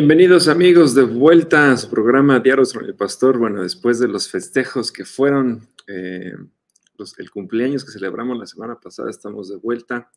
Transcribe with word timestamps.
Bienvenidos 0.00 0.46
amigos 0.46 0.94
de 0.94 1.02
vuelta 1.02 1.72
a 1.72 1.76
su 1.76 1.90
programa 1.90 2.38
Diarios 2.38 2.72
con 2.72 2.84
el 2.84 2.94
Pastor. 2.94 3.36
Bueno, 3.36 3.64
después 3.64 3.98
de 3.98 4.06
los 4.06 4.30
festejos 4.30 4.92
que 4.92 5.04
fueron 5.04 5.68
eh, 5.88 6.34
el 7.18 7.30
cumpleaños 7.32 7.84
que 7.84 7.90
celebramos 7.90 8.38
la 8.38 8.46
semana 8.46 8.78
pasada, 8.78 9.10
estamos 9.10 9.48
de 9.48 9.56
vuelta 9.56 10.08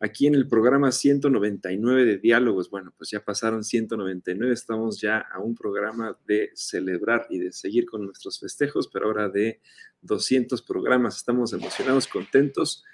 aquí 0.00 0.26
en 0.26 0.34
el 0.34 0.46
programa 0.46 0.92
199 0.92 2.04
de 2.04 2.18
diálogos. 2.18 2.68
Bueno, 2.68 2.92
pues 2.94 3.08
ya 3.08 3.24
pasaron 3.24 3.64
199, 3.64 4.52
estamos 4.52 5.00
ya 5.00 5.20
a 5.20 5.40
un 5.40 5.54
programa 5.54 6.14
de 6.26 6.50
celebrar 6.54 7.26
y 7.30 7.38
de 7.38 7.52
seguir 7.52 7.86
con 7.86 8.04
nuestros 8.04 8.38
festejos, 8.38 8.86
pero 8.92 9.06
ahora 9.06 9.30
de 9.30 9.62
200 10.02 10.60
programas. 10.60 11.16
Estamos 11.16 11.54
emocionados, 11.54 12.06
contentos. 12.06 12.84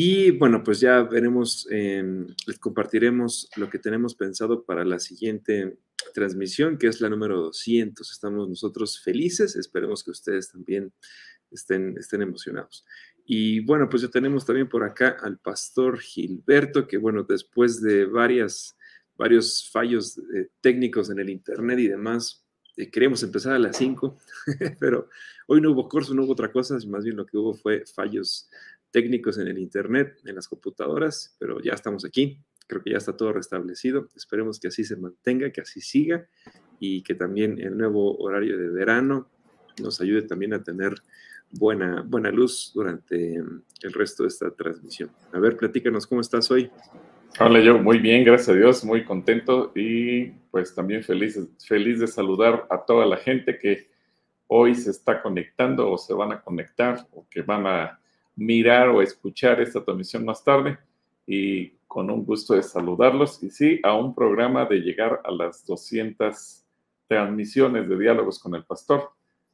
Y 0.00 0.30
bueno, 0.30 0.62
pues 0.62 0.78
ya 0.78 1.02
veremos, 1.02 1.66
em, 1.72 2.28
les 2.46 2.60
compartiremos 2.60 3.50
lo 3.56 3.68
que 3.68 3.80
tenemos 3.80 4.14
pensado 4.14 4.64
para 4.64 4.84
la 4.84 5.00
siguiente 5.00 5.76
transmisión, 6.14 6.78
que 6.78 6.86
es 6.86 7.00
la 7.00 7.08
número 7.08 7.40
200. 7.40 8.08
Estamos 8.08 8.48
nosotros 8.48 9.00
felices, 9.00 9.56
esperemos 9.56 10.04
que 10.04 10.12
ustedes 10.12 10.52
también 10.52 10.92
estén, 11.50 11.98
estén 11.98 12.22
emocionados. 12.22 12.84
Y 13.24 13.58
bueno, 13.58 13.88
pues 13.88 14.02
ya 14.02 14.08
tenemos 14.08 14.46
también 14.46 14.68
por 14.68 14.84
acá 14.84 15.16
al 15.20 15.40
pastor 15.40 15.98
Gilberto, 15.98 16.86
que 16.86 16.96
bueno, 16.96 17.24
después 17.24 17.82
de 17.82 18.04
varias, 18.04 18.76
varios 19.16 19.68
fallos 19.68 20.16
eh, 20.32 20.46
técnicos 20.60 21.10
en 21.10 21.18
el 21.18 21.28
Internet 21.28 21.80
y 21.80 21.88
demás, 21.88 22.46
eh, 22.76 22.88
queríamos 22.88 23.24
empezar 23.24 23.54
a 23.54 23.58
las 23.58 23.76
5, 23.76 24.16
pero 24.78 25.08
hoy 25.48 25.60
no 25.60 25.72
hubo 25.72 25.88
curso, 25.88 26.14
no 26.14 26.22
hubo 26.22 26.34
otra 26.34 26.52
cosa, 26.52 26.78
más 26.86 27.02
bien 27.02 27.16
lo 27.16 27.26
que 27.26 27.36
hubo 27.36 27.52
fue 27.52 27.82
fallos 27.84 28.48
técnicos 28.90 29.38
en 29.38 29.48
el 29.48 29.58
Internet, 29.58 30.18
en 30.24 30.34
las 30.34 30.48
computadoras, 30.48 31.36
pero 31.38 31.60
ya 31.60 31.72
estamos 31.72 32.04
aquí. 32.04 32.40
Creo 32.66 32.82
que 32.82 32.90
ya 32.90 32.98
está 32.98 33.16
todo 33.16 33.32
restablecido. 33.32 34.08
Esperemos 34.14 34.60
que 34.60 34.68
así 34.68 34.84
se 34.84 34.96
mantenga, 34.96 35.50
que 35.50 35.60
así 35.60 35.80
siga 35.80 36.26
y 36.80 37.02
que 37.02 37.14
también 37.14 37.58
el 37.60 37.76
nuevo 37.76 38.16
horario 38.18 38.58
de 38.58 38.68
verano 38.68 39.30
nos 39.80 40.00
ayude 40.00 40.22
también 40.22 40.54
a 40.54 40.62
tener 40.62 40.94
buena, 41.50 42.02
buena 42.02 42.30
luz 42.30 42.72
durante 42.74 43.36
el 43.36 43.92
resto 43.92 44.24
de 44.24 44.28
esta 44.28 44.50
transmisión. 44.50 45.10
A 45.32 45.38
ver, 45.38 45.56
platícanos, 45.56 46.06
¿cómo 46.06 46.20
estás 46.20 46.50
hoy? 46.50 46.70
Hola, 47.40 47.60
yo 47.60 47.78
muy 47.78 47.98
bien, 47.98 48.24
gracias 48.24 48.48
a 48.48 48.54
Dios, 48.54 48.84
muy 48.84 49.04
contento 49.04 49.70
y 49.74 50.26
pues 50.50 50.74
también 50.74 51.04
feliz, 51.04 51.38
feliz 51.64 52.00
de 52.00 52.06
saludar 52.06 52.66
a 52.68 52.84
toda 52.84 53.06
la 53.06 53.16
gente 53.16 53.58
que 53.58 53.88
hoy 54.48 54.74
se 54.74 54.90
está 54.90 55.22
conectando 55.22 55.90
o 55.90 55.98
se 55.98 56.14
van 56.14 56.32
a 56.32 56.40
conectar 56.40 57.06
o 57.12 57.26
que 57.30 57.42
van 57.42 57.66
a 57.66 58.00
mirar 58.38 58.88
o 58.88 59.02
escuchar 59.02 59.60
esta 59.60 59.84
transmisión 59.84 60.24
más 60.24 60.44
tarde 60.44 60.78
y 61.26 61.70
con 61.88 62.08
un 62.08 62.24
gusto 62.24 62.54
de 62.54 62.62
saludarlos 62.62 63.42
y 63.42 63.50
sí, 63.50 63.80
a 63.82 63.94
un 63.94 64.14
programa 64.14 64.64
de 64.64 64.76
llegar 64.76 65.20
a 65.24 65.32
las 65.32 65.66
200 65.66 66.64
transmisiones 67.08 67.88
de 67.88 67.98
diálogos 67.98 68.38
con 68.38 68.54
el 68.54 68.64
pastor. 68.64 69.10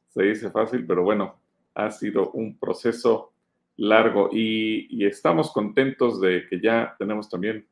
Se 0.09 0.23
dice 0.23 0.51
fácil, 0.51 0.85
pero 0.85 1.03
bueno, 1.03 1.39
ha 1.73 1.89
sido 1.89 2.29
un 2.31 2.59
proceso 2.59 3.33
largo 3.77 4.29
y, 4.31 5.03
estamos 5.03 5.51
contentos 5.51 6.21
de 6.21 6.47
que 6.47 6.61
ya 6.61 6.95
tenemos 6.99 7.27
también 7.27 7.67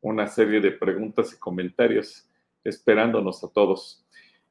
una 0.00 0.26
serie 0.26 0.60
de 0.60 0.72
preguntas 0.72 1.32
y 1.32 1.38
comentarios 1.38 2.28
esperándonos 2.64 3.42
a 3.44 3.48
todos. 3.52 4.04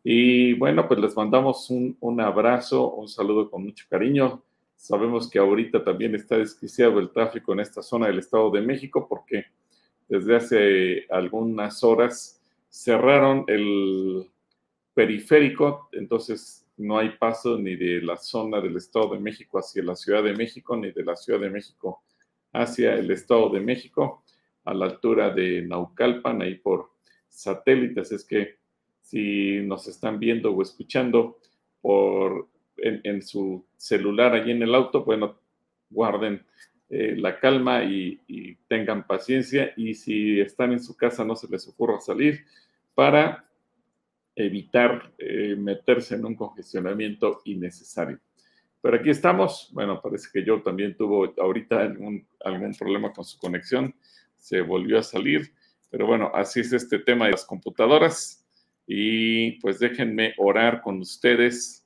Y 0.04 0.54
bueno, 0.54 0.88
pues 0.88 1.00
les 1.02 1.16
mandamos 1.16 1.70
un 1.70 2.22
abrazo, 2.22 2.94
un 2.94 3.10
saludo 3.10 3.52
con 3.52 3.66
mucho 3.66 3.86
cariño 3.90 4.45
Sabemos 4.76 5.30
que 5.30 5.40
ahorita 5.40 5.84
también 5.84 6.16
está 6.16 6.38
desquiciado 6.38 7.00
el 7.00 7.12
tráfico 7.12 7.54
en 7.54 7.60
esta 7.60 7.82
zona 7.82 8.08
del 8.08 8.20
Estado 8.20 8.52
de 8.52 8.62
México 8.62 9.08
porque 9.10 9.46
desde 10.08 10.36
hace 10.36 11.06
algunas 11.10 11.84
horas 11.84 12.42
cerraron 12.70 13.46
el 13.48 14.30
periférico, 14.94 15.90
entonces 15.92 16.66
no 16.78 16.98
hay 16.98 17.10
paso 17.18 17.58
ni 17.58 17.76
de 17.76 18.02
la 18.02 18.18
zona 18.18 18.62
del 18.62 18.76
Estado 18.78 19.14
de 19.14 19.20
México 19.20 19.60
hacia 19.60 19.84
la 19.84 19.96
Ciudad 19.96 20.24
de 20.24 20.34
México, 20.34 20.76
ni 20.76 20.92
de 20.92 21.04
la 21.04 21.16
Ciudad 21.16 21.40
de 21.40 21.50
México 21.50 22.04
hacia 22.52 22.96
el 22.96 23.12
Estado 23.12 23.50
de 23.50 23.60
México, 23.60 24.24
a 24.64 24.74
la 24.74 24.86
altura 24.86 25.30
de 25.30 25.62
Naucalpan, 25.62 26.42
ahí 26.42 26.56
por 26.56 26.92
satélites. 27.28 28.12
Es 28.12 28.26
que 28.26 28.58
si 29.02 29.62
nos 29.62 29.88
están 29.88 30.20
viendo 30.20 30.52
o 30.52 30.62
escuchando 30.62 31.40
por 31.82 32.48
en, 32.78 33.22
su 33.22 33.66
celular 33.78 34.34
allí 34.34 34.52
en 34.52 34.64
el 34.64 34.76
auto, 34.76 35.04
bueno, 35.04 35.40
guarden 35.90 36.46
eh, 36.90 37.16
la 37.18 37.40
calma 37.40 37.84
y, 37.84 38.20
tengan 38.68 39.06
paciencia 39.06 39.74
y 39.78 39.94
si 39.94 40.40
están 40.40 40.74
en 40.74 40.80
su 40.80 40.98
casa 40.98 41.24
no 41.24 41.36
se 41.36 41.48
les 41.48 41.68
ocurra 41.68 42.00
salir 42.00 42.46
para 42.94 43.48
evitar 44.36 45.14
eh, 45.18 45.56
meterse 45.58 46.16
en 46.16 46.26
un 46.26 46.36
congestionamiento 46.36 47.42
innecesario. 47.46 48.20
Pero 48.82 48.98
aquí 48.98 49.10
estamos, 49.10 49.70
bueno, 49.72 50.02
parece 50.02 50.30
que 50.32 50.44
yo 50.44 50.62
también 50.62 50.96
tuvo 50.96 51.34
ahorita 51.38 51.82
algún, 51.82 52.28
algún 52.44 52.74
problema 52.76 53.14
con 53.14 53.24
su 53.24 53.38
conexión, 53.40 53.96
se 54.38 54.62
volvió 54.62 55.00
a 55.00 55.04
salir, 55.04 55.54
pero 55.90 56.08
bueno, 56.08 56.32
así 56.34 56.60
es 56.60 56.74
este 56.74 57.00
tema 57.00 57.26
de 57.26 57.32
las 57.32 57.46
computadoras. 57.46 58.46
Y 58.86 59.54
pues 59.62 59.80
déjenme 59.80 60.34
orar 60.38 60.82
con 60.82 61.00
ustedes 61.00 61.85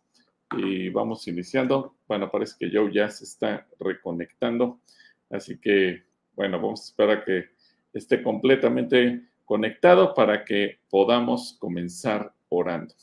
y 0.58 0.90
vamos 0.90 1.28
iniciando. 1.28 1.96
Bueno, 2.08 2.32
parece 2.32 2.56
que 2.60 2.70
Joe 2.72 2.92
ya 2.92 3.10
se 3.10 3.24
está 3.24 3.68
reconectando, 3.80 4.82
así 5.30 5.60
que, 5.60 6.04
bueno, 6.36 6.60
vamos 6.60 6.82
a 6.82 6.86
esperar 6.86 7.18
a 7.18 7.24
que 7.24 7.50
esté 7.94 8.22
completamente 8.24 9.30
conectado 9.46 10.14
para 10.14 10.46
que 10.46 10.80
podamos 10.90 11.58
comenzar 11.60 12.34
orando. 12.50 12.94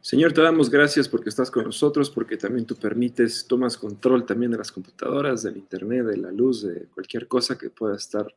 Señor, 0.00 0.32
te 0.32 0.40
damos 0.40 0.70
gracias 0.70 1.08
porque 1.08 1.30
estás 1.30 1.50
con 1.50 1.64
nosotros, 1.64 2.10
porque 2.10 2.36
también 2.36 2.64
tú 2.64 2.76
permites, 2.76 3.44
tomas 3.48 3.76
control 3.76 4.24
también 4.24 4.52
de 4.52 4.58
las 4.58 4.70
computadoras, 4.70 5.42
del 5.42 5.56
internet, 5.56 6.06
de 6.06 6.16
la 6.16 6.30
luz, 6.30 6.62
de 6.62 6.86
cualquier 6.94 7.26
cosa 7.26 7.58
que 7.58 7.70
pueda 7.70 7.96
estar 7.96 8.32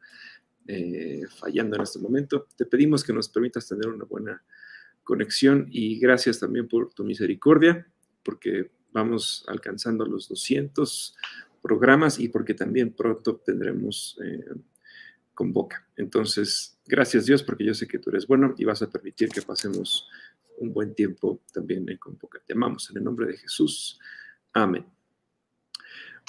eh, 0.67 1.25
fallando 1.29 1.75
en 1.75 1.83
este 1.83 1.99
momento. 1.99 2.47
Te 2.55 2.65
pedimos 2.65 3.03
que 3.03 3.13
nos 3.13 3.29
permitas 3.29 3.67
tener 3.67 3.87
una 3.87 4.05
buena 4.05 4.41
conexión 5.09 5.67
y 5.71 5.97
gracias 5.97 6.39
también 6.39 6.67
por 6.67 6.93
tu 6.93 7.03
misericordia, 7.03 7.87
porque 8.21 8.69
vamos 8.91 9.43
alcanzando 9.47 10.05
los 10.05 10.29
200 10.29 11.17
programas 11.63 12.19
y 12.19 12.29
porque 12.29 12.53
también 12.53 12.93
pronto 12.93 13.37
tendremos 13.37 14.19
eh, 14.23 14.53
Convoca. 15.33 15.87
Entonces, 15.95 16.77
gracias 16.85 17.25
Dios, 17.25 17.41
porque 17.41 17.65
yo 17.65 17.73
sé 17.73 17.87
que 17.87 17.97
tú 17.97 18.11
eres 18.11 18.27
bueno 18.27 18.53
y 18.55 18.65
vas 18.65 18.83
a 18.83 18.89
permitir 18.91 19.29
que 19.29 19.41
pasemos 19.41 20.07
un 20.59 20.71
buen 20.73 20.93
tiempo 20.93 21.41
también 21.51 21.89
en 21.89 21.97
Convoca. 21.97 22.39
Te 22.45 22.53
amamos 22.53 22.87
en 22.91 22.97
el 22.97 23.03
nombre 23.03 23.25
de 23.25 23.37
Jesús. 23.37 23.99
Amén. 24.53 24.85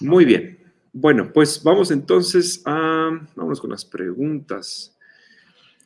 Muy 0.01 0.25
bien. 0.25 0.59
Bueno, 0.91 1.31
pues 1.35 1.63
vamos 1.63 1.91
entonces 1.91 2.63
a, 2.65 3.11
vamos 3.37 3.61
con 3.61 3.69
las 3.69 3.85
preguntas. 3.85 4.97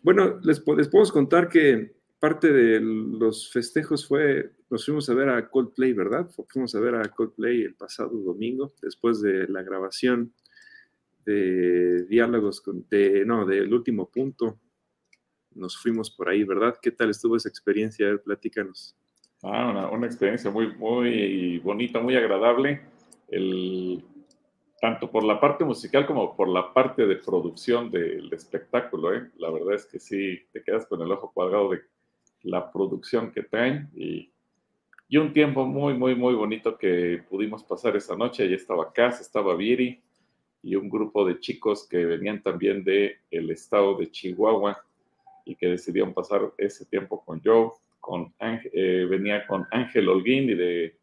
Bueno, 0.00 0.38
les, 0.44 0.62
les 0.76 0.88
podemos 0.88 1.10
contar 1.10 1.48
que 1.48 2.03
parte 2.24 2.50
de 2.50 2.80
los 2.80 3.52
festejos 3.52 4.08
fue, 4.08 4.50
nos 4.70 4.86
fuimos 4.86 5.10
a 5.10 5.14
ver 5.14 5.28
a 5.28 5.50
Coldplay, 5.50 5.92
¿verdad? 5.92 6.26
Fuimos 6.48 6.74
a 6.74 6.80
ver 6.80 6.94
a 6.94 7.06
Coldplay 7.10 7.60
el 7.60 7.74
pasado 7.74 8.16
domingo, 8.16 8.72
después 8.80 9.20
de 9.20 9.46
la 9.46 9.62
grabación 9.62 10.32
de 11.26 12.06
diálogos 12.06 12.62
con, 12.62 12.86
de, 12.88 13.26
no, 13.26 13.44
del 13.44 13.70
último 13.74 14.08
punto. 14.08 14.58
Nos 15.54 15.76
fuimos 15.76 16.10
por 16.10 16.30
ahí, 16.30 16.44
¿verdad? 16.44 16.78
¿Qué 16.80 16.92
tal 16.92 17.10
estuvo 17.10 17.36
esa 17.36 17.50
experiencia? 17.50 18.06
A 18.06 18.12
ver, 18.12 18.22
platícanos. 18.22 18.96
Ah, 19.42 19.90
una, 19.92 20.06
experiencia 20.06 20.50
muy, 20.50 20.74
muy 20.76 21.58
bonita, 21.58 22.00
muy 22.00 22.16
agradable. 22.16 22.80
El, 23.28 24.02
tanto 24.80 25.10
por 25.10 25.24
la 25.24 25.38
parte 25.38 25.62
musical 25.62 26.06
como 26.06 26.34
por 26.34 26.48
la 26.48 26.72
parte 26.72 27.06
de 27.06 27.16
producción 27.16 27.90
del 27.90 28.32
espectáculo. 28.32 29.14
¿eh? 29.14 29.30
La 29.36 29.50
verdad 29.50 29.74
es 29.74 29.84
que 29.84 30.00
sí, 30.00 30.38
te 30.54 30.62
quedas 30.62 30.86
con 30.86 31.02
el 31.02 31.12
ojo 31.12 31.30
cuadrado 31.30 31.68
de 31.68 31.82
la 32.44 32.70
producción 32.72 33.32
que 33.32 33.42
traen 33.42 33.90
y, 33.94 34.30
y, 35.08 35.16
un 35.16 35.32
tiempo 35.32 35.66
muy, 35.66 35.94
muy, 35.94 36.14
muy 36.14 36.34
bonito 36.34 36.78
que 36.78 37.22
pudimos 37.28 37.64
pasar 37.64 37.96
esa 37.96 38.16
noche. 38.16 38.44
Allí 38.44 38.54
estaba 38.54 38.92
Cass, 38.92 39.20
estaba 39.20 39.54
Viri 39.56 40.00
y 40.62 40.76
un 40.76 40.88
grupo 40.88 41.26
de 41.26 41.40
chicos 41.40 41.86
que 41.88 42.04
venían 42.06 42.42
también 42.42 42.84
del 42.84 43.16
el 43.30 43.50
estado 43.50 43.96
de 43.96 44.10
Chihuahua 44.10 44.82
y 45.44 45.56
que 45.56 45.68
decidieron 45.68 46.14
pasar 46.14 46.52
ese 46.56 46.86
tiempo 46.86 47.22
con 47.24 47.40
Joe. 47.44 47.70
Con, 48.00 48.34
eh, 48.38 49.06
venía 49.08 49.46
con 49.46 49.66
Ángel 49.70 50.08
Holguín 50.08 50.50
y 50.50 50.54
de 50.54 50.98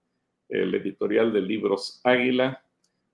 el 0.52 0.76
editorial 0.76 1.32
de 1.32 1.42
libros 1.42 2.02
Águila 2.04 2.62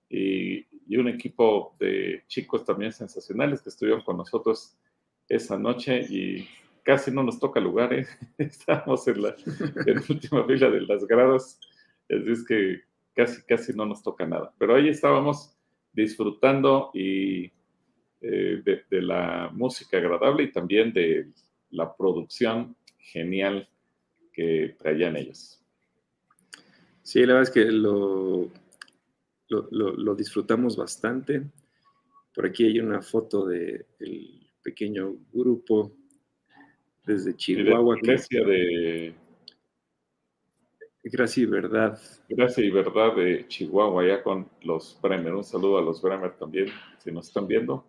y, 0.10 0.66
un 0.98 1.10
equipo 1.10 1.76
de 1.80 2.24
chicos 2.28 2.66
también 2.66 2.92
sensacionales 2.92 3.62
que 3.62 3.70
estuvieron 3.70 4.02
con 4.02 4.18
nosotros 4.18 4.76
esa 5.28 5.58
noche 5.58 6.00
y 6.10 6.48
casi 6.88 7.12
no 7.12 7.22
nos 7.22 7.38
toca 7.38 7.60
lugar, 7.60 7.92
¿eh? 7.94 8.07
estamos 8.38 9.06
en 9.10 9.22
la, 9.22 9.36
última 10.10 10.45
fila 10.45 10.69
de 10.69 10.81
las 10.84 11.06
gradas, 11.06 11.60
es 12.07 12.45
que 12.45 12.80
casi, 13.13 13.44
casi 13.44 13.74
no 13.74 13.86
nos 13.86 14.01
toca 14.01 14.25
nada, 14.25 14.54
pero 14.57 14.74
ahí 14.74 14.88
estábamos 14.88 15.54
disfrutando 15.92 16.89
y 16.94 17.51
eh, 18.22 18.63
de, 18.63 19.01
la 19.01 19.50
música 19.51 19.98
agradable 19.98 20.44
y 20.44 20.51
también 20.54 20.94
de 20.94 21.30
la 21.72 21.94
producción 21.94 22.78
genial 22.98 23.68
que 24.31 24.78
traían 24.80 25.18
ellos. 25.18 25.62
Sí, 27.04 27.19
la 27.25 27.33
verdad 27.33 27.50
es 27.50 27.54
que 27.54 27.66
lo, 27.66 28.50
lo, 29.50 30.16
disfrutamos 30.16 30.78
bastante. 30.78 31.44
Por 32.33 32.45
aquí 32.45 32.63
hay 32.66 32.80
una 32.80 33.01
foto 33.01 33.45
del 33.45 33.86
pequeño 34.62 35.18
grupo 35.33 35.92
desde 37.07 37.36
Chihuahua. 37.36 37.98
Iglesia 37.98 38.44
de... 38.45 39.15
Gracia 41.04 41.44
y 41.44 41.45
Verdad. 41.45 42.00
Gracia 42.27 42.65
y 42.65 42.69
Verdad 42.69 43.15
de 43.15 43.48
Chihuahua, 43.48 44.06
ya 44.06 44.21
con 44.21 44.50
los 44.62 45.00
Bremer. 45.01 45.33
Un 45.33 45.44
saludo 45.44 45.77
a 45.77 45.81
los 45.81 46.01
Bremer 46.01 46.38
también, 46.38 46.68
si 47.00 47.12
nos 47.12 47.27
están 47.27 47.48
viendo. 47.48 47.86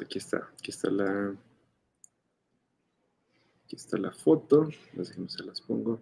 Aquí 0.00 0.18
está, 0.18 0.48
aquí 0.52 0.70
está 0.70 0.90
la, 0.90 1.36
aquí 3.64 3.76
está 3.76 3.98
la 3.98 4.12
foto, 4.12 4.68
no 4.94 5.04
se 5.04 5.44
las 5.44 5.60
pongo 5.60 6.00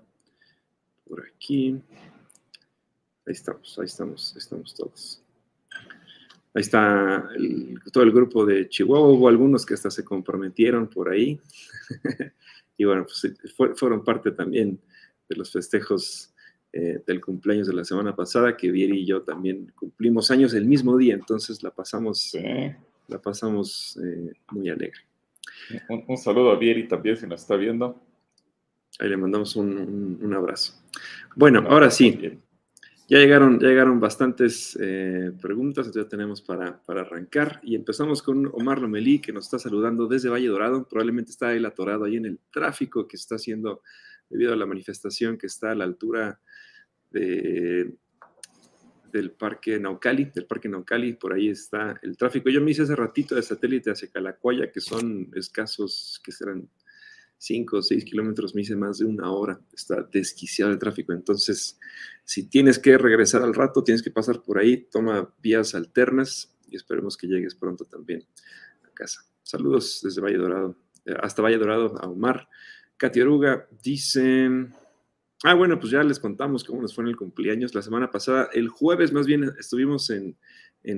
por 1.09 1.27
aquí. 1.27 1.81
Ahí 3.27 3.33
estamos, 3.33 3.79
ahí 3.79 3.87
estamos, 3.87 4.33
ahí 4.35 4.39
estamos 4.39 4.75
todos. 4.75 5.26
Ahí 6.57 6.63
está 6.63 7.29
todo 7.93 8.03
el 8.03 8.13
grupo 8.13 8.47
de 8.47 8.67
Chihuahua, 8.67 9.09
hubo 9.09 9.29
algunos 9.29 9.67
que 9.67 9.75
hasta 9.75 9.91
se 9.91 10.03
comprometieron 10.03 10.89
por 10.89 11.11
ahí. 11.11 11.39
y 12.79 12.85
bueno, 12.87 13.05
pues 13.05 13.37
fueron 13.79 14.03
parte 14.03 14.31
también 14.31 14.81
de 15.29 15.37
los 15.37 15.53
festejos 15.53 16.33
eh, 16.73 17.03
del 17.07 17.21
cumpleaños 17.21 17.67
de 17.67 17.75
la 17.75 17.85
semana 17.85 18.17
pasada, 18.17 18.57
que 18.57 18.71
Vieri 18.71 19.01
y 19.01 19.05
yo 19.05 19.21
también 19.21 19.71
cumplimos 19.77 20.31
años 20.31 20.55
el 20.55 20.65
mismo 20.65 20.97
día, 20.97 21.13
entonces 21.13 21.63
la 21.63 21.71
pasamos 21.73 22.35
la 23.09 23.21
pasamos 23.21 23.99
eh, 24.03 24.33
muy 24.51 24.71
alegre. 24.71 25.01
Un, 26.09 26.17
saludo 26.17 26.53
a 26.53 26.59
Vieri 26.59 26.89
también, 26.89 27.19
si 27.19 27.27
nos 27.27 27.43
está 27.43 27.57
viendo. 27.57 28.01
Ahí 28.99 29.11
le 29.11 29.19
mandamos 29.19 29.57
un, 29.57 30.33
abrazo. 30.35 30.83
Bueno, 31.35 31.67
ahora 31.69 31.91
sí. 31.91 32.39
Ya 33.09 33.19
llegaron, 33.19 33.61
ya 33.61 33.69
llegaron 33.69 34.01
bastantes 34.01 34.77
eh, 34.81 35.31
preguntas, 35.41 35.93
ya 35.95 36.09
tenemos 36.09 36.43
para, 36.43 36.83
arrancar. 36.89 37.61
Y 37.63 37.77
empezamos 37.77 38.21
con 38.21 38.47
Omar 38.53 38.81
Lomelí, 38.81 39.21
que 39.21 39.33
nos 39.33 39.45
está 39.45 39.61
saludando 39.61 40.09
desde 40.09 40.29
Valle 40.29 40.49
Dorado. 40.49 40.89
Probablemente 40.89 41.31
está 41.31 41.53
él 41.55 41.65
atorado 41.67 42.05
ahí 42.05 42.17
en 42.17 42.27
el 42.27 42.41
tráfico 42.53 43.07
que 43.07 43.17
está 43.17 43.37
haciendo 43.37 43.83
debido 44.29 44.53
a 44.53 44.57
la 44.57 44.67
manifestación 44.67 45.39
que 45.39 45.47
está 45.47 45.71
a 45.71 45.75
la 45.77 45.85
altura 45.85 46.41
de 47.13 47.95
del 49.17 49.31
Parque 49.31 49.79
Naucali, 49.81 50.27
del 50.27 50.47
Parque 50.47 50.69
Naucali, 50.69 51.15
por 51.15 51.33
ahí 51.33 51.49
está 51.49 51.99
el 52.03 52.17
tráfico. 52.17 52.51
Yo 52.51 52.61
me 52.61 52.71
hice 52.71 52.83
hace 52.83 52.95
ratito 52.95 53.35
de 53.35 53.43
satélite 53.43 53.91
hacia 53.91 54.11
Calacuaya, 54.11 54.71
que 54.71 54.81
son 54.81 55.31
escasos, 55.35 56.21
que 56.23 56.33
serán 56.33 56.69
5 57.39 57.77
o 57.77 57.83
6 57.83 58.05
kilómetros, 58.05 58.55
me 58.55 58.63
hice 58.63 58.77
más 58.77 58.99
de 58.99 59.05
una 59.05 59.31
hora, 59.31 59.61
está 59.75 60.03
desquiciado 60.03 60.73
el 60.73 60.79
tráfico. 60.79 61.13
Entonces, 61.13 61.79
si 62.25 62.49
tienes 62.49 62.79
que 62.79 62.99
regresar 62.99 63.43
al 63.43 63.55
rato, 63.55 63.85
tienes 63.85 64.03
que 64.03 64.11
pasar 64.11 64.43
por 64.43 64.59
ahí, 64.59 64.89
toma 64.91 65.33
vías 65.43 65.75
alternas 65.75 66.55
y 66.69 66.77
esperemos 66.77 67.17
que 67.17 67.27
llegues 67.27 67.55
pronto 67.55 67.85
también 67.85 68.25
a 68.85 68.91
casa. 68.91 69.23
Saludos 69.43 70.01
desde 70.03 70.21
Valle 70.21 70.39
Dorado, 70.39 70.77
eh, 71.05 71.15
hasta 71.23 71.43
Valle 71.43 71.59
Dorado, 71.59 71.97
a 72.01 72.09
Omar. 72.09 72.49
Katia 72.97 73.23
Oruga 73.23 73.69
dice, 73.83 74.49
Ah, 75.45 75.55
bueno, 75.55 75.79
pues 75.79 75.93
ya 75.93 76.03
les 76.03 76.19
contamos 76.19 76.65
cómo 76.65 76.81
nos 76.81 76.95
fue 76.95 77.05
en 77.05 77.09
el 77.09 77.17
cumpleaños. 77.17 77.75
La 77.75 77.83
semana 77.83 78.11
pasada, 78.11 78.49
el 78.55 78.69
jueves 78.69 79.13
más 79.13 79.27
bien, 79.27 79.53
estuvimos 79.59 80.09
en, 80.11 80.37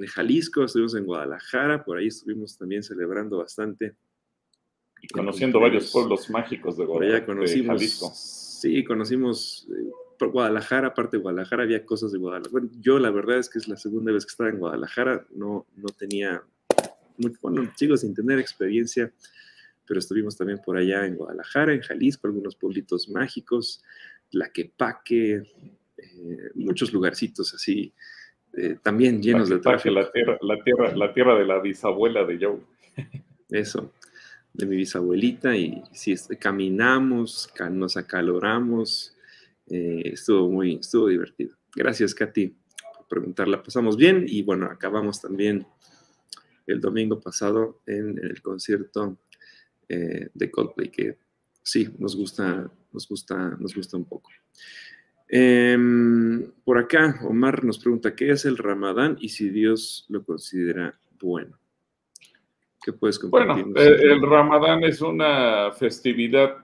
Jalisco, 0.07 0.65
estuvimos 0.65 0.95
en 0.95 1.07
Guadalajara, 1.07 1.85
por 1.85 1.99
ahí 1.99 2.07
estuvimos 2.07 2.57
también 2.57 2.83
celebrando 2.83 3.39
bastante. 3.39 3.97
Y 5.01 5.09
conociendo 5.09 5.61
varios 5.61 5.91
pueblos 5.91 6.29
mágicos 6.31 6.77
de 6.77 6.85
Guadalajara. 6.85 7.27
conocimos, 7.27 7.77
Jalisco. 7.77 8.13
Sí, 8.15 8.85
conocimos 8.85 9.69
eh, 9.71 9.91
Guadalajara, 10.27 10.89
aparte 10.89 11.17
de 11.17 11.23
Guadalajara, 11.23 11.63
había 11.63 11.85
cosas 11.87 12.13
de 12.13 12.19
Guadalajara. 12.19 12.51
Bueno, 12.51 12.71
yo 12.81 12.99
la 12.99 13.11
verdad 13.11 13.39
es 13.39 13.49
que 13.49 13.59
es 13.59 13.69
la 13.69 13.77
segunda 13.77 14.13
vez 14.13 14.25
que 14.27 14.31
estaba 14.31 14.51
en 14.51 14.59
Guadalajara, 14.59 15.27
no, 15.35 15.67
no 15.77 15.89
tenía, 15.89 16.43
bueno, 17.41 17.71
sigo 17.77 17.97
sin 17.97 18.15
tener 18.15 18.39
experiencia, 18.39 19.13
pero 19.87 20.01
estuvimos 20.01 20.37
también 20.37 20.61
por 20.65 20.77
allá 20.77 21.07
en 21.07 21.15
Guadalajara, 21.15 21.73
en 21.73 21.81
Jalisco, 21.81 22.27
algunos 22.27 22.57
pueblitos 22.57 23.09
mágicos. 23.09 23.83
Tlaquepaque, 24.31 25.43
eh, 25.97 26.51
muchos 26.55 26.93
lugarcitos 26.93 27.55
así, 27.55 27.93
eh, 28.55 28.77
también 28.83 29.23
llenos 29.23 29.49
de 29.49 29.59
tráfico. 29.59 29.95
La 29.95 30.11
tierra, 30.11 30.39
la, 30.43 30.63
tierra, 30.63 30.97
la 30.97 31.15
tierra 31.15 31.39
de 31.39 31.45
la 31.45 31.61
bisabuela 31.61 32.25
de 32.25 32.39
Joe. 32.39 32.61
Eso, 33.49 33.93
de 34.59 34.67
mi 34.67 34.77
bisabuelita, 34.77 35.57
y 35.57 35.83
sí, 35.93 36.15
caminamos, 36.39 37.51
nos 37.71 37.97
acaloramos, 37.97 39.17
eh, 39.69 40.03
estuvo 40.05 40.51
muy, 40.51 40.75
estuvo 40.75 41.09
divertido. 41.09 41.57
Gracias, 41.75 42.15
Katy, 42.15 42.49
por 42.99 43.09
preguntar. 43.09 43.49
La 43.49 43.63
pasamos 43.63 43.97
bien 43.97 44.25
y 44.27 44.43
bueno, 44.43 44.67
acabamos 44.67 45.23
también 45.23 45.67
el 46.67 46.81
domingo 46.81 47.19
pasado 47.19 47.81
en, 47.87 48.19
el 48.19 48.43
concierto 48.43 49.17
de 49.89 50.51
Coldplay, 50.51 50.91
que 50.91 51.17
sí, 51.63 51.89
nos 51.99 52.15
gusta, 52.15 52.71
nos 52.93 53.09
gusta, 53.09 53.57
nos 53.59 53.75
gusta 53.75 53.97
un 53.97 54.05
poco. 54.05 54.31
Em, 55.29 56.51
por 56.65 56.79
acá, 56.79 57.21
Omar 57.23 57.63
nos 57.63 57.79
pregunta, 57.79 58.17
¿qué 58.17 58.31
es 58.31 58.47
el 58.47 58.57
Ramadán 58.57 59.19
y 59.21 59.29
si 59.29 59.51
Dios 59.51 60.07
lo 60.09 60.25
considera 60.25 60.99
bueno? 61.21 61.59
¿Qué 62.89 62.95
puedes 62.95 63.19
compartir? 63.19 63.67
Bueno, 63.67 63.79
el 63.79 64.23
Ramadán 64.23 64.83
es 64.83 65.03
una 65.03 65.71
festividad 65.73 66.57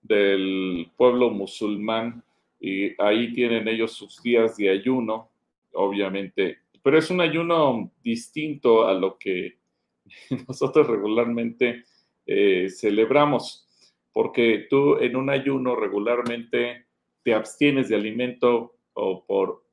del 0.00 0.88
pueblo 0.96 1.28
musulmán 1.30 2.22
y 2.60 2.94
ahí 3.02 3.32
tienen 3.32 3.66
ellos 3.66 3.90
sus 3.90 4.22
días 4.22 4.56
de 4.56 4.70
ayuno, 4.70 5.30
obviamente, 5.72 6.58
pero 6.84 6.98
es 6.98 7.10
un 7.10 7.20
ayuno 7.20 7.90
distinto 8.00 8.86
a 8.86 8.94
lo 8.94 9.18
que 9.18 9.58
nosotros 10.46 10.86
regularmente 10.86 11.82
eh, 12.26 12.68
celebramos 12.70 13.66
porque 14.12 14.68
tú 14.70 14.98
en 14.98 15.16
un 15.16 15.30
ayuno 15.30 15.74
regularmente 15.74 16.86
te 17.24 17.34
abstienes 17.34 17.88
de 17.88 17.96
alimento 17.96 18.76
o 18.92 19.24
por 19.24 19.64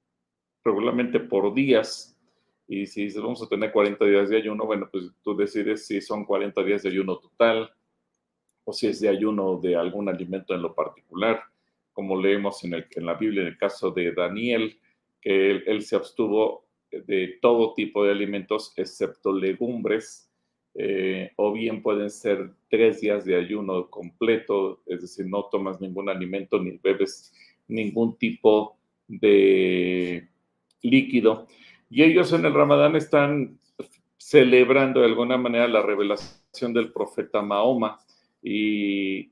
regularmente 0.63 1.19
por 1.19 1.53
días. 1.53 2.18
Y 2.69 2.85
si 2.85 3.09
vamos 3.19 3.41
a 3.41 3.49
tener 3.49 3.71
40 3.71 4.05
días 4.05 4.29
de 4.29 4.38
ayuno, 4.38 4.65
bueno, 4.65 4.88
pues 4.91 5.11
tú 5.23 5.35
decides 5.35 5.88
si 5.88 5.99
son 5.99 6.23
40 6.23 6.63
días 6.63 6.83
de 6.83 6.89
ayuno 6.89 7.17
total 7.17 7.71
o 8.63 8.71
si 8.71 8.85
es 8.85 9.01
de 9.01 9.09
ayuno 9.09 9.59
de 9.59 9.75
algún 9.75 10.07
alimento 10.07 10.53
en 10.53 10.61
lo 10.61 10.75
particular, 10.75 11.41
como 11.91 12.21
leemos 12.21 12.63
en, 12.63 12.75
el, 12.75 12.85
en 12.91 13.05
la 13.07 13.15
Biblia 13.15 13.41
en 13.41 13.47
el 13.47 13.57
caso 13.57 13.89
de 13.89 14.13
Daniel, 14.13 14.79
que 15.19 15.63
él 15.65 15.81
se 15.81 15.95
abstuvo 15.95 16.67
de 16.91 17.39
todo 17.41 17.73
tipo 17.73 18.05
de 18.05 18.11
alimentos 18.11 18.71
excepto 18.77 19.33
legumbres 19.33 20.29
eh, 20.75 21.31
o 21.35 21.51
bien 21.51 21.81
pueden 21.81 22.09
ser 22.09 22.51
tres 22.69 23.01
días 23.01 23.25
de 23.25 23.35
ayuno 23.35 23.89
completo, 23.89 24.81
es 24.85 25.01
decir, 25.01 25.25
no 25.27 25.45
tomas 25.45 25.81
ningún 25.81 26.07
alimento 26.07 26.61
ni 26.61 26.77
bebes 26.77 27.33
ningún 27.67 28.17
tipo 28.17 28.77
de 29.07 30.27
líquido. 30.81 31.47
Y 31.89 32.03
ellos 32.03 32.31
en 32.34 32.46
el 32.46 32.53
Ramadán 32.53 32.96
están 32.96 33.60
celebrando 34.17 35.00
de 35.00 35.08
alguna 35.08 35.38
manera 35.38 35.67
la 35.67 35.81
revelación 35.81 36.74
del 36.74 36.91
profeta 36.91 37.41
Mahoma 37.41 38.00
y 38.41 39.31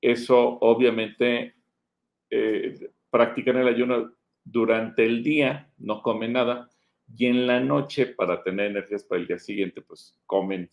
eso 0.00 0.58
obviamente 0.60 1.54
eh, 2.30 2.90
practican 3.10 3.58
el 3.58 3.68
ayuno 3.68 4.12
durante 4.44 5.04
el 5.04 5.22
día, 5.22 5.70
no 5.78 6.00
comen 6.02 6.32
nada, 6.32 6.70
y 7.16 7.26
en 7.26 7.46
la 7.46 7.60
noche, 7.60 8.06
para 8.06 8.42
tener 8.42 8.70
energías 8.70 9.04
para 9.04 9.20
el 9.20 9.26
día 9.26 9.38
siguiente, 9.38 9.82
pues 9.82 10.16
comen 10.26 10.70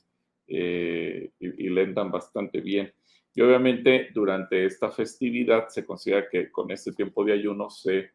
eh, 0.47 1.31
y, 1.39 1.79
entran 1.79 2.11
bastante 2.11 2.61
bien. 2.61 2.93
Y 3.33 3.41
obviamente 3.41 4.09
durante 4.13 4.65
esta 4.65 4.89
festividad 4.91 5.67
se 5.69 5.85
considera 5.85 6.29
que 6.29 6.51
con 6.51 6.71
este 6.71 6.93
tiempo 6.93 7.23
de 7.23 7.33
ayuno 7.33 7.69
se 7.69 8.11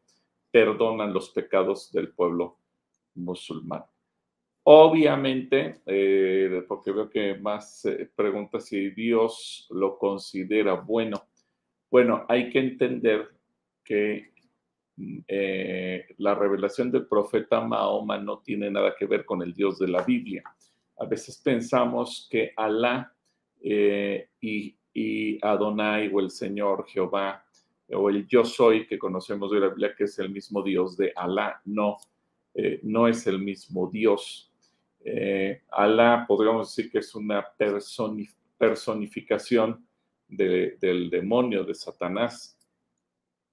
perdonan 0.50 1.12
los 1.12 1.30
pecados 1.30 1.92
del 1.92 2.08
pueblo 2.08 2.58
musulmán. 3.14 3.84
Obviamente, 4.64 5.80
eh, 5.86 6.64
porque 6.68 6.92
veo 6.92 7.10
que 7.10 7.34
más 7.34 7.82
preguntas 8.14 8.66
si 8.66 8.90
Dios 8.90 9.66
lo 9.70 9.98
considera 9.98 10.74
bueno. 10.74 11.24
Bueno, 11.90 12.24
hay 12.28 12.48
que 12.48 12.60
entender 12.60 13.28
que 13.82 14.32
eh, 15.26 16.06
la 16.18 16.34
revelación 16.34 16.90
del 16.90 17.06
profeta 17.06 17.60
Mahoma 17.60 18.18
no 18.18 18.38
tiene 18.40 18.70
nada 18.70 18.94
que 18.96 19.06
ver 19.06 19.24
con 19.24 19.42
el 19.42 19.52
Dios 19.54 19.78
de 19.78 19.88
la 19.88 20.02
Biblia. 20.02 20.42
A 20.98 21.06
veces 21.06 21.38
pensamos 21.38 22.28
que 22.30 22.52
Alá 22.56 23.12
eh, 23.60 24.28
y, 24.40 24.76
y, 24.92 25.38
Adonai 25.44 26.10
o 26.12 26.20
el 26.20 26.30
Señor 26.30 26.86
Jehová 26.86 27.44
o 27.94 28.08
el 28.08 28.26
yo 28.26 28.44
soy 28.44 28.86
que 28.86 28.98
conocemos 28.98 29.50
de 29.50 29.60
la 29.60 29.68
Biblia 29.68 29.94
que 29.96 30.04
es 30.04 30.18
el 30.18 30.30
mismo 30.30 30.62
Dios 30.62 30.96
de 30.96 31.12
Alá. 31.16 31.60
No, 31.64 31.96
eh, 32.54 32.80
no 32.82 33.08
es 33.08 33.26
el 33.26 33.38
mismo 33.38 33.88
Dios. 33.90 34.48
Alá 35.70 36.24
podríamos 36.28 36.68
decir 36.68 36.88
que 36.90 36.98
es 36.98 37.12
una 37.16 37.44
personificación 38.56 39.84
del 40.28 41.10
demonio, 41.10 41.64
de 41.64 41.74
Satanás 41.74 42.56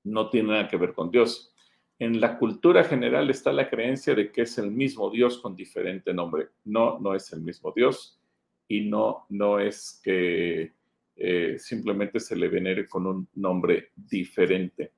no 0.04 0.30
tiene 0.30 0.50
nada 0.50 0.68
que 0.68 0.78
ver 0.78 0.94
con 0.94 1.12
Dios. 1.12 1.54
En 1.98 2.22
la 2.22 2.38
cultura 2.38 2.84
general 2.84 3.30
está 3.30 3.52
la 3.52 3.70
creencia 3.70 4.16
de 4.16 4.32
que 4.32 4.44
es 4.44 4.58
el 4.58 4.72
mismo 4.72 5.10
Dios 5.10 5.40
con 5.40 5.56
diferente 5.56 6.14
nombre. 6.14 6.50
No, 6.66 7.00
no 7.00 7.14
es 7.14 7.32
el 7.34 7.42
mismo 7.42 7.74
Dios 7.76 8.20
y 8.68 8.82
no, 8.82 9.26
no 9.30 9.60
es 9.60 10.00
que 10.04 10.74
eh, 11.16 11.56
simplemente 11.58 12.20
se 12.20 12.36
le 12.36 12.48
venere 12.48 12.88
con 12.88 13.06
un 13.06 13.28
nombre 13.36 13.90
diferente. 13.96 14.94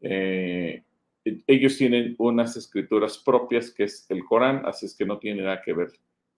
Eh, 0.00 0.82
ellos 1.24 1.76
tienen 1.78 2.14
unas 2.18 2.56
escrituras 2.56 3.18
propias 3.18 3.70
que 3.70 3.84
es 3.84 4.06
el 4.10 4.24
Corán, 4.24 4.62
así 4.66 4.86
es 4.86 4.96
que 4.96 5.06
no 5.06 5.18
tiene 5.18 5.42
nada 5.42 5.62
que 5.62 5.72
ver 5.72 5.90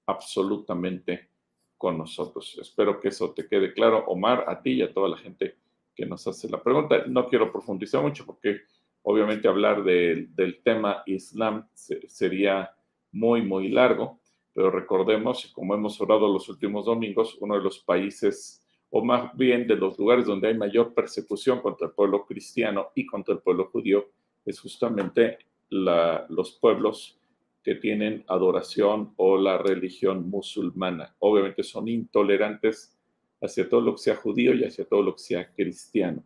absolutamente 0.07 1.29
con 1.77 1.99
nosotros. 1.99 2.57
Espero 2.61 3.01
que 3.01 3.09
eso 3.09 3.33
te 3.33 3.47
quede 3.47 3.73
claro, 3.73 4.05
Omar, 4.07 4.45
a 4.49 4.63
ti 4.63 4.73
y 4.73 4.83
a 4.83 4.93
toda 4.93 5.09
la 5.09 5.19
gente 5.19 5.57
que 5.95 6.07
nos 6.07 6.27
hace 6.27 6.49
la 6.49 6.63
pregunta. 6.63 7.05
No 7.07 7.29
quiero 7.29 7.51
profundizar 7.51 8.03
mucho 8.03 8.25
porque 8.25 8.61
obviamente 9.03 9.49
hablar 9.49 9.83
del 9.83 10.61
tema 10.63 11.03
Islam 11.07 11.69
sería 11.75 12.71
muy, 13.13 13.43
muy 13.43 13.69
largo, 13.69 14.21
pero 14.53 14.71
recordemos, 14.71 15.53
como 15.55 15.75
hemos 15.75 16.01
hablado 16.01 16.33
los 16.33 16.49
últimos 16.49 16.87
domingos, 16.87 17.37
uno 17.41 17.57
de 17.57 17.63
los 17.63 17.81
países, 17.81 18.63
o 18.91 19.05
más 19.05 19.37
bien 19.37 19.67
de 19.67 19.77
los 19.77 19.99
lugares 19.99 20.27
donde 20.27 20.49
hay 20.49 20.57
mayor 20.57 20.95
persecución 20.95 21.61
contra 21.61 21.89
el 21.89 21.93
pueblo 21.93 22.25
cristiano 22.25 22.89
y 22.95 23.05
contra 23.05 23.35
el 23.35 23.41
pueblo 23.41 23.67
judío, 23.67 24.07
es 24.47 24.61
justamente 24.61 25.39
los 25.69 26.53
pueblos 26.53 27.19
que 27.63 27.75
tienen 27.75 28.25
adoración 28.29 29.13
o 29.17 29.37
la 29.37 29.59
religión 29.59 30.31
musulmana. 30.31 31.15
Obviamente 31.19 31.65
son 31.65 31.89
intolerantes 31.89 32.97
hacia 33.43 33.69
todo 33.69 33.81
lo 33.81 33.93
que 33.97 34.03
sea 34.03 34.17
judío 34.17 34.55
y 34.55 34.65
hacia 34.65 34.85
todo 34.85 35.03
lo 35.03 35.15
que 35.15 35.23
sea 35.23 35.53
cristiano. 35.53 36.23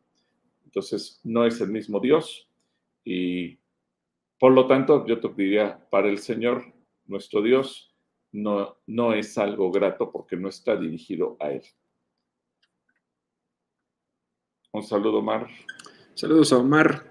Entonces, 0.66 1.20
no 1.24 1.46
es 1.46 1.60
el 1.60 1.70
mismo 1.70 1.98
Dios 1.98 2.46
y 3.04 3.58
por 4.38 4.52
lo 4.52 4.66
tanto, 4.66 5.06
yo 5.06 5.20
te 5.20 5.28
diría, 5.28 5.86
para 5.90 6.08
el 6.08 6.18
Señor, 6.18 6.64
nuestro 7.06 7.42
Dios, 7.42 7.94
no, 8.32 8.78
no 8.86 9.12
es 9.12 9.36
algo 9.36 9.70
grato 9.70 10.10
porque 10.10 10.34
no 10.36 10.48
está 10.48 10.76
dirigido 10.76 11.36
a 11.40 11.52
Él. 11.52 11.62
Un 14.72 14.82
saludo, 14.82 15.18
Omar. 15.18 15.48
Saludos 16.14 16.52
a 16.54 16.58
Omar. 16.58 17.09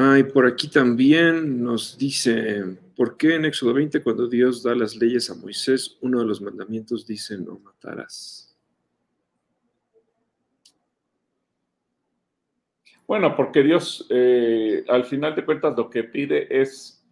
Ah, 0.00 0.16
y 0.16 0.22
por 0.22 0.46
aquí 0.46 0.68
también 0.68 1.60
nos 1.60 1.98
dice, 1.98 2.62
¿por 2.96 3.16
qué 3.16 3.34
en 3.34 3.46
Éxodo 3.46 3.74
20, 3.74 4.00
cuando 4.00 4.28
Dios 4.28 4.62
da 4.62 4.72
las 4.72 4.94
leyes 4.94 5.28
a 5.28 5.34
Moisés, 5.34 5.98
uno 6.02 6.20
de 6.20 6.24
los 6.24 6.40
mandamientos 6.40 7.04
dice, 7.04 7.36
no 7.36 7.58
matarás? 7.58 8.56
Bueno, 13.08 13.34
porque 13.34 13.64
Dios 13.64 14.06
eh, 14.08 14.84
al 14.86 15.04
final 15.04 15.34
de 15.34 15.44
cuentas 15.44 15.76
lo 15.76 15.90
que 15.90 16.04
pide 16.04 16.46
es 16.48 17.04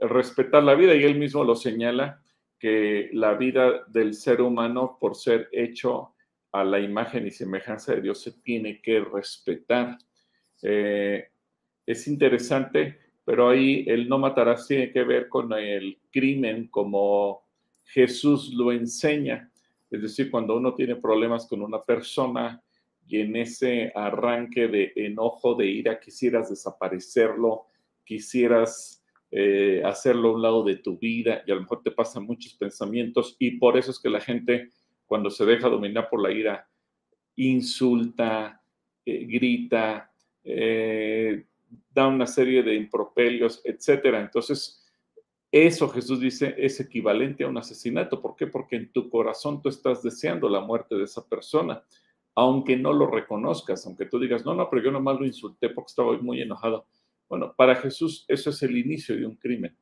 respetar 0.00 0.62
la 0.62 0.74
vida 0.74 0.94
y 0.94 1.02
él 1.02 1.18
mismo 1.18 1.44
lo 1.44 1.54
señala 1.54 2.22
que 2.58 3.10
la 3.12 3.34
vida 3.34 3.84
del 3.88 4.14
ser 4.14 4.40
humano 4.40 4.96
por 4.98 5.14
ser 5.14 5.50
hecho 5.52 6.14
a 6.52 6.64
la 6.64 6.80
imagen 6.80 7.26
y 7.26 7.32
semejanza 7.32 7.94
de 7.94 8.00
Dios 8.00 8.22
se 8.22 8.32
tiene 8.32 8.80
que 8.80 9.00
respetar. 9.00 9.98
Eh, 10.62 11.30
es 11.92 12.06
interesante, 12.08 12.98
pero 13.24 13.48
ahí 13.48 13.84
el 13.86 14.08
no 14.08 14.18
matarás 14.18 14.66
tiene 14.66 14.90
que 14.90 15.04
ver 15.04 15.28
con 15.28 15.52
el 15.52 15.98
crimen 16.10 16.68
como 16.68 17.42
Jesús 17.84 18.52
lo 18.54 18.72
enseña. 18.72 19.50
Es 19.90 20.02
decir, 20.02 20.30
cuando 20.30 20.56
uno 20.56 20.74
tiene 20.74 20.96
problemas 20.96 21.46
con 21.46 21.62
una 21.62 21.82
persona, 21.82 22.62
y 23.10 23.20
en 23.20 23.34
ese 23.34 23.90
arranque 23.92 24.68
de 24.68 24.92
enojo, 24.94 25.56
de 25.56 25.66
ira, 25.66 25.98
quisieras 25.98 26.48
desaparecerlo, 26.48 27.66
quisieras 28.04 29.04
eh, 29.32 29.82
hacerlo 29.84 30.28
a 30.28 30.34
un 30.34 30.42
lado 30.42 30.62
de 30.62 30.76
tu 30.76 30.96
vida 30.96 31.42
y 31.44 31.50
a 31.50 31.56
lo 31.56 31.62
mejor 31.62 31.82
te 31.82 31.90
pasan 31.90 32.24
muchos 32.24 32.54
pensamientos 32.54 33.34
y 33.40 33.58
por 33.58 33.76
eso 33.76 33.90
es 33.90 33.98
que 33.98 34.10
la 34.10 34.20
gente 34.20 34.70
cuando 35.06 35.28
se 35.28 35.44
deja 35.44 35.68
dominar 35.68 36.08
por 36.08 36.22
la 36.22 36.30
ira 36.30 36.68
insulta, 37.34 38.62
eh, 39.04 39.26
grita, 39.26 40.12
eh, 40.44 41.46
da 41.90 42.06
una 42.06 42.26
serie 42.26 42.62
de 42.62 42.74
impropelios, 42.74 43.60
etcétera. 43.64 44.20
Entonces, 44.20 44.84
eso 45.52 45.88
Jesús 45.88 46.20
dice 46.20 46.54
es 46.56 46.78
equivalente 46.80 47.44
a 47.44 47.48
un 47.48 47.58
asesinato. 47.58 48.20
¿Por 48.20 48.36
qué? 48.36 48.46
Porque 48.46 48.76
en 48.76 48.92
tu 48.92 49.10
corazón 49.10 49.62
tú 49.62 49.68
estás 49.68 50.02
deseando 50.02 50.48
la 50.48 50.60
muerte 50.60 50.94
de 50.94 51.04
esa 51.04 51.26
persona 51.28 51.82
aunque 52.34 52.76
no 52.76 52.92
lo 52.92 53.06
reconozcas, 53.06 53.86
aunque 53.86 54.06
tú 54.06 54.18
digas, 54.18 54.44
no, 54.44 54.54
no, 54.54 54.68
pero 54.70 54.82
yo 54.82 54.90
nomás 54.90 55.18
lo 55.18 55.26
insulté 55.26 55.70
porque 55.70 55.90
estaba 55.90 56.16
muy 56.18 56.40
enojado. 56.40 56.86
Bueno, 57.28 57.54
para 57.56 57.76
Jesús 57.76 58.24
eso 58.28 58.50
es 58.50 58.62
el 58.62 58.76
inicio 58.76 59.16
de 59.16 59.26
un 59.26 59.36
crimen. 59.36 59.76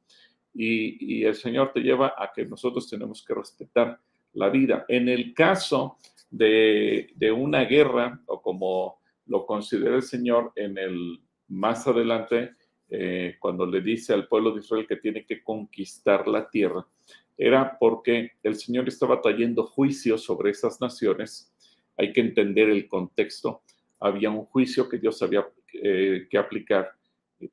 Y, 0.54 1.25
el 1.25 1.37
Señor 1.37 1.73
te 1.73 1.80
lleva 1.80 2.14
a 2.16 2.33
que 2.35 2.45
nosotros 2.45 2.88
tenemos 2.88 3.25
que 3.25 3.35
respetar 3.35 4.00
la 4.33 4.49
vida. 4.49 4.85
En 4.88 5.09
el 5.09 5.33
caso 5.35 5.99
de, 6.30 7.14
una 7.37 7.64
guerra, 7.64 8.21
o 8.26 8.42
como 8.42 8.99
lo 9.26 9.47
considera 9.47 9.95
el 9.95 10.02
Señor 10.02 10.52
en 10.57 10.78
el 10.78 11.21
más 11.49 11.87
adelante, 11.87 12.55
eh, 12.90 13.37
cuando 13.38 13.67
le 13.67 13.81
dice 13.81 14.14
al 14.14 14.28
pueblo 14.28 14.52
de 14.52 14.61
Israel 14.61 14.87
que 14.87 14.97
tiene 14.97 15.25
que 15.26 15.43
conquistar 15.43 16.26
la 16.28 16.49
tierra, 16.49 16.87
era 17.37 17.78
porque 17.78 18.33
el 18.43 18.57
Señor 18.57 18.88
estaba 18.88 19.21
trayendo 19.21 19.64
juicio 19.64 20.19
sobre 20.19 20.50
esas 20.50 20.81
naciones 20.81 21.52
hay 21.99 22.12
que 22.12 22.21
entender 22.21 22.71
el 22.71 22.88
contexto. 22.88 23.62
Había 24.00 24.31
un 24.31 24.45
juicio 24.47 24.88
que 24.88 24.99
Dios 24.99 25.21
había 25.21 25.47
eh, 25.75 26.28
que 26.31 26.38
aplicar. 26.38 26.93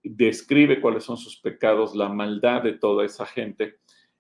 Describe 0.04 0.80
cuáles 0.80 1.04
son 1.04 1.18
sus 1.18 1.38
pecados, 1.38 1.96
la 1.96 2.10
maldad 2.10 2.62
de 2.62 2.74
toda 2.74 3.06
esa 3.06 3.26
gente. 3.26 3.80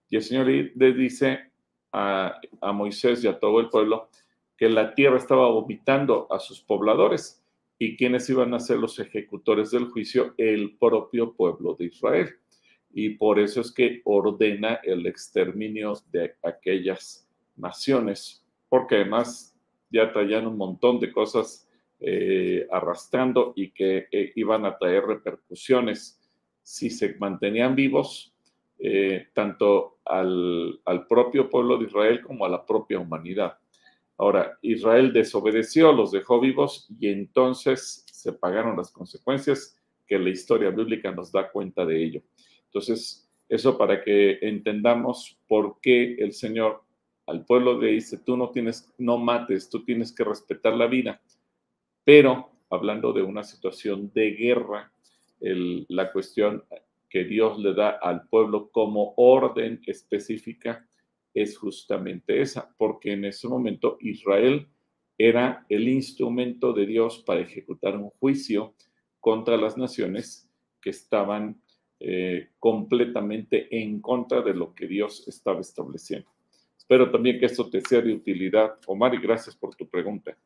Y 0.10 0.18
el 0.18 0.24
Señor 0.24 0.48
le 0.48 0.94
dice 0.94 1.52
a, 1.92 2.40
a 2.60 2.72
Moisés 2.74 3.24
y 3.24 3.28
a 3.28 3.40
todo 3.40 3.60
el 3.60 3.70
pueblo 3.70 4.10
que 4.58 4.68
la 4.68 4.96
tierra 4.96 5.18
estaba 5.18 5.48
vomitando 5.48 6.28
a 6.32 6.40
sus 6.40 6.62
pobladores 6.62 7.45
y 7.78 7.98
quienes 7.98 8.30
iban 8.30 8.54
a 8.54 8.60
ser 8.60 8.78
los 8.78 9.00
ejecutores 9.00 9.72
del 9.72 9.86
juicio, 9.86 10.34
el 10.38 10.78
propio 10.78 11.34
pueblo 11.34 11.76
de 11.78 11.86
Israel. 11.86 12.30
Y 12.94 13.10
por 13.12 13.40
eso 13.40 13.62
es 13.62 13.74
que 13.74 14.02
ordena 14.06 14.80
el 14.84 15.06
exterminio 15.06 15.94
de 16.12 16.36
aquellas 16.42 17.28
naciones, 17.58 18.46
porque 18.70 18.96
además 18.96 19.56
ya 19.90 20.12
traían 20.12 20.48
un 20.48 20.58
montón 20.58 21.00
de 21.00 21.12
cosas 21.12 21.70
eh, 22.00 22.68
arrastrando 22.72 23.54
y 23.56 23.72
que 23.72 24.08
eh, 24.12 24.32
iban 24.36 24.66
a 24.66 24.78
traer 24.78 25.04
repercusiones 25.06 26.22
si 26.62 26.90
se 26.90 27.16
mantenían 27.16 27.76
vivos, 27.76 28.34
eh, 28.80 29.28
tanto 29.34 30.00
al, 30.04 30.82
al, 30.86 31.08
propio 31.08 31.50
pueblo 31.50 31.78
de 31.78 31.86
Israel 31.86 32.22
como 32.22 32.46
a 32.46 32.50
la 32.50 32.66
propia 32.66 33.00
humanidad. 33.00 33.58
Ahora, 34.18 34.58
Israel 34.62 35.12
desobedeció, 35.12 35.92
los 35.92 36.12
dejó 36.12 36.40
vivos 36.40 36.88
y 37.00 37.10
entonces 37.10 38.06
se 38.12 38.32
pagaron 38.34 38.78
las 38.78 38.92
consecuencias 38.92 39.78
que 40.08 40.18
la 40.18 40.30
historia 40.30 40.70
bíblica 40.70 41.12
nos 41.12 41.32
da 41.32 41.52
cuenta 41.52 41.86
de 41.86 42.04
ello. 42.04 42.22
Entonces, 42.66 43.30
eso 43.50 43.78
para 43.78 44.04
que 44.04 44.40
entendamos 44.42 45.38
por 45.48 45.80
qué 45.82 46.16
el 46.16 46.34
Señor 46.34 46.84
al 47.28 47.46
pueblo 47.46 47.80
le 47.80 47.92
dice, 47.92 48.20
tú 48.20 48.38
no 48.38 48.52
tienes, 48.52 48.94
no 48.98 49.18
mates, 49.18 49.70
tú 49.70 49.84
tienes 49.84 50.14
que 50.14 50.24
respetar 50.24 50.76
la 50.76 50.88
vida. 50.88 51.22
Pero 52.04 52.52
hablando 52.70 53.14
de 53.14 53.24
una 53.24 53.44
situación 53.44 54.12
de 54.14 54.32
guerra, 54.32 54.92
la 55.40 56.12
cuestión 56.12 56.64
que 57.10 57.24
Dios 57.24 57.60
le 57.60 57.74
da 57.74 57.90
al 58.02 58.28
pueblo 58.28 58.70
como 58.70 59.14
orden 59.18 59.82
específica 59.86 60.88
es 61.36 61.58
justamente 61.58 62.42
esa, 62.42 62.74
porque 62.78 63.12
en 63.12 63.26
ese 63.26 63.48
momento 63.48 63.98
Israel 64.00 64.68
era 65.18 65.66
el 65.70 65.88
instrumento 65.88 66.74
de 66.74 66.86
Dios 66.86 67.24
para 67.26 67.42
ejecutar 67.42 67.96
un 67.98 68.10
juicio 68.10 68.74
contra 69.20 69.58
las 69.58 69.78
naciones 69.78 70.50
que 70.82 70.90
estaban 70.90 71.62
eh, 72.00 72.50
completamente 72.58 73.68
en 73.78 74.00
contra 74.02 74.42
de 74.42 74.54
lo 74.54 74.74
que 74.74 74.88
Dios 74.88 75.28
estaba 75.28 75.60
estableciendo. 75.60 76.30
Espero 76.78 77.12
también 77.12 77.40
que 77.40 77.48
esto 77.48 77.70
te 77.70 77.82
sea 77.82 78.02
de 78.02 78.14
utilidad. 78.14 78.78
Omar, 78.88 79.14
y 79.14 79.20
gracias 79.20 79.56
por 79.56 79.76
tu 79.76 79.88
pregunta. 79.90 80.38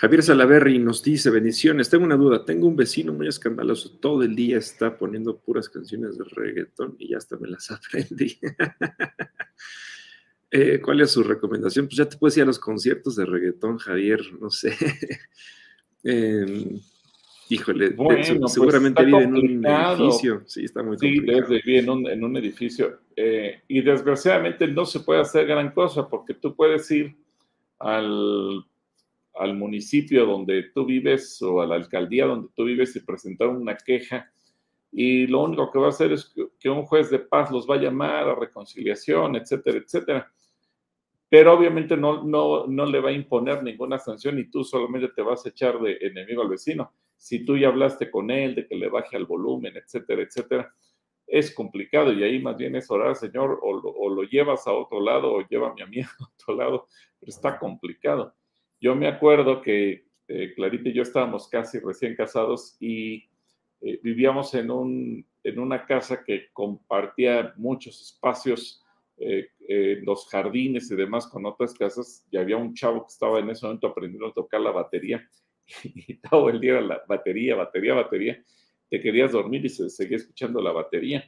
Javier 0.00 0.22
Salaverri 0.22 0.78
nos 0.78 1.02
dice, 1.02 1.28
bendiciones, 1.28 1.90
tengo 1.90 2.04
una 2.04 2.16
duda, 2.16 2.44
tengo 2.44 2.68
un 2.68 2.76
vecino 2.76 3.12
muy 3.12 3.26
escandaloso, 3.26 3.98
todo 3.98 4.22
el 4.22 4.36
día 4.36 4.56
está 4.56 4.96
poniendo 4.96 5.40
puras 5.40 5.68
canciones 5.68 6.16
de 6.16 6.22
reggaetón 6.22 6.94
y 7.00 7.08
ya 7.08 7.16
hasta 7.16 7.36
me 7.36 7.48
las 7.48 7.68
aprendí. 7.72 8.38
Eh, 10.50 10.80
¿Cuál 10.80 11.00
es 11.00 11.10
su 11.10 11.24
recomendación? 11.24 11.86
Pues 11.86 11.96
ya 11.96 12.08
te 12.08 12.16
puedes 12.16 12.36
ir 12.36 12.44
a 12.44 12.46
los 12.46 12.60
conciertos 12.60 13.16
de 13.16 13.26
reggaetón, 13.26 13.78
Javier, 13.78 14.20
no 14.40 14.50
sé. 14.50 14.72
Em, 16.04 16.80
híjole, 17.50 17.90
pues 17.90 18.32
seguramente 18.46 19.04
vive 19.04 19.24
en 19.24 19.34
un 19.34 19.66
edificio. 19.66 20.44
Sí, 20.46 20.64
está 20.64 20.84
muy 20.84 20.96
complicado. 20.96 21.48
Sí, 21.48 21.60
vive 21.66 21.78
en 21.80 21.90
un, 21.90 22.08
en 22.08 22.22
un 22.24 22.36
edificio. 22.36 23.00
Eh, 23.16 23.62
y 23.66 23.82
desgraciadamente 23.82 24.68
no 24.68 24.86
se 24.86 25.00
puede 25.00 25.20
hacer 25.20 25.44
gran 25.44 25.72
cosa 25.72 26.08
porque 26.08 26.34
tú 26.34 26.54
puedes 26.54 26.88
ir 26.92 27.16
al 27.80 28.64
al 29.38 29.54
municipio 29.56 30.26
donde 30.26 30.64
tú 30.74 30.84
vives 30.84 31.40
o 31.42 31.60
a 31.60 31.66
la 31.66 31.76
alcaldía 31.76 32.26
donde 32.26 32.48
tú 32.54 32.64
vives 32.64 32.94
y 32.96 33.00
presentar 33.00 33.48
una 33.48 33.76
queja 33.76 34.30
y 34.90 35.26
lo 35.26 35.42
único 35.42 35.70
que 35.70 35.78
va 35.78 35.86
a 35.86 35.90
hacer 35.90 36.12
es 36.12 36.34
que 36.58 36.70
un 36.70 36.84
juez 36.84 37.10
de 37.10 37.18
paz 37.18 37.50
los 37.50 37.68
va 37.68 37.74
a 37.74 37.80
llamar 37.80 38.28
a 38.28 38.34
reconciliación, 38.34 39.36
etcétera, 39.36 39.78
etcétera. 39.78 40.32
Pero 41.28 41.52
obviamente 41.52 41.96
no, 41.96 42.24
no, 42.24 42.66
no 42.66 42.86
le 42.86 43.00
va 43.00 43.10
a 43.10 43.12
imponer 43.12 43.62
ninguna 43.62 43.98
sanción 43.98 44.38
y 44.38 44.50
tú 44.50 44.64
solamente 44.64 45.08
te 45.08 45.20
vas 45.20 45.44
a 45.44 45.50
echar 45.50 45.78
de 45.78 45.98
enemigo 46.00 46.40
al 46.42 46.48
vecino. 46.48 46.92
Si 47.16 47.44
tú 47.44 47.56
ya 47.58 47.68
hablaste 47.68 48.10
con 48.10 48.30
él 48.30 48.54
de 48.54 48.66
que 48.66 48.76
le 48.76 48.88
baje 48.88 49.16
al 49.16 49.26
volumen, 49.26 49.76
etcétera, 49.76 50.22
etcétera, 50.22 50.72
es 51.26 51.54
complicado 51.54 52.12
y 52.12 52.22
ahí 52.22 52.38
más 52.38 52.56
bien 52.56 52.74
es 52.76 52.90
orar, 52.90 53.14
Señor, 53.14 53.60
o, 53.62 54.08
lo 54.08 54.22
llevas 54.22 54.66
a 54.66 54.72
otro 54.72 55.00
lado 55.00 55.34
o 55.34 55.46
llévame 55.46 55.82
a 55.82 55.86
mí 55.86 56.00
a 56.00 56.08
otro 56.34 56.56
lado, 56.56 56.88
pero 57.20 57.28
está 57.28 57.58
complicado. 57.58 58.34
Yo 58.80 58.94
me 58.94 59.08
acuerdo 59.08 59.60
que 59.60 60.06
eh, 60.28 60.52
Clarita 60.54 60.88
y 60.88 60.92
yo 60.92 61.02
estábamos 61.02 61.48
casi 61.48 61.78
recién 61.80 62.14
casados 62.14 62.76
y 62.78 63.28
eh, 63.80 63.98
vivíamos 64.02 64.54
en, 64.54 64.70
un, 64.70 65.26
en 65.42 65.58
una 65.58 65.84
casa 65.84 66.22
que 66.22 66.48
compartía 66.52 67.54
muchos 67.56 68.00
espacios, 68.00 68.84
eh, 69.16 69.48
los 70.02 70.28
jardines 70.28 70.90
y 70.90 70.96
demás 70.96 71.26
con 71.26 71.44
otras 71.44 71.74
casas, 71.74 72.24
y 72.30 72.36
había 72.36 72.56
un 72.56 72.72
chavo 72.72 73.02
que 73.02 73.12
estaba 73.12 73.40
en 73.40 73.50
ese 73.50 73.66
momento 73.66 73.88
aprendiendo 73.88 74.28
a 74.28 74.32
tocar 74.32 74.60
la 74.60 74.70
batería 74.70 75.28
y 75.82 76.14
todo 76.18 76.48
el 76.48 76.60
día 76.60 76.80
la 76.80 77.02
batería, 77.08 77.56
batería, 77.56 77.94
batería, 77.94 78.44
te 78.88 79.00
querías 79.00 79.32
dormir 79.32 79.64
y 79.64 79.68
se 79.68 79.90
seguía 79.90 80.18
escuchando 80.18 80.62
la 80.62 80.72
batería. 80.72 81.24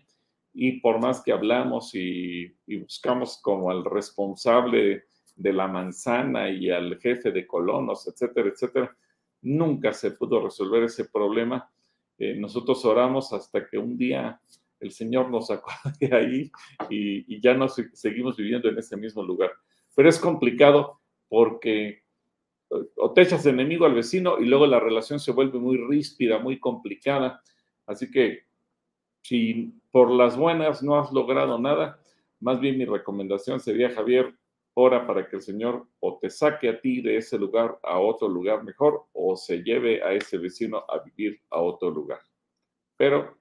Y 0.52 0.80
por 0.80 1.00
más 1.00 1.22
que 1.22 1.32
hablamos 1.32 1.94
y, 1.94 2.54
y 2.66 2.76
buscamos 2.76 3.40
como 3.42 3.70
al 3.70 3.84
responsable 3.84 5.04
de 5.40 5.54
la 5.54 5.66
manzana 5.66 6.50
y 6.50 6.70
al 6.70 6.98
jefe 6.98 7.32
de 7.32 7.46
colonos, 7.46 8.06
etcétera, 8.06 8.50
etcétera. 8.50 8.94
Nunca 9.42 9.94
se 9.94 10.10
pudo 10.10 10.42
resolver 10.42 10.82
ese 10.82 11.06
problema. 11.06 11.70
Eh, 12.18 12.36
nosotros 12.36 12.84
oramos 12.84 13.32
hasta 13.32 13.66
que 13.66 13.78
un 13.78 13.96
día 13.96 14.38
el 14.80 14.90
Señor 14.90 15.30
nos 15.30 15.46
sacó 15.46 15.70
de 16.00 16.14
ahí 16.14 16.52
y, 16.90 17.40
ya 17.40 17.54
no 17.54 17.68
seguimos 17.68 18.36
viviendo 18.36 18.68
en 18.68 18.78
ese 18.78 18.98
mismo 18.98 19.22
lugar. 19.22 19.52
Pero 19.96 20.10
es 20.10 20.18
complicado 20.18 21.00
porque 21.26 21.88
eh, 21.88 22.88
o 22.96 23.12
te 23.12 23.22
echas 23.22 23.46
enemigo 23.46 23.86
al 23.86 23.94
vecino 23.94 24.38
y 24.38 24.44
luego 24.44 24.66
la 24.66 24.78
relación 24.78 25.20
se 25.20 25.32
vuelve 25.32 25.58
muy 25.58 25.78
ríspida, 25.78 26.38
muy 26.38 26.60
complicada. 26.60 27.42
Así 27.86 28.10
que 28.10 28.44
si 29.22 29.72
por 29.90 30.10
las 30.10 30.36
buenas 30.36 30.82
no 30.82 30.98
has 30.98 31.10
logrado 31.12 31.58
nada, 31.58 31.98
más 32.40 32.60
bien 32.60 32.76
mi 32.76 32.84
recomendación 32.84 33.58
sería, 33.58 33.90
Javier, 33.90 34.34
ora 34.80 35.06
para 35.06 35.28
que 35.28 35.36
el 35.36 35.42
Señor 35.42 35.86
o 36.00 36.18
te 36.18 36.30
saque 36.30 36.68
a 36.68 36.80
ti 36.80 37.00
de 37.00 37.16
ese 37.16 37.38
lugar 37.38 37.78
a 37.82 37.98
otro 37.98 38.28
lugar 38.28 38.64
mejor 38.64 39.04
o 39.12 39.36
se 39.36 39.62
lleve 39.62 40.02
a 40.02 40.12
ese 40.12 40.38
vecino 40.38 40.84
a 40.88 40.98
vivir 40.98 41.40
a 41.50 41.60
otro 41.60 41.90
lugar. 41.90 42.20
Pero, 42.96 43.38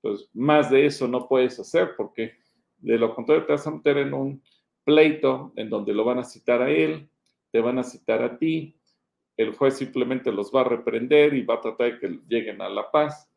pues, 0.00 0.28
más 0.34 0.70
de 0.70 0.86
eso 0.86 1.08
no 1.08 1.28
puedes 1.28 1.58
hacer 1.58 1.94
porque 1.96 2.32
de 2.78 2.98
lo 2.98 3.14
contrario 3.14 3.46
te 3.46 3.52
vas 3.52 3.66
a 3.66 3.70
meter 3.70 3.98
en 3.98 4.14
un 4.14 4.42
pleito 4.84 5.52
en 5.56 5.70
donde 5.70 5.94
lo 5.94 6.04
van 6.04 6.18
a 6.18 6.24
citar 6.24 6.62
a 6.62 6.70
él, 6.70 7.08
te 7.50 7.60
van 7.60 7.78
a 7.78 7.82
citar 7.82 8.22
a 8.22 8.38
ti, 8.38 8.78
el 9.36 9.54
juez 9.54 9.76
simplemente 9.78 10.30
los 10.30 10.52
va 10.54 10.60
a 10.60 10.64
reprender 10.64 11.34
y 11.34 11.42
va 11.42 11.54
a 11.54 11.60
tratar 11.60 11.92
de 11.92 11.98
que 11.98 12.20
lleguen 12.28 12.60
a 12.60 12.68
la 12.68 12.90
paz, 12.90 13.30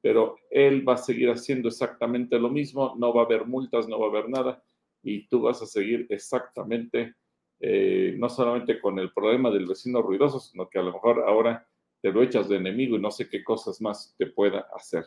pero 0.00 0.36
él 0.50 0.86
va 0.88 0.94
a 0.94 0.98
seguir 0.98 1.30
haciendo 1.30 1.68
exactamente 1.68 2.38
lo 2.38 2.48
mismo, 2.48 2.94
no 2.96 3.12
va 3.12 3.22
a 3.22 3.24
haber 3.24 3.46
multas, 3.46 3.88
no 3.88 3.98
va 3.98 4.06
a 4.06 4.10
haber 4.10 4.28
nada 4.28 4.62
y 5.04 5.28
tú 5.28 5.42
vas 5.42 5.62
a 5.62 5.66
seguir 5.66 6.06
exactamente, 6.08 7.14
eh, 7.60 8.14
no 8.18 8.28
solamente 8.28 8.80
con 8.80 8.98
el 8.98 9.12
problema 9.12 9.50
del 9.50 9.66
vecino 9.66 10.02
ruidoso, 10.02 10.40
sino 10.40 10.68
que 10.68 10.78
a 10.78 10.82
lo 10.82 10.92
mejor 10.92 11.24
ahora 11.26 11.66
te 12.00 12.10
lo 12.10 12.22
echas 12.22 12.48
de 12.48 12.56
enemigo 12.56 12.96
y 12.96 13.00
no 13.00 13.10
sé 13.10 13.28
qué 13.28 13.44
cosas 13.44 13.80
más 13.80 14.14
te 14.18 14.26
pueda 14.26 14.66
hacer. 14.74 15.04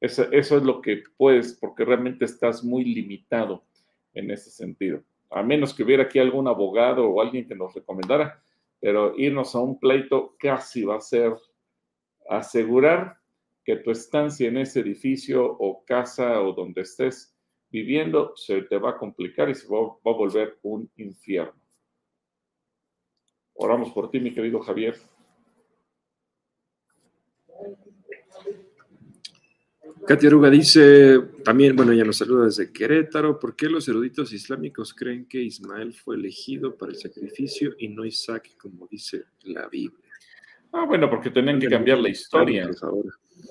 Eso, 0.00 0.24
eso 0.32 0.56
es 0.56 0.62
lo 0.62 0.80
que 0.80 1.02
puedes, 1.16 1.56
porque 1.60 1.84
realmente 1.84 2.24
estás 2.24 2.64
muy 2.64 2.84
limitado 2.84 3.64
en 4.14 4.30
ese 4.30 4.50
sentido. 4.50 5.02
A 5.30 5.42
menos 5.42 5.74
que 5.74 5.82
hubiera 5.82 6.04
aquí 6.04 6.18
algún 6.18 6.48
abogado 6.48 7.06
o 7.06 7.20
alguien 7.20 7.46
que 7.46 7.54
nos 7.54 7.74
recomendara, 7.74 8.42
pero 8.80 9.14
irnos 9.18 9.54
a 9.54 9.60
un 9.60 9.78
pleito 9.78 10.34
casi 10.38 10.82
va 10.84 10.96
a 10.96 11.00
ser 11.00 11.34
asegurar 12.28 13.18
que 13.64 13.76
tu 13.76 13.90
estancia 13.90 14.48
en 14.48 14.56
ese 14.56 14.80
edificio 14.80 15.44
o 15.44 15.84
casa 15.84 16.40
o 16.40 16.52
donde 16.52 16.82
estés 16.82 17.36
viviendo 17.70 18.32
se 18.36 18.62
te 18.62 18.78
va 18.78 18.90
a 18.90 18.96
complicar 18.96 19.48
y 19.48 19.54
se 19.54 19.66
va, 19.68 19.78
a 19.78 20.16
volver 20.16 20.58
un 20.62 20.90
infierno. 20.96 21.60
Oramos 23.54 23.90
por 23.90 24.10
ti, 24.10 24.20
mi 24.20 24.32
querido 24.32 24.60
Javier. 24.60 24.96
Katia 30.06 30.28
Aruga 30.28 30.48
dice, 30.48 31.20
también, 31.44 31.76
bueno, 31.76 31.92
ella 31.92 32.04
nos 32.04 32.16
saluda 32.16 32.46
desde 32.46 32.72
Querétaro, 32.72 33.38
¿por 33.38 33.54
qué 33.54 33.68
los 33.68 33.86
eruditos 33.86 34.32
islámicos 34.32 34.94
creen 34.94 35.26
que 35.26 35.42
Ismael 35.42 35.92
fue 35.92 36.16
elegido 36.16 36.74
para 36.76 36.92
el 36.92 36.98
sacrificio 36.98 37.74
y 37.78 37.88
no 37.88 38.04
Isaac, 38.04 38.56
como 38.56 38.88
dice 38.88 39.24
la 39.42 39.68
Biblia? 39.68 40.08
Ah, 40.72 40.86
bueno, 40.86 41.10
porque 41.10 41.30
tenían 41.30 41.60
que 41.60 41.68
cambiar 41.68 41.98
la 41.98 42.08
historia. 42.08 42.70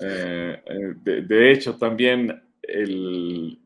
Eh, 0.02 0.62
eh, 0.66 0.94
de, 1.02 1.22
de, 1.22 1.52
hecho, 1.52 1.76
también 1.76 2.49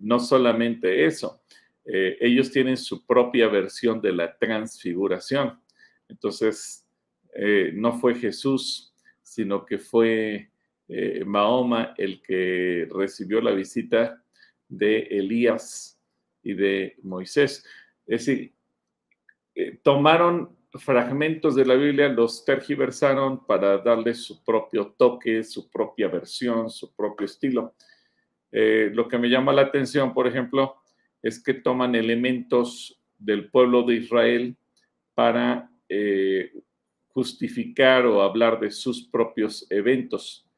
no 0.01 0.19
solamente 0.19 1.05
eso, 1.05 1.43
eh, 1.85 2.17
ellos 2.21 2.51
tienen 2.51 2.77
su 2.77 3.05
propia 3.07 3.49
versión 3.49 4.01
de 4.01 4.13
la 4.13 4.37
transfiguración. 4.37 5.61
Entonces, 6.09 6.87
eh, 7.35 7.73
no 7.75 7.99
fue 7.99 8.15
Jesús, 8.15 8.95
sino 9.23 9.65
que 9.65 9.79
fue 9.79 10.51
eh, 10.89 11.25
Mahoma 11.27 11.95
el 11.99 12.23
que 12.23 12.89
recibió 12.91 13.41
la 13.41 13.53
visita 13.53 14.23
de 14.69 15.01
Elías 15.11 16.01
y 16.43 16.55
de 16.55 16.97
Moisés. 17.03 17.65
Es 18.07 18.27
decir, 18.27 18.55
tomaron 19.83 20.57
fragmentos 20.75 21.55
de 21.55 21.65
la 21.65 21.75
Biblia, 21.75 22.09
los 22.09 22.45
tergiversaron 22.45 23.47
para 23.47 23.79
darle 23.79 24.15
su 24.15 24.43
propio 24.43 24.95
toque, 24.99 25.45
su 25.45 25.71
propia 25.71 26.09
versión, 26.09 26.69
su 26.71 26.95
propio 26.95 27.27
estilo. 27.27 27.75
Eh, 28.57 28.93
lo 28.95 29.09
que 29.09 29.19
me 29.19 29.29
llama 29.29 29.53
la 29.53 29.63
atención, 29.63 30.15
por 30.15 30.29
ejemplo, 30.29 30.77
es 31.21 31.43
que 31.43 31.55
toman 31.55 31.97
elementos 31.97 33.01
del 33.19 33.51
pueblo 33.51 33.83
de 33.83 33.97
Israel 33.97 34.57
para 35.13 35.69
eh, 35.89 36.53
justificar 37.09 38.07
o 38.07 38.23
hablar 38.23 38.61
de 38.61 38.71
sus 38.71 39.09
propios 39.09 39.67
eventos. 39.71 40.49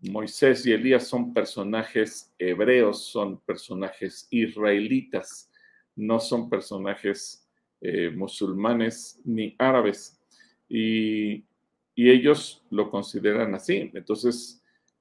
Moisés 0.00 0.66
y 0.66 0.72
Elías 0.72 1.06
son 1.06 1.32
personajes 1.32 2.34
hebreos, 2.40 3.04
son 3.04 3.40
personajes 3.42 4.26
israelitas, 4.30 5.48
no 5.94 6.18
son 6.18 6.50
personajes 6.50 7.48
eh, 7.80 8.10
musulmanes 8.10 9.20
ni 9.24 9.54
árabes. 9.60 10.20
Y, 10.68 11.44
y 11.94 12.10
ellos 12.10 12.64
lo 12.70 12.90
consideran 12.90 13.54
así. 13.54 13.92
Entonces, 13.94 14.57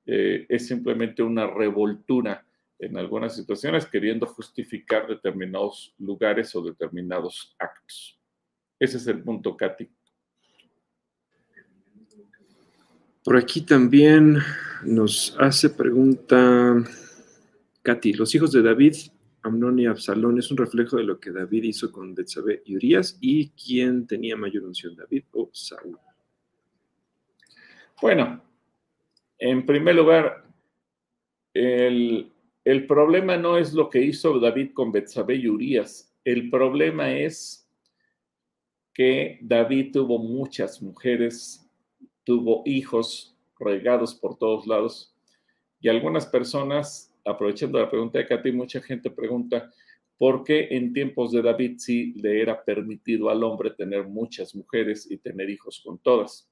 eh, 0.08 0.46
es 0.48 0.68
simplemente 0.68 1.22
una 1.22 1.46
revoltura 1.48 2.46
en 2.80 2.98
algunas 2.98 3.36
situaciones 3.36 3.86
queriendo 3.86 4.26
justificar 4.26 5.06
determinados 5.06 5.94
lugares 6.00 6.56
o 6.56 6.62
determinados 6.62 7.56
actos. 7.60 8.18
Ese 8.80 8.98
es 8.98 9.08
el 9.08 9.22
punto, 9.22 9.58
Katy. 9.58 9.90
Por 13.24 13.36
aquí 13.36 13.62
también 13.62 14.38
nos 14.84 15.36
hace 15.38 15.70
pregunta 15.70 16.76
Katy, 17.82 18.14
los 18.14 18.34
hijos 18.34 18.54
de 18.54 18.62
David, 18.62 18.96
Amnón 19.42 19.80
y 19.80 19.88
Absalón, 19.88 20.40
es 20.40 20.50
un 20.52 20.58
reflejo 20.58 20.96
de 20.96 21.04
lo 21.04 21.20
que 21.20 21.32
David 21.32 21.64
hizo 21.64 21.92
con 21.92 22.16
Betsabé 22.16 22.62
y 22.66 22.78
Urias 22.78 23.18
y 23.20 23.50
quién 23.50 24.08
tenía 24.08 24.38
mayor 24.38 24.64
unción, 24.64 24.96
David 24.96 25.24
o 25.32 25.50
Saúl. 25.52 25.98
Bueno, 28.02 28.47
en 29.40 29.66
primer 29.66 29.96
lugar, 29.96 30.44
el, 31.54 32.32
problema 32.88 33.38
no 33.38 33.58
es 33.58 33.74
lo 33.74 33.90
que 33.90 34.02
hizo 34.02 34.40
David 34.40 34.72
con 34.74 34.92
Betsabé 34.92 35.36
y 35.36 35.48
Urias. 35.48 36.14
El 36.24 36.50
problema 36.50 37.14
es 37.14 37.70
que 38.94 39.40
David 39.42 39.92
tuvo 39.94 40.20
muchas 40.20 40.82
mujeres 40.82 41.68
tuvo 42.28 42.62
hijos 42.66 43.38
regados 43.58 44.14
por 44.14 44.38
todos 44.38 44.68
lados. 44.68 45.16
Y 45.80 45.88
algunas 45.88 46.26
personas, 46.26 47.16
aprovechando 47.24 47.80
la 47.80 47.90
pregunta 47.90 48.20
de 48.20 48.28
Katy, 48.28 48.52
mucha 48.52 48.82
gente 48.82 49.10
pregunta, 49.10 49.72
¿por 50.18 50.44
qué 50.44 50.68
en 50.72 50.92
tiempos 50.92 51.32
de 51.32 51.42
David 51.42 51.78
sí 51.78 52.12
le 52.18 52.42
era 52.42 52.66
permitido 52.66 53.30
al 53.30 53.46
hombre 53.46 53.72
tener 53.72 54.04
muchas 54.10 54.54
mujeres 54.54 55.10
y 55.10 55.18
tener 55.20 55.50
hijos 55.50 55.82
con 55.86 56.00
todas? 56.00 56.52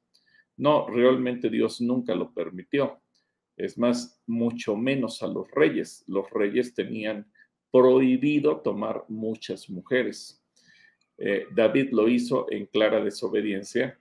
No, 0.58 0.88
realmente 0.88 1.50
Dios 1.50 1.82
nunca 1.82 2.16
lo 2.16 2.34
permitió. 2.34 3.02
Es 3.58 3.78
más, 3.78 4.22
mucho 4.28 4.76
menos 4.76 5.22
a 5.24 5.28
los 5.28 5.50
reyes. 5.52 6.04
Los 6.08 6.30
reyes 6.30 6.74
tenían 6.74 7.32
prohibido 7.72 8.62
tomar 8.62 9.04
muchas 9.10 9.70
mujeres. 9.70 10.42
Eh, 11.18 11.46
David 11.54 11.90
lo 11.92 12.08
hizo 12.08 12.52
en 12.52 12.66
clara 12.66 13.04
desobediencia 13.04 14.00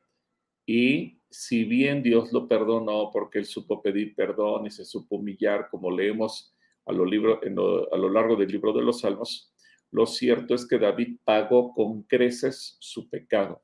y 0.67 1.21
si 1.31 1.65
bien 1.65 2.03
Dios 2.03 2.33
lo 2.33 2.49
perdonó 2.49 3.11
porque 3.13 3.39
él 3.39 3.45
supo 3.45 3.83
pedir 3.83 4.15
perdón 4.15 4.67
y 4.67 4.71
se 4.71 4.85
supo 4.85 5.17
humillar, 5.17 5.69
como 5.71 5.91
leemos 5.91 6.55
a 6.87 6.93
a 6.93 6.95
lo 6.95 8.11
largo 8.11 8.37
del 8.37 8.49
libro 8.49 8.73
de 8.73 8.83
los 8.83 9.01
Salmos, 9.01 9.53
lo 9.91 10.07
cierto 10.07 10.55
es 10.55 10.67
que 10.67 10.79
David 10.79 11.19
pagó 11.25 11.73
con 11.73 12.03
creces 12.03 12.77
su 12.81 13.09
pecado. 13.09 13.63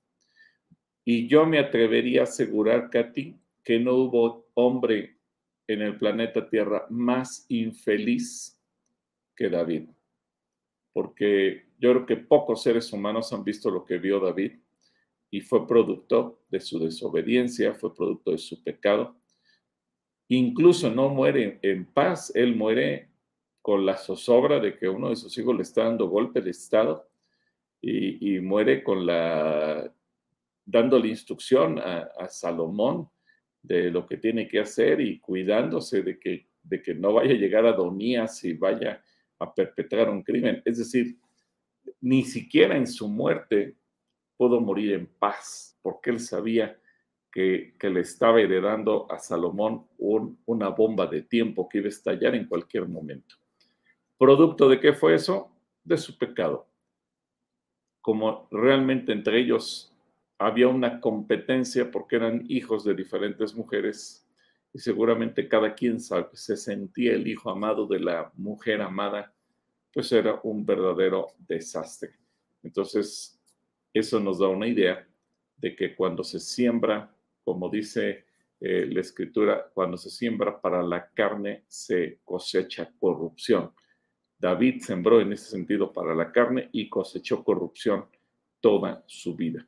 Y 1.12 1.26
yo 1.26 1.44
me 1.44 1.58
atrevería 1.58 2.20
a 2.20 2.22
asegurar, 2.22 2.88
Katy, 2.88 3.34
que 3.64 3.80
no 3.80 3.94
hubo 3.94 4.46
hombre 4.54 5.16
en 5.66 5.82
el 5.82 5.98
planeta 5.98 6.48
Tierra 6.48 6.86
más 6.88 7.46
infeliz 7.48 8.56
que 9.34 9.48
David. 9.48 9.88
Porque 10.92 11.64
yo 11.80 11.90
creo 11.90 12.06
que 12.06 12.16
pocos 12.16 12.62
seres 12.62 12.92
humanos 12.92 13.32
han 13.32 13.42
visto 13.42 13.72
lo 13.72 13.84
que 13.84 13.98
vio 13.98 14.20
David 14.20 14.52
y 15.32 15.40
fue 15.40 15.66
producto 15.66 16.44
de 16.48 16.60
su 16.60 16.78
desobediencia, 16.78 17.74
fue 17.74 17.92
producto 17.92 18.30
de 18.30 18.38
su 18.38 18.62
pecado. 18.62 19.16
Incluso 20.28 20.92
no 20.92 21.08
muere 21.08 21.58
en 21.62 21.86
paz, 21.86 22.30
él 22.36 22.54
muere 22.54 23.08
con 23.62 23.84
la 23.84 23.96
zozobra 23.96 24.60
de 24.60 24.78
que 24.78 24.88
uno 24.88 25.10
de 25.10 25.16
sus 25.16 25.36
hijos 25.38 25.56
le 25.56 25.62
está 25.62 25.82
dando 25.82 26.08
golpe 26.08 26.40
de 26.40 26.50
Estado 26.50 27.10
y, 27.82 28.38
muere 28.38 28.84
con 28.84 29.06
la 29.06 29.92
dándole 30.70 31.08
instrucción 31.08 31.78
a, 31.78 32.28
Salomón 32.28 33.08
de 33.62 33.90
lo 33.90 34.06
que 34.06 34.16
tiene 34.16 34.46
que 34.46 34.60
hacer 34.60 35.00
y 35.00 35.18
cuidándose 35.18 36.02
de 36.02 36.18
que, 36.18 36.46
de 36.62 36.80
que 36.80 36.94
no 36.94 37.14
vaya 37.14 37.32
a 37.32 37.38
llegar 37.38 37.66
a 37.66 37.72
Donías 37.72 38.44
y 38.44 38.54
vaya 38.54 39.02
a 39.38 39.54
perpetrar 39.54 40.08
un 40.08 40.22
crimen. 40.22 40.62
Es 40.64 40.78
decir, 40.78 41.18
ni 42.00 42.22
siquiera 42.22 42.76
en 42.76 42.86
su 42.86 43.08
muerte 43.08 43.76
pudo 44.36 44.60
morir 44.60 44.94
en 44.94 45.06
paz, 45.06 45.78
porque 45.82 46.10
él 46.10 46.20
sabía 46.20 46.78
que, 47.30 47.74
le 47.82 48.00
estaba 48.00 48.40
heredando 48.40 49.10
a 49.10 49.18
Salomón 49.18 49.86
una 49.98 50.68
bomba 50.68 51.06
de 51.06 51.22
tiempo 51.22 51.68
que 51.68 51.78
iba 51.78 51.86
a 51.86 51.90
estallar 51.90 52.34
en 52.34 52.46
cualquier 52.46 52.88
momento. 52.88 53.36
¿Producto 54.18 54.68
de 54.68 54.80
qué 54.80 54.92
fue 54.92 55.14
eso? 55.14 55.50
De 55.84 55.96
su 55.96 56.16
pecado. 56.18 56.66
Como 58.00 58.48
realmente 58.50 59.12
entre 59.12 59.40
ellos 59.40 59.89
había 60.40 60.68
una 60.68 61.00
competencia 61.00 61.90
porque 61.90 62.16
eran 62.16 62.44
hijos 62.48 62.82
de 62.82 62.94
diferentes 62.94 63.54
mujeres 63.54 64.26
y 64.72 64.78
seguramente 64.78 65.46
cada 65.46 65.74
quien 65.74 66.00
se 66.00 66.56
sentía 66.56 67.12
el 67.12 67.28
hijo 67.28 67.50
amado 67.50 67.86
de 67.86 68.00
la 68.00 68.32
mujer 68.36 68.80
amada 68.80 69.34
pues 69.92 70.10
era 70.12 70.40
un 70.44 70.64
verdadero 70.64 71.26
desastre. 71.38 72.12
Entonces, 72.62 73.38
eso 73.92 74.18
nos 74.18 74.38
da 74.38 74.48
una 74.48 74.66
idea 74.66 75.06
de 75.58 75.76
que 75.76 75.94
cuando 75.94 76.24
se 76.24 76.40
siembra, 76.40 77.14
como 77.44 77.68
dice 77.68 78.24
eh, 78.60 78.86
la 78.90 79.00
escritura, 79.00 79.70
cuando 79.74 79.98
se 79.98 80.08
siembra 80.08 80.58
para 80.58 80.82
la 80.82 81.10
carne, 81.10 81.64
se 81.66 82.20
cosecha 82.24 82.90
corrupción. 82.98 83.72
David 84.38 84.80
sembró 84.80 85.20
en 85.20 85.34
ese 85.34 85.50
sentido 85.50 85.92
para 85.92 86.14
la 86.14 86.32
carne 86.32 86.70
y 86.72 86.88
cosechó 86.88 87.44
corrupción 87.44 88.06
toda 88.60 89.04
su 89.06 89.36
vida. 89.36 89.66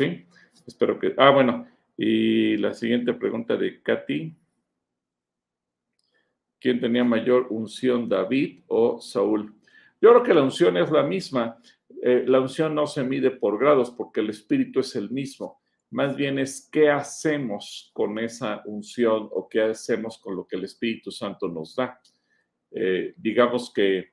¿Sí? 0.00 0.24
Espero 0.66 0.98
que... 0.98 1.12
Ah, 1.18 1.28
bueno, 1.28 1.66
y 1.94 2.56
la 2.56 2.72
siguiente 2.72 3.12
pregunta 3.12 3.54
de 3.58 3.82
Katy. 3.82 4.34
¿Quién 6.58 6.80
tenía 6.80 7.04
mayor 7.04 7.48
unción, 7.50 8.08
David 8.08 8.62
o 8.68 8.98
Saúl? 9.02 9.54
Yo 10.00 10.08
creo 10.08 10.22
que 10.22 10.32
la 10.32 10.42
unción 10.42 10.78
es 10.78 10.90
la 10.90 11.02
misma. 11.02 11.58
Eh, 12.02 12.24
la 12.26 12.40
unción 12.40 12.74
no 12.74 12.86
se 12.86 13.04
mide 13.04 13.30
por 13.30 13.58
grados 13.58 13.90
porque 13.90 14.20
el 14.20 14.30
espíritu 14.30 14.80
es 14.80 14.96
el 14.96 15.10
mismo. 15.10 15.60
Más 15.90 16.16
bien 16.16 16.38
es 16.38 16.66
qué 16.72 16.88
hacemos 16.88 17.90
con 17.92 18.18
esa 18.18 18.62
unción 18.64 19.28
o 19.30 19.50
qué 19.50 19.60
hacemos 19.60 20.16
con 20.16 20.34
lo 20.34 20.46
que 20.46 20.56
el 20.56 20.64
Espíritu 20.64 21.10
Santo 21.10 21.46
nos 21.46 21.76
da. 21.76 22.00
Eh, 22.70 23.12
digamos 23.18 23.70
que 23.70 24.12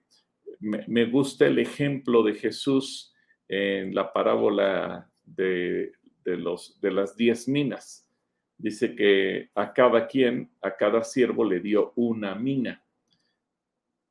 me, 0.60 1.06
gusta 1.06 1.47
el 1.47 1.60
ejemplo 1.60 2.23
de 2.23 2.34
Jesús 2.34 3.13
en 3.47 3.95
la 3.95 4.12
parábola 4.12 5.10
de, 5.35 5.91
los, 6.23 6.79
de 6.81 6.91
las 6.91 7.15
diez 7.15 7.47
minas 7.47 8.07
dice 8.57 8.95
que 8.95 9.49
a 9.53 9.71
cada 9.71 10.07
quien, 10.07 10.51
a 10.61 10.75
cada 10.75 11.03
siervo 11.03 11.43
le 11.43 11.59
dio 11.59 11.93
una 11.95 12.35
mina. 12.35 12.83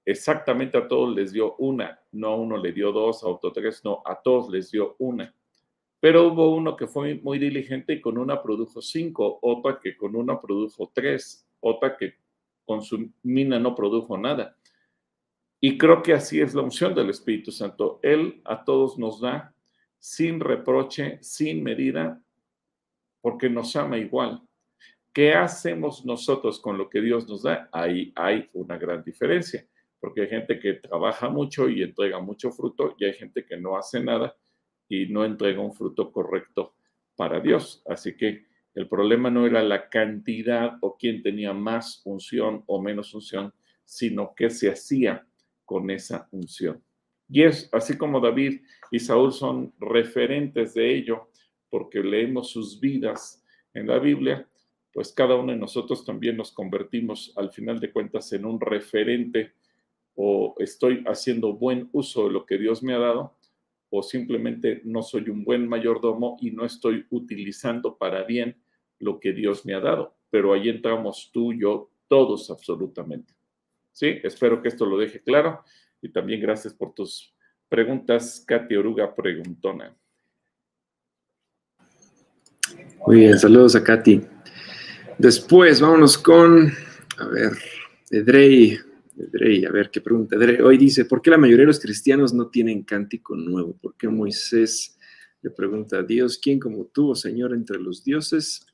Exactamente 0.04 0.78
a 0.78 0.86
todos 0.86 1.16
les 1.16 1.32
dio 1.32 1.56
una, 1.56 2.00
no 2.12 2.28
a 2.28 2.36
uno 2.36 2.56
le 2.56 2.72
dio 2.72 2.92
dos, 2.92 3.24
a 3.24 3.26
otro 3.26 3.52
tres, 3.52 3.84
no, 3.84 4.02
a 4.04 4.20
todos 4.22 4.48
les 4.50 4.70
dio 4.70 4.94
una. 4.98 5.34
Pero 5.98 6.28
hubo 6.28 6.54
uno 6.54 6.76
que 6.76 6.86
fue 6.86 7.16
muy 7.16 7.38
diligente 7.38 7.94
y 7.94 8.00
con 8.00 8.16
una 8.18 8.40
produjo 8.40 8.80
cinco, 8.80 9.40
otra 9.42 9.80
que 9.80 9.96
con 9.96 10.14
una 10.14 10.40
produjo 10.40 10.92
tres, 10.94 11.48
otra 11.58 11.96
que 11.96 12.14
con 12.64 12.82
su 12.82 13.10
mina 13.22 13.58
no 13.58 13.74
produjo 13.74 14.16
nada. 14.16 14.56
Y 15.60 15.78
creo 15.78 16.02
que 16.02 16.12
así 16.12 16.40
es 16.40 16.54
la 16.54 16.62
unción 16.62 16.94
del 16.94 17.10
Espíritu 17.10 17.50
Santo. 17.50 17.98
Él 18.02 18.40
a 18.44 18.64
todos 18.64 18.98
nos 18.98 19.20
da 19.20 19.55
sin 20.06 20.38
reproche, 20.38 21.18
sin 21.20 21.64
medida, 21.64 22.22
porque 23.20 23.50
nos 23.50 23.74
ama 23.74 23.98
igual. 23.98 24.40
¿Qué 25.12 25.34
hacemos 25.34 26.06
nosotros 26.06 26.60
con 26.60 26.78
lo 26.78 26.88
que 26.88 27.00
Dios 27.00 27.28
nos 27.28 27.42
da? 27.42 27.68
Ahí 27.72 28.12
hay 28.14 28.48
una 28.52 28.78
gran 28.78 29.02
diferencia, 29.02 29.66
porque 29.98 30.20
hay 30.20 30.28
gente 30.28 30.60
que 30.60 30.74
trabaja 30.74 31.28
mucho 31.28 31.68
y 31.68 31.82
entrega 31.82 32.20
mucho 32.20 32.52
fruto 32.52 32.94
y 32.96 33.04
hay 33.04 33.14
gente 33.14 33.44
que 33.44 33.56
no 33.56 33.76
hace 33.76 33.98
nada 33.98 34.36
y 34.88 35.06
no 35.06 35.24
entrega 35.24 35.60
un 35.60 35.74
fruto 35.74 36.12
correcto 36.12 36.76
para 37.16 37.40
Dios. 37.40 37.82
Así 37.84 38.16
que 38.16 38.46
el 38.76 38.88
problema 38.88 39.28
no 39.28 39.44
era 39.44 39.60
la 39.64 39.88
cantidad 39.88 40.78
o 40.82 40.96
quién 40.96 41.20
tenía 41.20 41.52
más 41.52 42.00
unción 42.04 42.62
o 42.68 42.80
menos 42.80 43.12
unción, 43.12 43.52
sino 43.84 44.34
qué 44.36 44.50
se 44.50 44.70
hacía 44.70 45.26
con 45.64 45.90
esa 45.90 46.28
unción. 46.30 46.85
Y 47.28 47.42
es 47.42 47.68
así 47.72 47.96
como 47.96 48.20
David 48.20 48.60
y 48.90 49.00
Saúl 49.00 49.32
son 49.32 49.72
referentes 49.78 50.74
de 50.74 50.96
ello, 50.96 51.28
porque 51.68 52.00
leemos 52.00 52.50
sus 52.50 52.78
vidas 52.78 53.44
en 53.74 53.88
la 53.88 53.98
Biblia, 53.98 54.48
pues 54.92 55.12
cada 55.12 55.34
uno 55.34 55.52
de 55.52 55.58
nosotros 55.58 56.04
también 56.04 56.36
nos 56.36 56.52
convertimos 56.52 57.32
al 57.36 57.50
final 57.50 57.80
de 57.80 57.92
cuentas 57.92 58.32
en 58.32 58.46
un 58.46 58.60
referente 58.60 59.52
o 60.14 60.54
estoy 60.58 61.04
haciendo 61.06 61.52
buen 61.52 61.90
uso 61.92 62.26
de 62.26 62.32
lo 62.32 62.46
que 62.46 62.56
Dios 62.56 62.82
me 62.82 62.94
ha 62.94 62.98
dado 62.98 63.36
o 63.90 64.02
simplemente 64.02 64.80
no 64.84 65.02
soy 65.02 65.28
un 65.28 65.44
buen 65.44 65.68
mayordomo 65.68 66.38
y 66.40 66.50
no 66.50 66.64
estoy 66.64 67.06
utilizando 67.10 67.96
para 67.96 68.24
bien 68.24 68.56
lo 68.98 69.20
que 69.20 69.32
Dios 69.32 69.66
me 69.66 69.74
ha 69.74 69.80
dado. 69.80 70.16
Pero 70.30 70.54
ahí 70.54 70.68
entramos 70.68 71.30
tú, 71.32 71.52
yo, 71.52 71.90
todos 72.08 72.50
absolutamente. 72.50 73.34
Sí, 73.92 74.18
espero 74.22 74.62
que 74.62 74.68
esto 74.68 74.86
lo 74.86 74.96
deje 74.96 75.20
claro 75.20 75.62
y 76.06 76.12
también 76.12 76.40
gracias 76.40 76.72
por 76.72 76.94
tus 76.94 77.34
preguntas, 77.68 78.44
Katy 78.46 78.76
Oruga 78.76 79.14
Preguntona. 79.14 79.94
Muy 83.06 83.20
bien, 83.20 83.38
saludos 83.38 83.74
a 83.74 83.82
Katy. 83.82 84.22
Después, 85.18 85.80
vámonos 85.80 86.16
con, 86.16 86.72
a 87.18 87.26
ver, 87.26 87.52
Edrey, 88.10 88.78
Edrey, 89.16 89.64
a 89.64 89.70
ver 89.70 89.90
qué 89.90 90.00
pregunta. 90.00 90.36
Edrey, 90.36 90.60
hoy 90.60 90.78
dice, 90.78 91.04
¿por 91.06 91.20
qué 91.20 91.30
la 91.30 91.38
mayoría 91.38 91.62
de 91.62 91.68
los 91.68 91.80
cristianos 91.80 92.32
no 92.32 92.48
tienen 92.48 92.84
cántico 92.84 93.34
nuevo? 93.34 93.76
¿Por 93.76 93.96
qué 93.96 94.08
Moisés 94.08 94.96
le 95.42 95.50
pregunta 95.50 95.98
a 95.98 96.02
Dios, 96.02 96.38
¿quién 96.38 96.60
como 96.60 96.86
tú, 96.86 97.10
oh 97.10 97.14
Señor, 97.16 97.52
entre 97.52 97.78
los 97.80 98.04
dioses? 98.04 98.64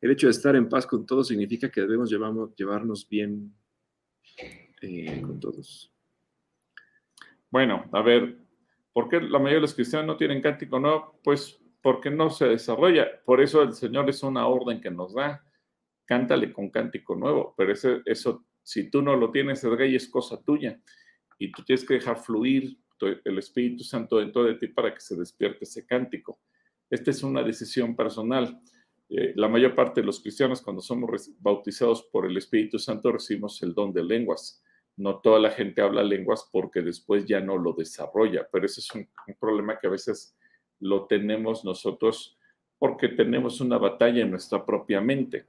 El 0.00 0.10
hecho 0.10 0.26
de 0.26 0.32
estar 0.32 0.56
en 0.56 0.68
paz 0.68 0.86
con 0.86 1.06
todos 1.06 1.28
significa 1.28 1.70
que 1.70 1.80
debemos 1.80 2.10
llevarnos 2.10 3.08
bien 3.08 3.54
eh, 4.82 5.22
con 5.22 5.38
todos. 5.38 5.95
Bueno, 7.50 7.88
a 7.92 8.02
ver, 8.02 8.38
¿por 8.92 9.08
qué 9.08 9.20
la 9.20 9.38
mayoría 9.38 9.56
de 9.56 9.60
los 9.62 9.74
cristianos 9.74 10.06
no 10.06 10.16
tienen 10.16 10.42
cántico 10.42 10.78
nuevo? 10.78 11.20
Pues 11.22 11.60
porque 11.82 12.10
no 12.10 12.30
se 12.30 12.46
desarrolla. 12.48 13.06
Por 13.24 13.40
eso 13.40 13.62
el 13.62 13.72
Señor 13.72 14.10
es 14.10 14.22
una 14.22 14.46
orden 14.46 14.80
que 14.80 14.90
nos 14.90 15.14
da. 15.14 15.44
Cántale 16.04 16.52
con 16.52 16.70
cántico 16.70 17.14
nuevo, 17.14 17.54
pero 17.56 17.72
ese, 17.72 18.02
eso, 18.04 18.44
si 18.62 18.90
tú 18.90 19.02
no 19.02 19.16
lo 19.16 19.30
tienes, 19.30 19.62
rey 19.62 19.94
es 19.94 20.08
cosa 20.08 20.42
tuya. 20.42 20.80
Y 21.38 21.52
tú 21.52 21.62
tienes 21.62 21.84
que 21.84 21.94
dejar 21.94 22.18
fluir 22.18 22.78
el 23.24 23.38
Espíritu 23.38 23.84
Santo 23.84 24.18
dentro 24.18 24.44
de 24.44 24.54
ti 24.54 24.68
para 24.68 24.92
que 24.92 25.00
se 25.00 25.16
despierte 25.16 25.64
ese 25.64 25.86
cántico. 25.86 26.40
Esta 26.90 27.10
es 27.10 27.22
una 27.22 27.42
decisión 27.42 27.94
personal. 27.94 28.60
Eh, 29.08 29.32
la 29.36 29.48
mayor 29.48 29.74
parte 29.74 30.00
de 30.00 30.06
los 30.06 30.20
cristianos 30.20 30.62
cuando 30.62 30.82
somos 30.82 31.30
bautizados 31.38 32.02
por 32.10 32.26
el 32.26 32.36
Espíritu 32.36 32.78
Santo 32.78 33.12
recibimos 33.12 33.62
el 33.62 33.74
don 33.74 33.92
de 33.92 34.02
lenguas. 34.02 34.62
No 34.96 35.18
toda 35.20 35.38
la 35.38 35.50
gente 35.50 35.82
habla 35.82 36.02
lenguas 36.02 36.48
porque 36.50 36.82
después 36.82 37.26
ya 37.26 37.40
no 37.40 37.58
lo 37.58 37.72
desarrolla, 37.72 38.48
pero 38.50 38.66
ese 38.66 38.80
es 38.80 38.90
un, 38.94 39.08
problema 39.38 39.78
que 39.78 39.86
a 39.86 39.90
veces 39.90 40.36
lo 40.80 41.06
tenemos 41.06 41.64
nosotros 41.64 42.38
porque 42.78 43.08
tenemos 43.08 43.60
una 43.60 43.78
batalla 43.78 44.22
en 44.22 44.30
nuestra 44.30 44.64
propia 44.64 45.00
mente. 45.00 45.46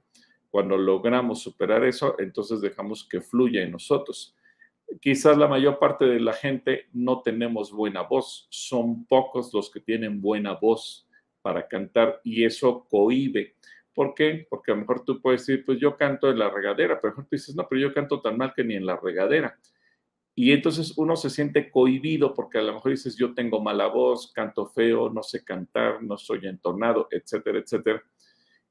Cuando 0.50 0.76
logramos 0.76 1.42
superar 1.42 1.84
eso, 1.84 2.16
entonces 2.18 2.60
dejamos 2.60 3.06
que 3.06 3.20
fluya 3.20 3.62
en 3.62 3.72
nosotros. 3.72 4.34
Quizás 5.00 5.36
la 5.36 5.46
mayor 5.46 5.78
parte 5.78 6.06
de 6.06 6.20
la 6.20 6.32
gente 6.32 6.86
no 6.92 7.20
tenemos 7.20 7.70
buena 7.72 8.02
voz, 8.02 8.46
son 8.50 9.04
pocos 9.04 9.52
los 9.52 9.70
que 9.70 9.80
tienen 9.80 10.20
buena 10.22 10.54
voz 10.54 11.06
para 11.42 11.68
cantar 11.68 12.20
y 12.24 12.44
eso 12.44 12.86
cohibe. 12.88 13.54
¿Por 13.98 14.14
qué? 14.14 14.46
Porque 14.48 14.70
a 14.70 14.74
lo 14.76 14.82
mejor 14.82 15.04
tú 15.04 15.20
puedes 15.20 15.44
decir, 15.44 15.64
pues 15.64 15.80
yo 15.80 15.96
canto 15.96 16.30
en 16.30 16.38
la 16.38 16.48
regadera, 16.48 17.00
pero 17.00 17.14
mejor 17.14 17.24
tú 17.24 17.30
dices, 17.32 17.56
no, 17.56 17.66
pero 17.68 17.80
yo 17.80 17.92
canto 17.92 18.20
tan 18.20 18.38
mal 18.38 18.52
que 18.54 18.62
ni 18.62 18.76
en 18.76 18.86
la 18.86 18.96
regadera. 18.96 19.58
Y 20.36 20.52
entonces 20.52 20.94
uno 20.96 21.16
se 21.16 21.28
siente 21.28 21.68
cohibido 21.68 22.32
porque 22.32 22.58
a 22.58 22.62
lo 22.62 22.74
mejor 22.74 22.92
dices, 22.92 23.16
yo 23.16 23.34
tengo 23.34 23.60
mala 23.60 23.88
voz, 23.88 24.30
canto 24.32 24.68
feo, 24.68 25.10
no 25.10 25.24
sé 25.24 25.42
cantar, 25.42 26.00
no 26.00 26.16
soy 26.16 26.46
entonado, 26.46 27.08
etcétera, 27.10 27.58
etcétera. 27.58 28.00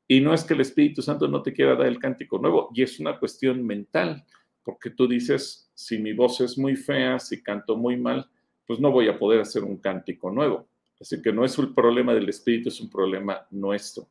Y 0.08 0.22
no 0.22 0.34
es 0.34 0.46
que 0.46 0.54
el 0.54 0.62
Espíritu 0.62 1.02
Santo 1.02 1.28
no 1.28 1.44
te 1.44 1.52
quiera 1.52 1.76
dar 1.76 1.88
el 1.88 2.00
cántico 2.00 2.40
nuevo, 2.40 2.70
y 2.74 2.84
es 2.84 2.98
una 2.98 3.20
cuestión 3.20 3.68
mental, 3.68 4.24
porque 4.64 4.92
tú 4.92 5.10
dices, 5.10 5.70
si 5.74 5.98
mi 5.98 6.14
voz 6.14 6.40
es 6.40 6.58
muy 6.58 6.78
fea, 6.78 7.20
si 7.20 7.44
canto 7.44 7.76
muy 7.76 7.98
mal, 7.98 8.30
pues 8.66 8.80
no 8.80 8.94
voy 8.94 9.10
a 9.10 9.20
poder 9.20 9.42
hacer 9.42 9.66
un 9.66 9.76
cántico 9.76 10.32
nuevo. 10.32 10.70
Así 11.02 11.22
que 11.22 11.34
no 11.34 11.44
es 11.44 11.58
un 11.58 11.76
problema 11.76 12.14
del 12.14 12.30
Espíritu, 12.30 12.70
es 12.70 12.80
un 12.80 12.90
problema 12.90 13.46
nuestro. 13.52 14.08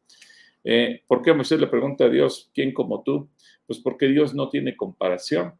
Eh, 0.69 1.05
¿Por 1.07 1.23
qué 1.23 1.33
Moisés 1.33 1.61
le 1.61 1.69
pregunta 1.69 2.07
a 2.07 2.09
Dios, 2.09 2.51
¿quién 2.53 2.75
como 2.75 3.05
tú? 3.05 3.31
Pues 3.69 3.79
porque 3.79 4.09
Dios 4.09 4.35
no 4.35 4.49
tiene 4.49 4.77
comparación. 4.77 5.55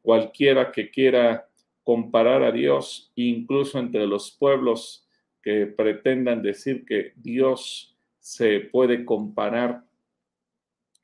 Cualquiera 0.00 0.70
que 0.70 0.88
quiera 0.88 1.48
comparar 1.82 2.44
a 2.44 2.52
Dios, 2.52 3.10
incluso 3.16 3.80
entre 3.80 4.06
los 4.06 4.30
pueblos 4.30 5.08
que 5.42 5.66
pretendan 5.66 6.42
decir 6.42 6.84
que 6.84 7.12
Dios 7.16 7.98
se 8.20 8.60
puede 8.60 9.04
comparar 9.04 9.82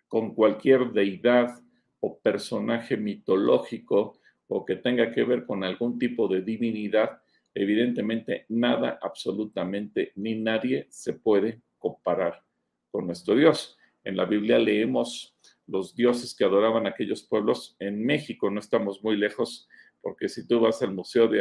con 0.07 0.37
cualquier 0.37 0.92
deidad 0.92 1.61
o 1.99 2.16
personaje 2.16 2.97
mitológico 2.97 4.21
o 4.47 4.64
que 4.64 4.77
tenga 4.77 5.11
que 5.11 5.25
ver 5.25 5.44
con 5.44 5.64
algún 5.64 5.99
tipo 5.99 6.29
de 6.29 6.42
divinidad, 6.42 7.21
evidentemente 7.53 8.47
nada, 8.51 9.01
absolutamente 9.03 10.12
ni 10.14 10.37
nadie 10.37 10.87
se 10.90 11.14
puede 11.14 11.61
comparar 11.77 12.48
con 12.90 13.07
nuestro 13.07 13.35
Dios. 13.35 13.77
En 14.05 14.16
la 14.16 14.24
Biblia 14.24 14.59
leemos 14.59 15.37
los 15.66 15.94
dioses 15.94 16.35
que 16.35 16.44
adoraban 16.44 16.87
aquellos 16.87 17.22
pueblos. 17.22 17.77
En 17.79 18.05
México 18.05 18.51
no 18.51 18.61
estamos 18.61 19.03
muy 19.03 19.16
lejos, 19.16 19.68
porque 20.01 20.29
si 20.29 20.46
tú 20.46 20.61
vas 20.61 20.81
al 20.83 20.94
Museo 20.94 21.29
de 21.29 21.40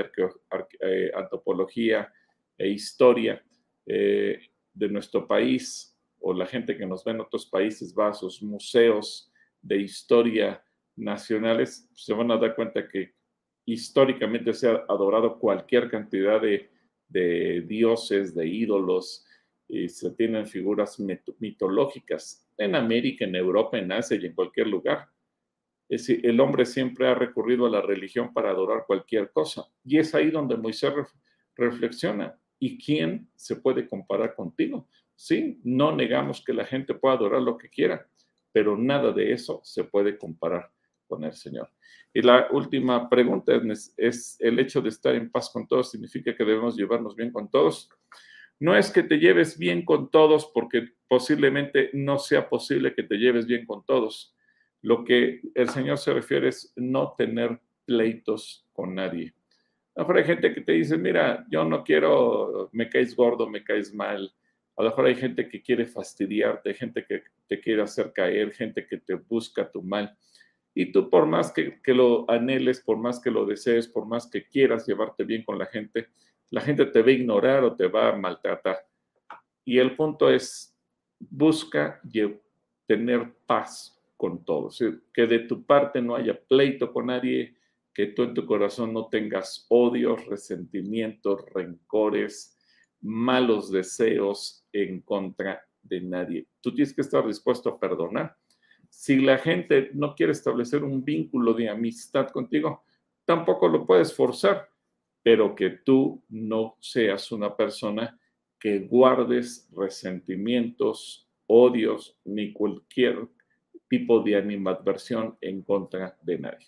eh, 0.82 1.12
Antropología 1.16 2.12
e 2.58 2.70
Historia 2.70 3.44
eh, 3.86 4.40
de 4.74 4.90
nuestro 4.90 5.28
país, 5.28 5.98
o 6.20 6.34
la 6.34 6.46
gente 6.46 6.76
que 6.76 6.86
nos 6.86 7.04
ve 7.04 7.12
en 7.12 7.22
otros 7.22 7.46
países 7.46 7.96
va 7.98 8.10
a 8.10 8.14
sus 8.14 8.42
museos 8.42 9.32
de 9.62 9.78
historia 9.78 10.64
nacionales, 10.96 11.90
se 11.94 12.14
van 12.14 12.32
a 12.32 12.38
dar 12.38 12.56
cuenta 12.56 12.88
que 12.88 13.14
históricamente 13.66 14.54
se 14.54 14.68
ha 14.70 14.84
adorado 14.88 15.40
cualquier 15.40 15.90
cantidad 15.90 16.42
de, 16.42 16.70
dioses, 17.68 18.34
de 18.34 18.48
ídolos, 18.48 19.26
y 19.68 19.90
se 19.90 20.12
tienen 20.12 20.48
figuras 20.48 20.98
mitológicas 21.40 22.48
en 22.58 22.76
América, 22.76 23.26
en 23.26 23.36
Europa, 23.36 23.78
en 23.78 23.92
Asia 23.92 24.18
y 24.22 24.26
en 24.26 24.34
cualquier 24.34 24.68
lugar. 24.68 25.10
Es 25.90 26.08
decir, 26.08 26.26
el 26.26 26.40
hombre 26.40 26.66
siempre 26.66 27.08
ha 27.08 27.16
recurrido 27.16 27.66
a 27.66 27.70
la 27.70 27.82
religión 27.82 28.34
para 28.34 28.50
adorar 28.50 28.86
cualquier 28.86 29.32
cosa. 29.32 29.66
Y 29.84 29.98
es 29.98 30.14
ahí 30.16 30.32
donde 30.32 30.58
Moisés 30.58 30.94
reflexiona. 31.56 32.38
¿Y 32.60 32.78
quién 32.78 33.30
se 33.36 33.58
puede 33.58 33.88
comparar 33.88 34.36
contigo? 34.36 34.88
Sí, 35.16 35.60
no 35.64 35.96
negamos 35.96 36.44
que 36.44 36.54
la 36.54 36.66
gente 36.66 36.94
pueda 36.94 37.16
adorar 37.16 37.42
lo 37.42 37.58
que 37.58 37.70
quiera, 37.70 38.08
pero 38.52 38.78
nada 38.78 39.12
de 39.12 39.32
eso 39.32 39.62
se 39.64 39.84
puede 39.84 40.18
comparar 40.18 40.72
con 41.08 41.24
el 41.24 41.34
Señor. 41.34 41.70
Y 42.14 42.22
la 42.22 42.48
última 42.52 43.10
pregunta 43.10 43.54
es, 43.98 44.38
el 44.40 44.60
hecho 44.60 44.82
de 44.82 44.90
estar 44.90 45.16
en 45.16 45.32
paz 45.32 45.50
con 45.52 45.68
todos, 45.68 45.92
¿significa 45.92 46.36
que 46.36 46.44
debemos 46.44 46.76
llevarnos 46.76 47.16
bien 47.16 47.32
con 47.32 47.50
todos? 47.50 47.90
No 48.60 48.76
es 48.76 48.92
que 48.92 49.04
te 49.04 49.18
lleves 49.20 49.58
bien 49.58 49.86
con 49.86 50.10
todos 50.10 50.50
porque 50.54 50.90
posiblemente 51.08 51.90
no 51.94 52.18
sea 52.18 52.50
posible 52.50 52.94
que 52.94 53.04
te 53.04 53.18
lleves 53.18 53.46
bien 53.46 53.66
con 53.66 53.86
todos. 53.86 54.36
Lo 54.82 55.04
que 55.04 55.42
el 55.54 55.70
Señor 55.70 55.98
se 55.98 56.14
refiere 56.14 56.50
es 56.50 56.74
no 56.76 57.14
tener 57.18 57.60
pleitos 57.86 58.68
con 58.74 58.96
nadie. 58.96 59.34
A 59.96 60.02
lo 60.02 60.04
mejor 60.04 60.18
hay 60.18 60.24
gente 60.26 60.54
que 60.54 60.62
te 60.62 60.74
dice, 60.74 60.98
mira, 60.98 61.46
yo 61.50 61.66
no 61.66 61.84
quiero, 61.84 62.70
me 62.72 62.90
caes 62.90 63.16
gordo, 63.16 63.50
me 63.50 63.64
caes 63.64 63.94
mal. 63.94 64.32
A 64.76 64.84
lo 64.84 64.90
mejor 64.90 65.08
hay 65.08 65.16
gente 65.16 65.50
que 65.50 65.62
quiere 65.62 65.88
fastidiarte, 65.88 66.74
gente 66.76 67.04
que 67.04 67.24
te 67.48 67.60
quiere 67.60 67.82
hacer 67.82 68.14
caer, 68.14 68.52
gente 68.52 68.86
que 68.86 68.98
te 68.98 69.16
busca 69.16 69.72
tu 69.72 69.82
mal. 69.82 70.16
Y 70.76 70.92
tú 70.92 71.10
por 71.10 71.26
más 71.26 71.52
que, 71.52 71.80
lo 71.88 72.30
anheles, 72.30 72.82
por 72.82 72.98
más 72.98 73.20
que 73.20 73.32
lo 73.32 73.48
desees, 73.48 73.88
por 73.88 74.06
más 74.06 74.30
que 74.30 74.48
quieras 74.48 74.86
llevarte 74.86 75.24
bien 75.24 75.44
con 75.44 75.58
la 75.58 75.66
gente, 75.66 76.10
la 76.50 76.62
gente 76.62 76.86
te 76.86 77.02
va 77.02 77.08
a 77.08 77.12
ignorar 77.12 77.64
o 77.64 77.76
te 77.76 77.88
va 77.88 78.10
a 78.10 78.16
maltratar. 78.16 78.78
Y 79.66 79.80
el 79.80 79.96
punto 79.96 80.30
es, 80.30 80.76
busca 81.20 82.02
tener 82.86 83.34
paz 83.46 84.02
con 84.16 84.44
todos, 84.44 84.82
que 85.14 85.28
de 85.28 85.40
tu 85.40 85.66
parte 85.66 86.02
no 86.02 86.16
haya 86.16 86.40
pleito 86.40 86.92
con 86.92 87.08
nadie, 87.08 87.56
que 87.94 88.08
tú 88.08 88.24
en 88.24 88.34
tu 88.34 88.46
corazón 88.46 88.94
no 88.94 89.08
tengas 89.08 89.66
odios, 89.70 90.26
resentimientos, 90.26 91.44
rencores, 91.54 92.58
malos 93.02 93.72
deseos 93.72 94.66
en 94.72 95.02
contra 95.02 95.62
de 95.82 96.02
nadie. 96.02 96.48
Tú 96.62 96.74
tienes 96.74 96.94
que 96.94 97.02
estar 97.02 97.26
dispuesto 97.26 97.70
a 97.70 97.80
perdonar 97.80 98.36
si 98.90 99.20
la 99.20 99.38
gente 99.38 99.92
no 99.94 100.16
quiere 100.16 100.32
establecer 100.32 100.84
un 100.84 101.04
vínculo 101.04 101.54
de 101.54 101.70
amistad 101.70 102.30
contigo, 102.30 102.84
tampoco 103.26 103.68
lo 103.68 103.86
puedes 103.86 104.14
forzar, 104.14 104.70
pero 105.28 105.54
que 105.54 105.72
tú 105.72 106.24
no 106.30 106.78
seas 106.80 107.34
una 107.34 107.54
persona 107.54 108.18
que 108.58 108.80
guardes 108.80 109.68
resentimientos, 109.76 111.28
odios, 111.48 112.18
ni 112.24 112.54
cualquier 112.54 113.28
tipo 113.90 114.22
de 114.22 114.38
animadversión 114.38 115.38
en 115.42 115.64
contra 115.64 116.18
de 116.22 116.40
nadie. 116.40 116.68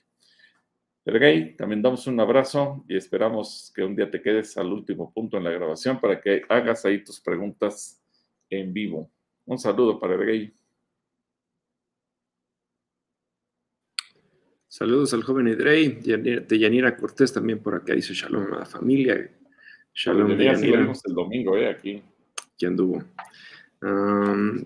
Sergey, 1.06 1.56
también 1.56 1.82
damos 1.82 2.06
un 2.08 2.20
abrazo 2.20 2.84
y 2.90 2.98
esperamos 2.98 3.72
que 3.74 3.82
un 3.82 3.96
día 3.96 4.12
te 4.12 4.22
quedes 4.22 4.58
al 4.58 4.74
último 4.74 5.14
punto 5.14 5.38
en 5.38 5.46
la 5.46 5.52
grabación 5.52 5.98
para 5.98 6.20
que 6.20 6.42
hagas 6.50 6.84
ahí 6.84 7.02
tus 7.02 7.22
preguntas 7.22 8.04
en 8.50 8.74
vivo. 8.74 9.10
Un 9.46 9.58
saludo 9.58 9.98
para 10.02 10.18
Sergey. 10.18 10.54
Saludos 14.80 15.14
al 15.14 15.24
joven 15.24 15.50
Edrey, 15.50 15.90
de 15.90 16.58
Yanira 16.58 16.96
Cortés 16.96 17.34
también 17.34 17.60
por 17.60 17.76
acá, 17.76 17.94
dice 17.94 18.14
Shalom 18.14 18.54
a 18.54 18.60
la 18.60 18.66
familia. 18.66 19.30
Shalom 19.94 20.38
de 20.38 20.46
Yanira. 20.46 20.94
el 21.04 21.14
domingo, 21.14 21.58
eh, 21.58 21.68
aquí. 21.68 22.02
Aquí 22.54 22.66
anduvo. 22.66 23.04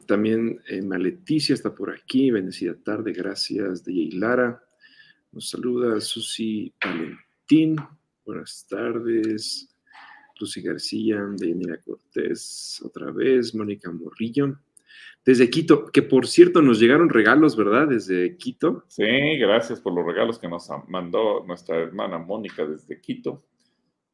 también 0.05 0.61
eh, 0.67 0.83
Maleticia 0.83 1.55
está 1.55 1.73
por 1.73 1.89
aquí, 1.89 2.29
bendecida 2.29 2.75
tarde, 2.75 3.11
gracias 3.11 3.83
de 3.85 4.09
Lara. 4.13 4.63
Nos 5.31 5.49
saluda 5.49 5.99
Susi 5.99 6.71
Valentín, 6.79 7.77
buenas 8.23 8.67
tardes. 8.69 9.67
Lucy 10.39 10.61
García, 10.61 11.25
de 11.25 11.49
Yanira 11.49 11.77
Cortés, 11.77 12.79
otra 12.85 13.09
vez, 13.09 13.55
Mónica 13.55 13.91
Morrillo 13.91 14.59
desde 15.25 15.49
Quito, 15.49 15.85
que 15.85 16.01
por 16.01 16.27
cierto 16.27 16.61
nos 16.61 16.79
llegaron 16.79 17.09
regalos, 17.09 17.55
¿verdad? 17.55 17.87
Desde 17.87 18.37
Quito. 18.37 18.83
Sí, 18.87 19.37
gracias 19.37 19.79
por 19.79 19.93
los 19.93 20.05
regalos 20.05 20.37
que 20.37 20.49
nos 20.49 20.69
mandó 20.87 21.45
nuestra 21.45 21.77
hermana 21.77 22.17
Mónica 22.17 22.65
desde 22.65 22.99
Quito. 22.99 23.43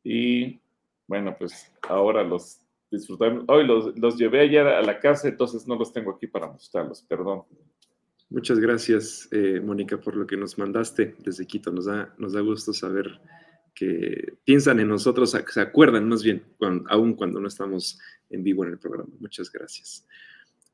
Y 0.04 0.60
bueno, 1.08 1.36
pues 1.38 1.72
ahora 1.88 2.24
los 2.24 2.60
disfrutamos. 2.92 3.46
Hoy 3.48 3.66
los, 3.66 4.18
llevé 4.18 4.42
ayer 4.42 4.68
a 4.68 4.82
la 4.82 5.00
casa, 5.00 5.28
entonces 5.28 5.68
no 5.68 5.76
los 5.76 5.92
tengo 5.92 6.12
aquí 6.12 6.28
para 6.28 6.48
mostrarlos, 6.48 7.02
perdón. 7.02 7.44
Muchas 8.30 8.60
gracias, 8.60 9.28
eh, 9.32 9.60
Mónica, 9.60 9.98
por 9.98 10.16
lo 10.16 10.28
que 10.28 10.38
nos 10.38 10.60
mandaste 10.60 11.16
desde 11.20 11.48
Quito. 11.48 11.72
Nos 11.72 11.86
da, 11.86 12.14
nos 12.20 12.34
da 12.34 12.42
gusto 12.42 12.72
saber 12.72 13.20
que 13.74 14.34
piensan 14.44 14.80
en 14.80 14.90
nosotros, 14.90 15.32
se 15.32 15.62
acuerdan 15.62 16.08
más 16.08 16.22
bien, 16.22 16.44
aún 16.90 17.14
cuando 17.14 17.40
no 17.40 17.48
estamos 17.48 17.98
en 18.30 18.44
vivo 18.44 18.64
en 18.66 18.72
el 18.72 18.78
programa. 18.78 19.10
Muchas 19.20 19.52
gracias. 19.52 20.06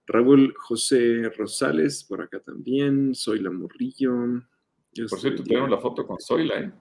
Raúl 0.08 0.54
José 0.58 1.30
Rosales, 1.36 2.04
por 2.04 2.22
acá 2.22 2.40
también. 2.40 3.14
Zoila 3.16 3.52
Morrillo. 3.52 4.44
por 5.10 5.20
cierto, 5.20 5.44
tenemos 5.44 5.70
la 5.70 5.80
foto 5.80 6.06
con 6.06 6.20
Zoila, 6.20 6.60
¿eh? 6.60 6.72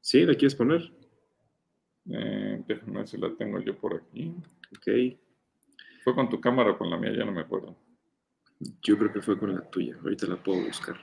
Sí, 0.00 0.24
¿la 0.24 0.34
quieres 0.34 0.54
poner? 0.54 0.92
Eh, 2.08 2.62
déjame 2.66 2.98
ver 2.98 3.08
si 3.08 3.16
la 3.16 3.34
tengo 3.34 3.60
yo 3.60 3.76
por 3.76 3.94
aquí. 3.94 4.32
Ok. 4.76 5.18
¿Fue 6.04 6.14
con 6.14 6.28
tu 6.28 6.40
cámara 6.40 6.70
o 6.70 6.78
con 6.78 6.90
la 6.90 6.96
mía? 6.96 7.12
Ya 7.12 7.24
no 7.24 7.32
me 7.32 7.40
acuerdo. 7.40 7.76
Yo 8.82 8.96
creo 8.96 9.12
que 9.12 9.22
fue 9.22 9.38
con 9.38 9.54
la 9.54 9.68
tuya. 9.68 9.96
Ahorita 10.02 10.26
la 10.26 10.42
puedo 10.42 10.64
buscar. 10.64 10.96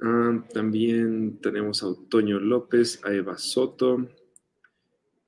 Ah, 0.00 0.44
también 0.52 1.38
tenemos 1.40 1.82
a 1.82 1.88
Otoño 1.88 2.38
López, 2.38 3.00
a 3.04 3.12
Eva 3.12 3.38
Soto. 3.38 4.06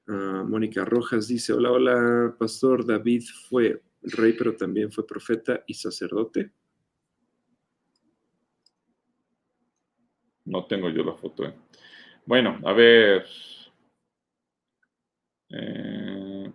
Mónica 0.08 0.84
Rojas 0.84 1.26
dice, 1.26 1.52
hola, 1.52 1.72
hola, 1.72 2.36
pastor, 2.38 2.86
David 2.86 3.24
fue 3.48 3.82
rey, 4.12 4.32
pero 4.34 4.56
también 4.56 4.90
fue 4.90 5.06
profeta 5.06 5.62
y 5.66 5.74
sacerdote. 5.74 6.50
No 10.44 10.64
tengo 10.66 10.88
yo 10.90 11.02
la 11.02 11.14
foto. 11.14 11.44
¿eh? 11.44 11.54
Bueno, 12.24 12.60
a 12.64 12.72
ver. 12.72 13.26
Eh, 15.50 16.52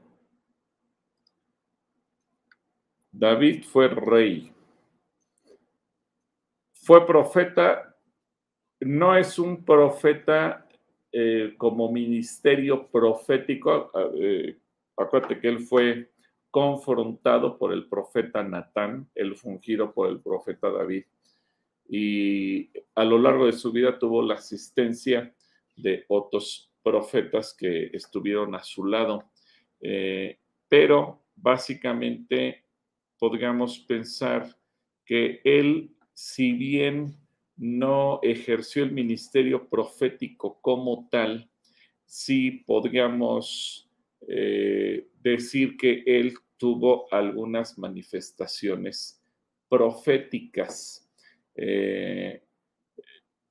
David 3.11 3.63
fue 3.65 3.89
rey. 3.89 4.51
Fue 6.73 7.05
profeta. 7.05 7.95
No 8.79 9.15
es 9.15 9.37
un 9.37 9.63
profeta 9.63 10.67
eh, 11.11 11.53
como 11.57 11.91
ministerio 11.91 12.87
profético. 12.87 13.91
Acuérdate 14.97 15.39
que 15.39 15.47
él 15.49 15.59
fue 15.59 16.10
confrontado 16.51 17.57
por 17.57 17.73
el 17.73 17.87
profeta 17.87 18.43
Natán, 18.43 19.09
el 19.15 19.35
fungido 19.35 19.93
por 19.93 20.09
el 20.09 20.19
profeta 20.19 20.69
David. 20.69 21.05
Y 21.87 22.69
a 22.93 23.03
lo 23.03 23.17
largo 23.17 23.45
de 23.45 23.53
su 23.53 23.71
vida 23.71 23.97
tuvo 23.97 24.21
la 24.21 24.35
asistencia 24.35 25.33
de 25.75 26.05
otros 26.09 26.71
profetas 26.83 27.55
que 27.57 27.89
estuvieron 27.93 28.53
a 28.53 28.63
su 28.63 28.85
lado. 28.85 29.31
Eh, 29.79 30.37
pero 30.67 31.23
básicamente 31.35 32.65
podríamos 33.17 33.79
pensar 33.79 34.55
que 35.05 35.41
él, 35.43 35.95
si 36.13 36.53
bien 36.53 37.15
no 37.57 38.19
ejerció 38.23 38.83
el 38.83 38.91
ministerio 38.91 39.67
profético 39.69 40.59
como 40.61 41.07
tal, 41.09 41.49
sí 42.05 42.63
podríamos 42.65 43.89
eh, 44.27 45.07
decir 45.21 45.77
que 45.77 46.03
él 46.05 46.33
tuvo 46.57 47.11
algunas 47.13 47.77
manifestaciones 47.77 49.21
proféticas. 49.69 51.09
Eh, 51.55 52.43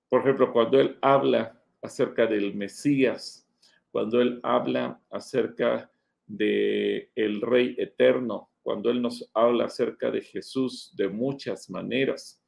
por 0.09 0.23
ejemplo, 0.23 0.53
cuando 0.53 0.81
él 0.81 0.99
habla 1.01 1.63
acerca 1.83 2.27
del 2.27 2.55
Mesías, 2.55 3.49
cuando 3.91 4.21
él 4.21 4.41
habla 4.43 5.01
acerca 5.11 5.91
de 6.27 7.11
el 7.15 7.41
Rey 7.41 7.75
eterno, 7.79 8.51
cuando 8.63 8.91
él 8.91 9.03
nos 9.03 9.29
habla 9.35 9.65
acerca 9.65 10.11
de 10.11 10.21
Jesús 10.21 10.95
de 10.97 11.09
muchas 11.09 11.71
maneras. 11.71 12.43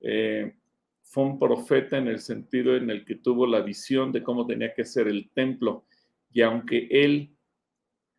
Eh, 0.00 0.54
fue 1.02 1.24
un 1.24 1.38
profeta 1.38 1.98
en 1.98 2.08
el 2.08 2.18
sentido 2.18 2.76
en 2.76 2.90
el 2.90 3.04
que 3.04 3.16
tuvo 3.16 3.46
la 3.46 3.60
visión 3.60 4.12
de 4.12 4.22
cómo 4.22 4.46
tenía 4.46 4.74
que 4.74 4.84
ser 4.84 5.08
el 5.08 5.30
templo 5.30 5.86
y 6.32 6.42
aunque 6.42 6.88
él 6.90 7.35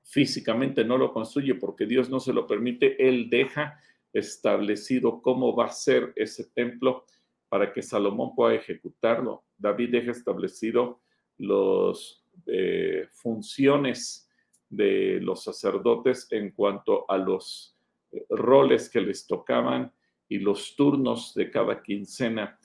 físicamente 0.07 0.85
no 0.85 0.97
lo 0.97 1.11
construye 1.11 1.55
porque 1.55 1.85
Dios 1.85 2.09
no 2.09 2.21
se 2.21 2.31
lo 2.31 2.47
permite, 2.47 3.07
Él 3.07 3.29
deja 3.29 3.77
establecido 4.13 5.21
cómo 5.21 5.53
va 5.53 5.65
a 5.65 5.71
ser 5.71 6.13
ese 6.15 6.45
templo 6.45 7.05
para 7.49 7.73
que 7.73 7.81
Salomón 7.81 8.33
pueda 8.33 8.55
ejecutarlo. 8.55 9.43
David 9.57 9.91
deja 9.91 10.11
establecido 10.11 11.01
las 11.37 12.23
eh, 12.45 13.07
funciones 13.11 14.29
de 14.69 15.19
los 15.21 15.43
sacerdotes 15.43 16.27
en 16.31 16.51
cuanto 16.51 17.09
a 17.09 17.17
los 17.17 17.75
eh, 18.11 18.25
roles 18.29 18.89
que 18.89 19.01
les 19.01 19.27
tocaban 19.27 19.91
y 20.29 20.39
los 20.39 20.75
turnos 20.75 21.33
de 21.35 21.51
cada 21.51 21.81
quincena. 21.83 22.57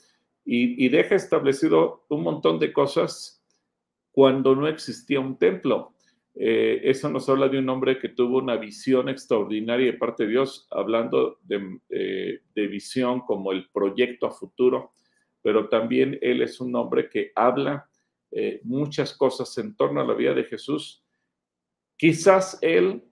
y 0.44 0.88
deja 0.88 1.14
establecido 1.14 2.05
un 2.09 2.24
montón 2.24 2.59
de 2.59 2.72
cosas 2.72 3.44
cuando 4.11 4.57
no 4.57 4.66
existía 4.66 5.20
un 5.20 5.38
templo. 5.38 5.94
Eh, 6.35 6.81
eso 6.85 7.11
nos 7.11 7.29
habla 7.29 7.49
de 7.49 7.59
un 7.59 7.68
hombre 7.68 7.99
que 7.99 8.09
tuvo 8.09 8.38
una 8.38 8.57
visión 8.57 9.09
extraordinaria 9.09 9.92
de 9.92 9.99
parte 9.99 10.25
de 10.25 10.31
Dios, 10.31 10.66
hablando 10.71 11.38
de, 11.42 11.79
eh, 11.90 12.40
visión 12.55 13.21
como 13.21 13.53
el 13.53 13.68
proyecto 13.71 14.27
a 14.27 14.31
futuro, 14.31 14.92
pero 15.42 15.68
también 15.68 16.18
él 16.23 16.40
es 16.42 16.61
un 16.61 16.75
hombre 16.75 17.11
que 17.11 17.33
habla 17.35 17.88
eh, 18.31 18.61
muchas 18.64 19.14
cosas 19.14 19.57
en 19.59 19.77
torno 19.77 20.01
a 20.01 20.07
la 20.07 20.14
vida 20.14 20.33
de 20.33 20.45
Jesús. 20.45 21.05
Quizás 21.97 22.59
él, 22.62 23.05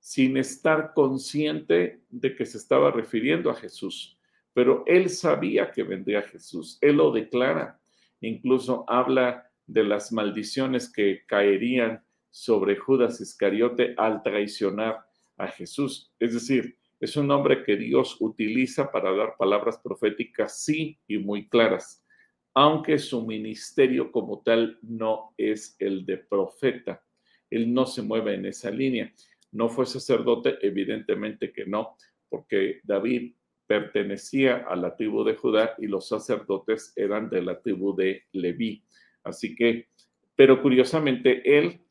sin 0.00 0.36
estar 0.36 0.92
consciente 0.94 2.00
de 2.10 2.34
que 2.34 2.44
se 2.44 2.58
estaba 2.58 2.90
refiriendo 2.90 3.50
a 3.50 3.54
Jesús, 3.54 4.18
pero 4.52 4.82
él 4.86 5.08
sabía 5.10 5.70
que 5.70 5.84
vendría 5.84 6.22
Jesús, 6.22 6.78
él 6.80 6.96
lo 6.96 7.12
declara, 7.12 7.80
incluso 8.20 8.84
habla 8.88 9.48
de 9.66 9.84
las 9.84 10.12
maldiciones 10.12 10.92
que 10.92 11.24
caerían 11.26 12.04
sobre 12.34 12.74
Judas 12.74 13.20
Iscariote 13.20 13.94
al 13.96 14.20
traicionar 14.20 15.06
a 15.36 15.46
Jesús. 15.46 16.12
Es 16.18 16.34
decir, 16.34 16.76
es 16.98 17.16
un 17.16 17.30
hombre 17.30 17.62
que 17.62 17.76
Dios 17.76 18.16
utiliza 18.18 18.90
para 18.90 19.14
dar 19.14 19.36
palabras 19.38 19.78
proféticas 19.78 20.60
sí 20.60 20.98
y 21.06 21.18
muy 21.18 21.48
claras, 21.48 22.04
aunque 22.52 22.98
su 22.98 23.24
ministerio 23.24 24.10
como 24.10 24.42
tal 24.42 24.80
no 24.82 25.32
es 25.38 25.76
el 25.78 26.04
de 26.04 26.18
profeta. 26.18 27.04
Él 27.50 27.72
no 27.72 27.86
se 27.86 28.02
mueve 28.02 28.34
en 28.34 28.46
esa 28.46 28.72
línea. 28.72 29.14
No 29.52 29.68
fue 29.68 29.86
sacerdote, 29.86 30.58
evidentemente 30.60 31.52
que 31.52 31.66
no, 31.66 31.96
porque 32.28 32.80
David 32.82 33.36
pertenecía 33.64 34.64
a 34.68 34.74
la 34.74 34.96
tribu 34.96 35.22
de 35.22 35.36
Judá 35.36 35.76
y 35.78 35.86
los 35.86 36.08
sacerdotes 36.08 36.92
eran 36.96 37.30
de 37.30 37.42
la 37.42 37.60
tribu 37.60 37.94
de 37.94 38.24
Leví. 38.32 38.82
Así 39.22 39.54
que, 39.54 39.86
pero 40.34 40.60
curiosamente, 40.60 41.58
él 41.58 41.83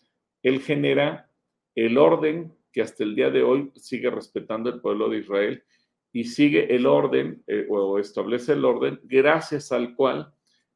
él 0.44 0.62
genera 0.62 1.30
el 1.74 1.98
orden 1.98 2.54
que 2.72 2.82
hasta 2.82 3.04
el 3.04 3.16
día 3.16 3.30
de 3.30 3.44
hoy 3.44 3.72
sigue 3.76 4.10
respetando 4.10 4.70
el 4.70 4.82
pueblo 4.82 5.10
de 5.10 5.20
Israel 5.20 5.64
y 6.12 6.26
sigue 6.26 6.76
el 6.76 6.86
orden 6.86 7.44
eh, 7.48 7.66
o 7.70 7.98
establece 7.98 8.54
el 8.54 8.66
orden 8.66 9.00
gracias 9.04 9.72
al 9.72 9.96
cual 9.96 10.32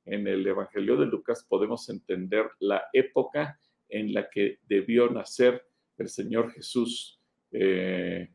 en 0.06 0.26
el 0.28 0.48
Evangelio 0.48 0.96
de 0.96 1.06
Lucas 1.06 1.46
podemos 1.48 1.90
entender 1.90 2.50
la 2.60 2.84
época 2.94 3.60
en 3.90 4.14
la 4.14 4.30
que 4.30 4.60
debió 4.68 5.10
nacer 5.10 5.64
el 5.98 6.10
Señor 6.10 6.52
Jesús. 6.52 7.20
Eh, 7.52 8.30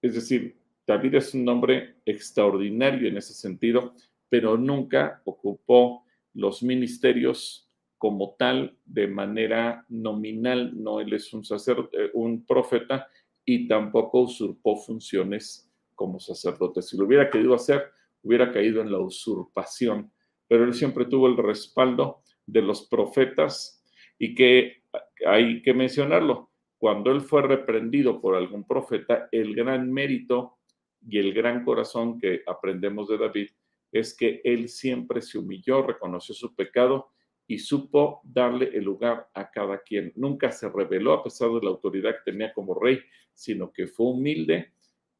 es 0.00 0.14
decir, 0.14 0.56
David 0.86 1.14
es 1.14 1.34
un 1.34 1.48
hombre 1.48 1.96
extraordinario 2.04 3.08
en 3.08 3.16
ese 3.16 3.34
sentido, 3.34 3.94
pero 4.28 4.56
nunca 4.56 5.22
ocupó 5.24 6.04
los 6.34 6.62
ministerios 6.62 7.70
como 8.02 8.34
tal 8.36 8.76
de 8.84 9.06
manera 9.06 9.86
nominal, 9.88 10.72
no 10.74 10.98
él 10.98 11.12
es 11.12 11.32
un 11.32 11.44
sacerdote, 11.44 12.06
eh, 12.06 12.10
un 12.14 12.44
profeta 12.44 13.06
y 13.44 13.68
tampoco 13.68 14.22
usurpó 14.22 14.74
funciones 14.74 15.70
como 15.94 16.18
sacerdote. 16.18 16.82
Si 16.82 16.96
lo 16.96 17.04
hubiera 17.04 17.30
querido 17.30 17.54
hacer, 17.54 17.92
hubiera 18.24 18.50
caído 18.50 18.82
en 18.82 18.90
la 18.90 18.98
usurpación, 18.98 20.10
pero 20.48 20.64
él 20.64 20.74
siempre 20.74 21.04
tuvo 21.04 21.28
el 21.28 21.36
respaldo 21.36 22.24
de 22.44 22.62
los 22.62 22.88
profetas 22.88 23.84
y 24.18 24.34
que 24.34 24.82
hay 25.24 25.62
que 25.62 25.72
mencionarlo, 25.72 26.50
cuando 26.78 27.12
él 27.12 27.20
fue 27.20 27.42
reprendido 27.42 28.20
por 28.20 28.34
algún 28.34 28.66
profeta, 28.66 29.28
el 29.30 29.54
gran 29.54 29.92
mérito 29.92 30.58
y 31.06 31.20
el 31.20 31.32
gran 31.32 31.64
corazón 31.64 32.18
que 32.18 32.42
aprendemos 32.48 33.06
de 33.06 33.18
David 33.18 33.50
es 33.92 34.16
que 34.16 34.40
él 34.42 34.68
siempre 34.68 35.22
se 35.22 35.38
humilló, 35.38 35.82
reconoció 35.82 36.34
su 36.34 36.52
pecado 36.56 37.12
y 37.46 37.58
supo 37.58 38.20
darle 38.24 38.70
el 38.76 38.84
lugar 38.84 39.28
a 39.34 39.50
cada 39.50 39.82
quien. 39.82 40.12
Nunca 40.16 40.50
se 40.52 40.68
rebeló 40.68 41.12
a 41.12 41.22
pesar 41.22 41.50
de 41.50 41.60
la 41.62 41.70
autoridad 41.70 42.12
que 42.12 42.32
tenía 42.32 42.52
como 42.52 42.74
rey, 42.74 43.00
sino 43.32 43.72
que 43.72 43.86
fue 43.86 44.06
humilde, 44.06 44.72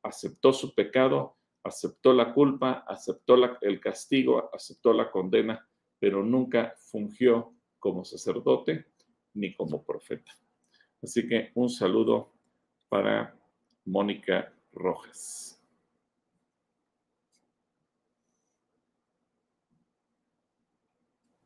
aceptó 0.02 0.52
su 0.52 0.74
pecado, 0.74 1.36
aceptó 1.62 2.12
la 2.12 2.32
culpa, 2.32 2.84
aceptó 2.86 3.36
el 3.60 3.80
castigo, 3.80 4.50
aceptó 4.52 4.92
la 4.92 5.10
condena, 5.10 5.68
pero 5.98 6.22
nunca 6.22 6.74
fungió 6.76 7.54
como 7.78 8.04
sacerdote 8.04 8.86
ni 9.34 9.54
como 9.54 9.84
profeta. 9.84 10.32
Así 11.02 11.28
que 11.28 11.50
un 11.54 11.68
saludo 11.68 12.32
para 12.88 13.36
Mónica 13.84 14.52
Rojas. 14.72 15.61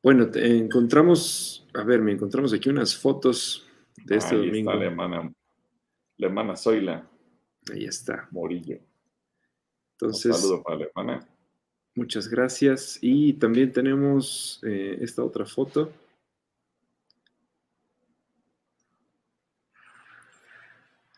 Bueno, 0.06 0.30
encontramos, 0.36 1.66
a 1.74 1.82
ver, 1.82 2.00
me 2.00 2.12
encontramos 2.12 2.52
aquí 2.52 2.68
unas 2.68 2.96
fotos 2.96 3.66
de 4.04 4.18
este 4.18 4.36
Ahí 4.36 4.46
domingo. 4.46 4.70
Está 4.70 4.78
la 4.84 4.86
hermana, 4.86 5.32
la 6.18 6.26
hermana 6.28 6.56
Zoila. 6.56 7.10
Ahí 7.72 7.86
está. 7.86 8.28
Morillo. 8.30 8.78
Entonces, 9.94 10.26
Un 10.26 10.32
saludo 10.34 10.62
para 10.62 10.76
la 10.76 10.84
hermana. 10.84 11.28
muchas 11.96 12.28
gracias. 12.28 13.00
Y 13.02 13.32
también 13.32 13.72
tenemos 13.72 14.60
eh, 14.62 14.96
esta 15.00 15.24
otra 15.24 15.44
foto. 15.44 15.90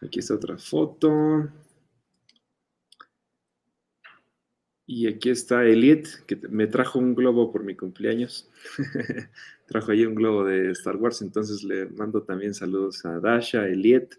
Aquí 0.01 0.21
está 0.21 0.33
otra 0.33 0.57
foto. 0.57 1.47
Y 4.91 5.07
aquí 5.07 5.29
está 5.29 5.67
Eliet, 5.67 6.09
que 6.27 6.37
me 6.49 6.67
trajo 6.67 6.99
un 6.99 7.15
globo 7.15 7.53
por 7.53 7.63
mi 7.63 7.77
cumpleaños. 7.77 8.49
trajo 9.67 9.93
ahí 9.93 10.07
un 10.07 10.15
globo 10.15 10.45
de 10.45 10.71
Star 10.71 10.97
Wars, 10.97 11.21
entonces 11.21 11.63
le 11.63 11.91
mando 11.91 12.23
también 12.23 12.55
saludos 12.55 13.05
a 13.05 13.21
Dasha, 13.21 13.69
Eliet, 13.69 14.19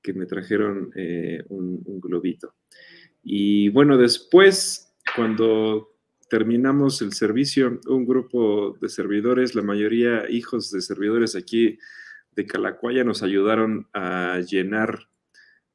que 0.00 0.14
me 0.14 0.24
trajeron 0.24 0.90
eh, 0.96 1.44
un, 1.50 1.82
un 1.84 2.00
globito. 2.00 2.54
Y 3.22 3.68
bueno, 3.68 3.98
después, 3.98 4.90
cuando 5.14 5.94
terminamos 6.30 7.02
el 7.02 7.12
servicio, 7.12 7.78
un 7.86 8.06
grupo 8.06 8.78
de 8.80 8.88
servidores, 8.88 9.54
la 9.54 9.60
mayoría 9.60 10.30
hijos 10.30 10.70
de 10.70 10.80
servidores 10.80 11.36
aquí 11.36 11.78
de 12.34 12.46
Calacuaya, 12.46 13.04
nos 13.04 13.22
ayudaron 13.22 13.86
a 13.92 14.40
llenar 14.40 15.10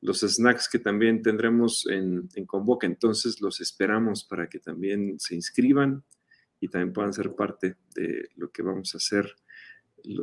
los 0.01 0.21
snacks 0.21 0.67
que 0.67 0.79
también 0.79 1.21
tendremos 1.21 1.87
en, 1.87 2.27
Convoca. 2.45 2.87
Entonces 2.87 3.39
los 3.39 3.61
esperamos 3.61 4.23
para 4.23 4.49
que 4.49 4.59
también 4.59 5.19
se 5.19 5.35
inscriban 5.35 6.03
y 6.59 6.67
también 6.67 6.93
puedan 6.93 7.13
ser 7.13 7.33
parte 7.35 7.75
de 7.95 8.29
lo 8.35 8.51
que 8.51 8.63
vamos 8.63 8.93
a 8.93 8.97
hacer 8.97 9.35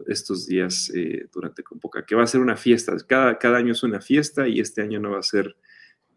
estos 0.08 0.46
días 0.46 0.90
eh, 0.94 1.28
durante 1.32 1.62
Convoca, 1.62 2.04
que 2.04 2.16
va 2.16 2.24
a 2.24 2.26
ser 2.26 2.40
una 2.40 2.56
fiesta. 2.56 2.96
Cada, 3.06 3.38
cada 3.38 3.58
año 3.58 3.72
es 3.72 3.82
una 3.84 4.00
fiesta 4.00 4.48
y 4.48 4.58
este 4.58 4.82
año 4.82 4.98
no 4.98 5.12
va 5.12 5.20
a 5.20 5.22
ser 5.22 5.56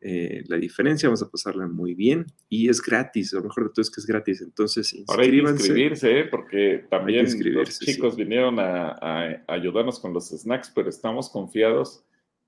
eh, 0.04 0.44
la 0.48 0.58
diferencia, 0.58 1.08
vamos 1.08 1.22
a 1.22 1.30
pasarla 1.30 1.68
muy 1.68 1.94
bien 1.94 2.26
y 2.50 2.70
es 2.70 2.82
gratis, 2.82 3.34
lo 3.34 3.44
mejor 3.44 3.66
de 3.66 3.70
todo 3.70 3.84
es 3.84 3.92
que 3.92 4.02
es 4.02 4.08
gratis, 4.08 4.42
entonces 4.42 4.96
Ahora 5.08 5.22
hay 5.22 5.30
que 5.30 5.38
inscribirse, 5.38 6.22
¿eh? 6.22 6.24
porque 6.26 6.88
también 6.90 7.28
los 7.54 7.78
chicos 7.78 8.16
vinieron 8.16 8.58
a, 8.60 8.98
a, 9.00 9.44
ayudarnos 9.48 10.00
con 10.00 10.12
los 10.12 10.30
snacks, 10.30 10.72
pero 10.74 10.90
estamos 10.90 11.30
confiados 11.30 12.04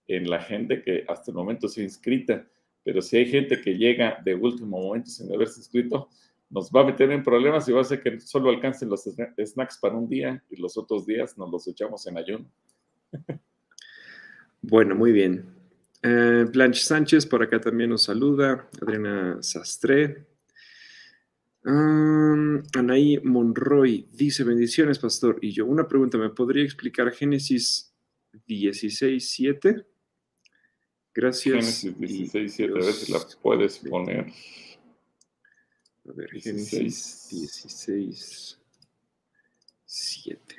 en 0.07 0.29
la 0.29 0.41
gente 0.41 0.81
que 0.81 1.05
hasta 1.07 1.31
el 1.31 1.35
momento 1.35 1.67
se 1.67 1.81
ha 1.81 1.83
inscrita, 1.83 2.47
pero 2.83 3.01
si 3.01 3.17
hay 3.17 3.25
gente 3.25 3.61
que 3.61 3.75
llega 3.75 4.21
de 4.23 4.35
último 4.35 4.79
momento 4.81 5.09
sin 5.09 5.33
haberse 5.33 5.59
inscrito, 5.59 6.09
nos 6.49 6.69
va 6.69 6.81
a 6.81 6.85
meter 6.85 7.11
en 7.11 7.23
problemas 7.23 7.67
y 7.67 7.71
va 7.71 7.79
a 7.79 7.81
hacer 7.81 8.01
que 8.01 8.19
solo 8.19 8.49
alcancen 8.49 8.89
los 8.89 9.03
snacks 9.43 9.77
para 9.79 9.95
un 9.95 10.07
día 10.07 10.43
y 10.49 10.57
los 10.57 10.77
otros 10.77 11.05
días 11.05 11.37
nos 11.37 11.49
los 11.49 11.67
echamos 11.67 12.05
en 12.07 12.17
ayuno. 12.17 12.51
Bueno, 14.65 14.95
muy 14.95 15.11
bien. 15.11 15.45
Eh, 16.01 16.45
Blanche 16.49 16.81
Sánchez 16.83 17.25
por 17.25 17.43
acá 17.43 17.59
también 17.59 17.89
nos 17.89 18.03
saluda. 18.03 18.69
Adriana 18.81 19.37
Sastre. 19.41 20.25
Anaí 21.65 23.19
Monroy 23.23 24.07
dice: 24.13 24.45
Bendiciones, 24.45 24.99
pastor. 24.99 25.37
Y 25.41 25.51
yo, 25.51 25.65
una 25.65 25.85
pregunta: 25.85 26.17
¿me 26.17 26.29
podría 26.29 26.63
explicar 26.63 27.11
Génesis 27.11 27.93
16, 28.47 29.29
7? 29.31 29.85
Gracias. 31.13 31.83
Génesis 31.83 31.97
16, 31.97 32.53
7, 32.53 32.71
a 32.71 32.75
ver 32.75 32.93
si 32.93 33.11
la 33.11 33.19
puedes 33.41 33.77
poner. 33.79 34.31
A 36.05 36.11
ver, 36.11 36.29
Génesis 36.31 37.29
16, 37.29 38.59
7. 39.85 40.52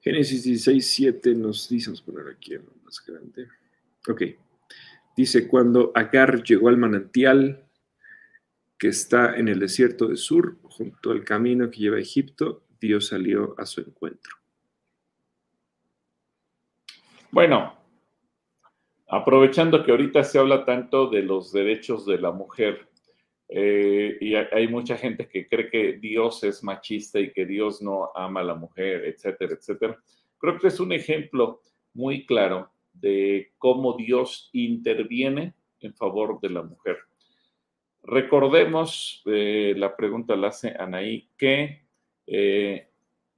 Génesis 0.00 0.44
16, 0.44 0.86
7 0.86 1.34
nos 1.34 1.68
dice, 1.68 1.90
vamos 1.90 2.02
a 2.02 2.04
poner 2.06 2.28
aquí 2.28 2.54
algo 2.54 2.72
más 2.84 3.04
grande. 3.04 3.48
Ok. 4.08 4.22
Dice, 5.16 5.48
cuando 5.48 5.90
Agar 5.94 6.42
llegó 6.42 6.68
al 6.68 6.76
manantial 6.76 7.64
que 8.78 8.88
está 8.88 9.36
en 9.36 9.48
el 9.48 9.58
desierto 9.58 10.06
de 10.06 10.16
Sur, 10.16 10.58
junto 10.62 11.10
al 11.10 11.24
camino 11.24 11.70
que 11.70 11.80
lleva 11.80 11.96
a 11.96 12.00
Egipto, 12.00 12.62
Dios 12.80 13.08
salió 13.08 13.54
a 13.58 13.66
su 13.66 13.80
encuentro. 13.80 14.36
Bueno, 17.32 17.76
aprovechando 19.08 19.84
que 19.84 19.90
ahorita 19.90 20.22
se 20.22 20.38
habla 20.38 20.64
tanto 20.64 21.08
de 21.08 21.22
los 21.22 21.52
derechos 21.52 22.06
de 22.06 22.18
la 22.18 22.30
mujer, 22.30 22.88
eh, 23.48 24.18
y 24.20 24.34
hay 24.34 24.68
mucha 24.68 24.96
gente 24.96 25.26
que 25.26 25.46
cree 25.46 25.70
que 25.70 25.92
Dios 25.94 26.44
es 26.44 26.62
machista 26.62 27.18
y 27.18 27.32
que 27.32 27.46
Dios 27.46 27.80
no 27.80 28.10
ama 28.14 28.40
a 28.40 28.44
la 28.44 28.54
mujer, 28.54 29.06
etcétera, 29.06 29.54
etcétera. 29.54 29.98
Creo 30.38 30.58
que 30.58 30.68
es 30.68 30.78
un 30.80 30.92
ejemplo 30.92 31.62
muy 31.94 32.26
claro 32.26 32.70
de 32.92 33.52
cómo 33.56 33.94
Dios 33.94 34.50
interviene 34.52 35.54
en 35.80 35.94
favor 35.94 36.40
de 36.40 36.50
la 36.50 36.62
mujer. 36.62 36.98
Recordemos, 38.02 39.22
eh, 39.26 39.74
la 39.76 39.96
pregunta 39.96 40.36
la 40.36 40.48
hace 40.48 40.74
Anaí, 40.78 41.28
que 41.36 41.82
eh, 42.26 42.88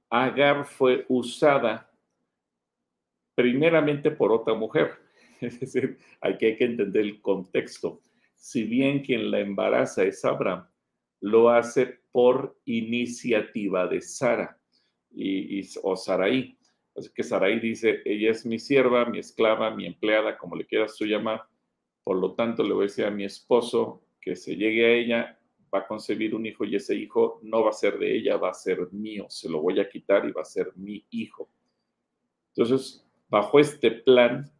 Agar 0.09 0.65
fue 0.65 1.05
usada 1.07 1.89
primeramente 3.33 4.11
por 4.11 4.31
otra 4.31 4.53
mujer. 4.53 4.91
Es 5.41 5.59
decir, 5.59 5.97
hay 6.19 6.37
que 6.37 6.55
entender 6.59 7.01
el 7.01 7.21
contexto 7.21 8.01
si 8.41 8.63
bien 8.63 9.03
quien 9.03 9.29
la 9.29 9.39
embaraza 9.39 10.03
es 10.03 10.25
Abraham, 10.25 10.67
lo 11.19 11.51
hace 11.51 11.99
por 12.11 12.59
iniciativa 12.65 13.85
de 13.85 14.01
Sara 14.01 14.59
y, 15.11 15.61
o 15.83 15.95
Saraí. 15.95 16.57
Así 16.95 17.11
que 17.13 17.21
Saraí 17.21 17.59
dice, 17.59 18.01
ella 18.03 18.31
es 18.31 18.43
mi 18.43 18.57
sierva, 18.57 19.05
mi 19.05 19.19
esclava, 19.19 19.69
mi 19.75 19.85
empleada, 19.85 20.39
como 20.39 20.55
le 20.55 20.65
quieras 20.65 20.97
tú 20.97 21.05
llamar. 21.05 21.43
Por 22.03 22.17
lo 22.17 22.33
tanto, 22.33 22.63
le 22.63 22.73
voy 22.73 22.85
a 22.85 22.87
decir 22.87 23.05
a 23.05 23.11
mi 23.11 23.25
esposo 23.25 24.01
que 24.19 24.35
se 24.35 24.55
llegue 24.55 24.85
a 24.87 24.91
ella, 24.91 25.39
va 25.71 25.81
a 25.81 25.87
concebir 25.87 26.33
un 26.33 26.47
hijo 26.47 26.65
y 26.65 26.75
ese 26.75 26.95
hijo 26.95 27.39
no 27.43 27.63
va 27.63 27.69
a 27.69 27.73
ser 27.73 27.99
de 27.99 28.17
ella, 28.17 28.37
va 28.37 28.49
a 28.49 28.55
ser 28.55 28.91
mío. 28.91 29.27
Se 29.29 29.49
lo 29.49 29.61
voy 29.61 29.79
a 29.79 29.87
quitar 29.87 30.27
y 30.27 30.31
va 30.31 30.41
a 30.41 30.45
ser 30.45 30.71
mi 30.75 31.05
hijo. 31.11 31.47
Entonces, 32.55 33.07
bajo 33.29 33.59
este 33.59 33.91
plan 33.91 34.51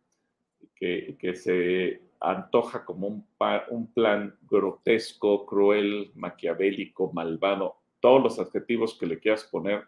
que, 0.76 1.18
que 1.20 1.34
se 1.34 2.11
antoja 2.22 2.86
como 2.86 3.08
un, 3.08 3.94
plan 3.94 4.36
grotesco, 4.44 5.46
cruel, 5.46 6.12
maquiavélico, 6.16 7.12
malvado. 7.12 7.78
Todos 8.00 8.24
los 8.24 8.40
adjetivos 8.40 8.98
que 8.98 9.08
le 9.08 9.20
quieras 9.20 9.44
poner 9.46 9.88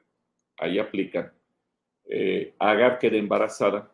ahí 0.58 0.80
aplican. 0.80 1.32
Eh, 2.06 2.54
Agar 2.60 3.00
queda 3.00 3.18
embarazada 3.18 3.92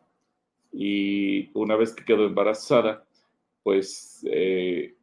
y 0.72 1.50
una 1.54 1.76
vez 1.76 1.94
que 1.94 2.04
quedó 2.04 2.26
embarazada, 2.26 3.06
pues 3.62 4.26
eh, 4.30 4.96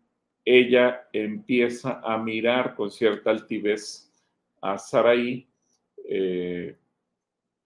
ella 0.44 1.08
empieza 1.14 2.02
a 2.04 2.18
mirar 2.18 2.76
con 2.76 2.90
cierta 2.90 3.30
altivez 3.30 4.12
a 4.62 4.78
Saraí. 4.78 5.48
Eh, 6.10 6.76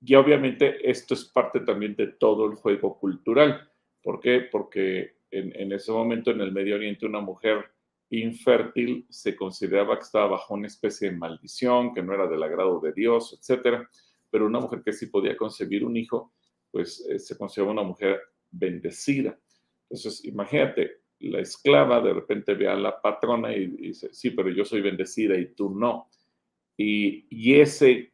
y 0.03 0.15
obviamente 0.15 0.89
esto 0.89 1.13
es 1.13 1.25
parte 1.25 1.61
también 1.61 1.95
de 1.95 2.07
todo 2.07 2.45
el 2.45 2.55
juego 2.55 2.97
cultural. 2.99 3.69
¿Por 4.01 4.19
qué? 4.19 4.41
Porque 4.51 5.20
en, 5.31 5.71
ese 5.71 5.91
momento 5.91 6.31
en 6.31 6.41
el 6.41 6.51
Medio 6.51 6.75
Oriente 6.75 7.05
una 7.05 7.21
mujer 7.21 7.71
infértil 8.09 9.05
se 9.09 9.35
consideraba 9.35 9.97
que 9.97 10.03
estaba 10.03 10.27
bajo 10.27 10.53
una 10.53 10.67
especie 10.67 11.09
de 11.09 11.17
maldición, 11.17 11.93
que 11.93 12.03
no 12.03 12.13
era 12.13 12.27
del 12.27 12.43
agrado 12.43 12.79
de 12.81 12.91
Dios, 12.91 13.39
etc. 13.39 13.87
Pero 14.29 14.45
una 14.45 14.59
mujer 14.59 14.81
que 14.83 14.93
sí 14.93 15.07
podía 15.07 15.37
concebir 15.37 15.85
un 15.85 15.95
hijo, 15.95 16.33
pues 16.69 17.05
eh, 17.09 17.19
se 17.19 17.37
consideraba 17.37 17.71
una 17.71 17.83
mujer 17.83 18.19
bendecida. 18.51 19.39
Entonces, 19.83 20.25
imagínate, 20.25 21.01
la 21.19 21.39
esclava 21.39 22.01
de 22.01 22.13
repente 22.13 22.53
ve 22.53 22.67
a 22.67 22.75
la 22.75 23.01
patrona 23.01 23.55
y, 23.55 23.67
dice, 23.67 24.09
sí, 24.13 24.31
pero 24.31 24.49
yo 24.49 24.65
soy 24.65 24.81
bendecida 24.81 25.37
y 25.37 25.53
tú 25.53 25.69
no. 25.69 26.09
Y, 26.75 27.25
y 27.29 27.59
ese, 27.59 28.11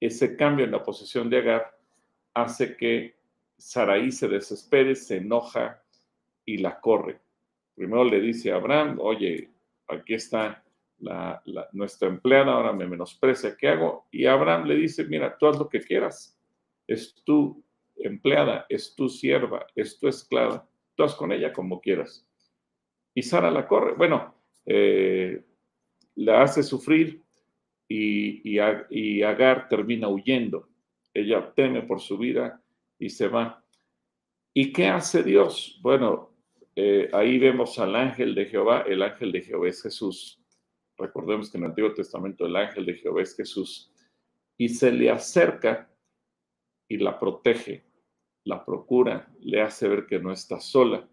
ese 0.00 0.36
cambio 0.36 0.64
en 0.64 0.72
la 0.72 0.82
posición 0.82 1.30
de 1.30 1.38
Agar 1.38 1.78
hace 2.34 2.76
que 2.76 3.16
Saraí 3.56 4.10
se 4.10 4.28
desespere, 4.28 4.96
se 4.96 5.18
enoja, 5.18 5.81
y 6.44 6.58
la 6.58 6.80
corre. 6.80 7.20
Primero 7.74 8.04
le 8.04 8.20
dice 8.20 8.52
a 8.52 8.56
Abraham, 8.56 8.98
oye, 9.00 9.50
aquí 9.88 10.14
está 10.14 10.62
la, 10.98 11.42
nuestra 11.72 12.08
empleada, 12.08 12.52
ahora 12.52 12.72
me 12.72 12.86
menosprecia, 12.86 13.56
¿qué 13.56 13.68
hago? 13.68 14.06
Y 14.10 14.26
Abraham 14.26 14.66
le 14.66 14.76
dice, 14.76 15.04
mira, 15.04 15.36
tú 15.36 15.46
haz 15.46 15.58
lo 15.58 15.68
que 15.68 15.80
quieras, 15.80 16.38
es 16.86 17.14
tu 17.24 17.62
empleada, 17.96 18.66
es 18.68 18.94
tu 18.94 19.08
sierva, 19.08 19.66
es 19.74 19.98
tu 19.98 20.08
esclava, 20.08 20.68
tú 20.94 21.02
haz 21.04 21.14
con 21.14 21.32
ella 21.32 21.52
como 21.52 21.80
quieras. 21.80 22.26
Y 23.14 23.22
Sara 23.22 23.50
la 23.50 23.66
corre, 23.66 23.94
bueno, 23.94 24.34
eh, 24.64 25.44
la 26.14 26.42
hace 26.42 26.62
sufrir 26.62 27.22
y, 27.88 28.58
y 28.90 29.22
Agar 29.22 29.68
termina 29.68 30.08
huyendo. 30.08 30.68
Ella 31.12 31.52
teme 31.54 31.82
por 31.82 32.00
su 32.00 32.16
vida 32.16 32.62
y 32.98 33.10
se 33.10 33.28
va. 33.28 33.62
¿Y 34.54 34.72
qué 34.72 34.86
hace 34.86 35.22
Dios? 35.22 35.78
Bueno, 35.82 36.31
eh, 36.74 37.10
ahí 37.12 37.38
vemos 37.38 37.78
al 37.78 37.94
ángel 37.96 38.34
de 38.34 38.46
Jehová. 38.46 38.84
El 38.86 39.02
ángel 39.02 39.32
de 39.32 39.42
Jehová 39.42 39.68
es 39.68 39.82
Jesús. 39.82 40.42
Recordemos 40.96 41.50
que 41.50 41.58
en 41.58 41.64
el 41.64 41.70
Antiguo 41.70 41.92
Testamento 41.92 42.46
el 42.46 42.56
ángel 42.56 42.86
de 42.86 42.94
Jehová 42.94 43.22
es 43.22 43.36
Jesús. 43.36 43.92
Y 44.56 44.68
se 44.68 44.92
le 44.92 45.10
acerca 45.10 45.90
y 46.88 46.98
la 46.98 47.18
protege, 47.18 47.84
la 48.44 48.64
procura, 48.64 49.32
le 49.40 49.60
hace 49.62 49.88
ver 49.88 50.06
que 50.06 50.18
no 50.18 50.32
está 50.32 50.60
sola. 50.60 51.08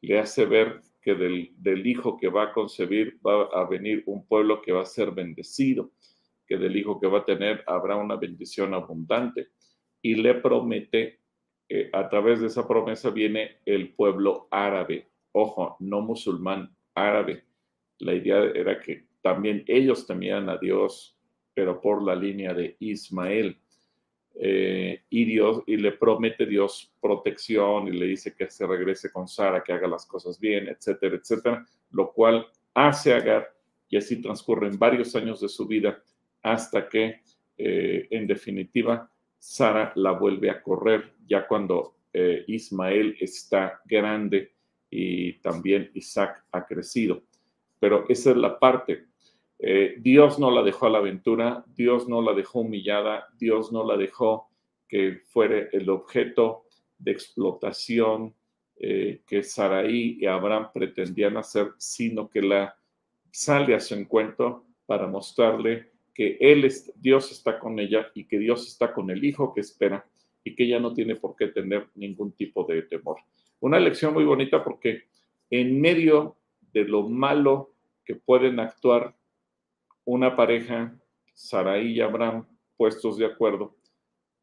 le 0.00 0.18
hace 0.18 0.46
ver 0.46 0.82
que 1.00 1.14
del, 1.14 1.52
del, 1.56 1.86
hijo 1.86 2.16
que 2.16 2.28
va 2.28 2.44
a 2.44 2.52
concebir 2.52 3.20
va 3.24 3.44
a 3.44 3.68
venir 3.68 4.02
un 4.06 4.26
pueblo 4.26 4.60
que 4.60 4.72
va 4.72 4.82
a 4.82 4.86
ser 4.86 5.12
bendecido, 5.12 5.92
que 6.46 6.56
del 6.56 6.76
hijo 6.76 7.00
que 7.00 7.06
va 7.06 7.20
a 7.20 7.24
tener 7.24 7.62
habrá 7.66 7.96
una 7.96 8.16
bendición 8.16 8.74
abundante. 8.74 9.48
Y 10.00 10.16
le 10.16 10.34
promete, 10.34 11.20
eh, 11.74 11.88
a 11.94 12.06
través 12.06 12.38
de 12.38 12.48
esa 12.48 12.68
promesa 12.68 13.08
viene 13.08 13.56
el 13.64 13.94
pueblo 13.94 14.46
árabe, 14.50 15.08
ojo, 15.32 15.78
no 15.80 16.02
musulmán, 16.02 16.70
árabe. 16.94 17.44
La 17.98 18.12
idea 18.12 18.42
era 18.54 18.78
que 18.78 19.06
también 19.22 19.64
ellos 19.66 20.06
temían 20.06 20.50
a 20.50 20.58
Dios, 20.58 21.16
pero 21.54 21.80
por 21.80 22.02
la 22.02 22.14
línea 22.14 22.52
de 22.52 22.76
Ismael. 22.78 23.58
Eh, 24.34 25.00
y 25.08 25.24
Dios 25.24 25.62
y 25.66 25.78
le 25.78 25.92
promete 25.92 26.44
Dios 26.44 26.92
protección 27.00 27.88
y 27.88 27.92
le 27.92 28.04
dice 28.04 28.34
que 28.34 28.50
se 28.50 28.66
regrese 28.66 29.10
con 29.10 29.26
Sara, 29.26 29.64
que 29.64 29.72
haga 29.72 29.88
las 29.88 30.04
cosas 30.04 30.38
bien, 30.38 30.68
etcétera, 30.68 31.16
etcétera, 31.16 31.66
lo 31.90 32.12
cual 32.12 32.48
hace 32.74 33.14
Agar 33.14 33.50
y 33.88 33.96
así 33.96 34.20
transcurren 34.20 34.78
varios 34.78 35.16
años 35.16 35.40
de 35.40 35.48
su 35.48 35.66
vida 35.66 36.02
hasta 36.42 36.86
que 36.86 37.22
eh, 37.56 38.08
en 38.10 38.26
definitiva 38.26 39.10
Sara 39.42 39.92
la 39.96 40.12
vuelve 40.12 40.50
a 40.50 40.62
correr 40.62 41.14
ya 41.26 41.46
cuando 41.48 41.96
eh, 42.12 42.44
Ismael 42.46 43.16
está 43.18 43.80
grande 43.84 44.52
y 44.88 45.34
también 45.40 45.90
Isaac 45.94 46.44
ha 46.52 46.64
crecido. 46.64 47.22
Pero 47.80 48.04
esa 48.08 48.30
es 48.30 48.36
la 48.36 48.58
parte 48.58 49.06
eh, 49.64 49.94
Dios 50.00 50.40
no 50.40 50.50
la 50.50 50.64
dejó 50.64 50.86
a 50.86 50.90
la 50.90 50.98
aventura, 50.98 51.64
Dios 51.76 52.08
no 52.08 52.20
la 52.20 52.34
dejó 52.34 52.60
humillada, 52.60 53.28
Dios 53.38 53.70
no 53.70 53.86
la 53.86 53.96
dejó 53.96 54.50
que 54.88 55.20
fuera 55.28 55.68
el 55.70 55.88
objeto 55.88 56.64
de 56.98 57.12
explotación 57.12 58.34
eh, 58.76 59.22
que 59.24 59.44
Saraí 59.44 60.18
y 60.20 60.26
Abraham 60.26 60.70
pretendían 60.74 61.36
hacer, 61.36 61.74
sino 61.78 62.28
que 62.28 62.42
la 62.42 62.76
sale 63.30 63.76
a 63.76 63.80
su 63.80 63.94
encuentro 63.94 64.66
para 64.84 65.06
mostrarle 65.06 65.91
que 66.14 66.36
él 66.40 66.70
Dios 66.96 67.32
está 67.32 67.58
con 67.58 67.78
ella 67.78 68.10
y 68.14 68.24
que 68.24 68.38
Dios 68.38 68.66
está 68.66 68.92
con 68.92 69.10
el 69.10 69.24
hijo 69.24 69.54
que 69.54 69.60
espera 69.60 70.06
y 70.44 70.54
que 70.54 70.64
ella 70.64 70.78
no 70.78 70.92
tiene 70.92 71.16
por 71.16 71.36
qué 71.36 71.48
tener 71.48 71.88
ningún 71.94 72.32
tipo 72.32 72.64
de 72.64 72.82
temor. 72.82 73.18
Una 73.60 73.78
lección 73.78 74.12
muy 74.12 74.24
bonita 74.24 74.62
porque 74.62 75.04
en 75.50 75.80
medio 75.80 76.36
de 76.72 76.84
lo 76.84 77.08
malo 77.08 77.74
que 78.04 78.16
pueden 78.16 78.58
actuar 78.58 79.16
una 80.04 80.34
pareja, 80.34 80.98
Sarai 81.34 81.92
y 81.92 82.00
Abraham, 82.00 82.46
puestos 82.76 83.16
de 83.18 83.26
acuerdo, 83.26 83.76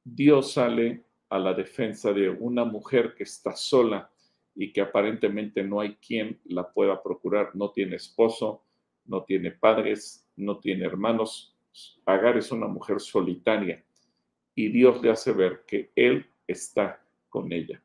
Dios 0.03 0.53
sale 0.53 1.03
a 1.29 1.37
la 1.37 1.53
defensa 1.53 2.13
de 2.13 2.29
una 2.29 2.63
mujer 2.63 3.13
que 3.15 3.23
está 3.23 3.55
sola 3.55 4.09
y 4.55 4.73
que 4.73 4.81
aparentemente 4.81 5.63
no 5.63 5.79
hay 5.79 5.95
quien 5.95 6.39
la 6.45 6.71
pueda 6.71 7.01
procurar. 7.03 7.55
No 7.55 7.71
tiene 7.71 7.97
esposo, 7.97 8.63
no 9.05 9.23
tiene 9.23 9.51
padres, 9.51 10.27
no 10.35 10.59
tiene 10.59 10.85
hermanos. 10.85 11.55
Agar 12.05 12.37
es 12.37 12.51
una 12.51 12.67
mujer 12.67 12.99
solitaria 12.99 13.83
y 14.55 14.69
Dios 14.69 15.01
le 15.01 15.11
hace 15.11 15.31
ver 15.31 15.63
que 15.67 15.91
Él 15.95 16.25
está 16.47 17.01
con 17.29 17.51
ella. 17.51 17.81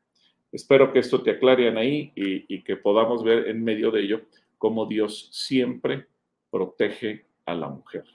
Espero 0.51 0.91
que 0.91 0.99
esto 0.99 1.21
te 1.21 1.31
aclare, 1.31 1.69
ahí 1.77 2.11
y, 2.15 2.55
y 2.55 2.63
que 2.63 2.77
podamos 2.77 3.23
ver 3.23 3.47
en 3.47 3.63
medio 3.63 3.91
de 3.91 4.01
ello 4.01 4.21
cómo 4.57 4.85
Dios 4.85 5.29
siempre 5.31 6.07
protege 6.49 7.25
a 7.45 7.53
la 7.53 7.69
mujer. 7.69 8.05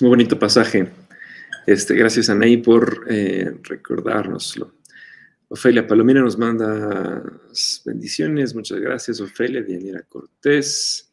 Muy 0.00 0.08
bonito 0.08 0.38
pasaje. 0.38 0.88
Este, 1.66 1.94
gracias, 1.94 2.30
Anaí, 2.30 2.56
por 2.56 3.06
eh, 3.10 3.52
recordárnoslo. 3.62 4.72
Ofelia 5.52 5.84
Palomina 5.84 6.20
nos 6.20 6.38
manda 6.38 7.24
bendiciones. 7.84 8.54
Muchas 8.54 8.78
gracias, 8.78 9.20
Ofelia. 9.20 9.62
Dianira 9.62 10.02
Cortés. 10.02 11.12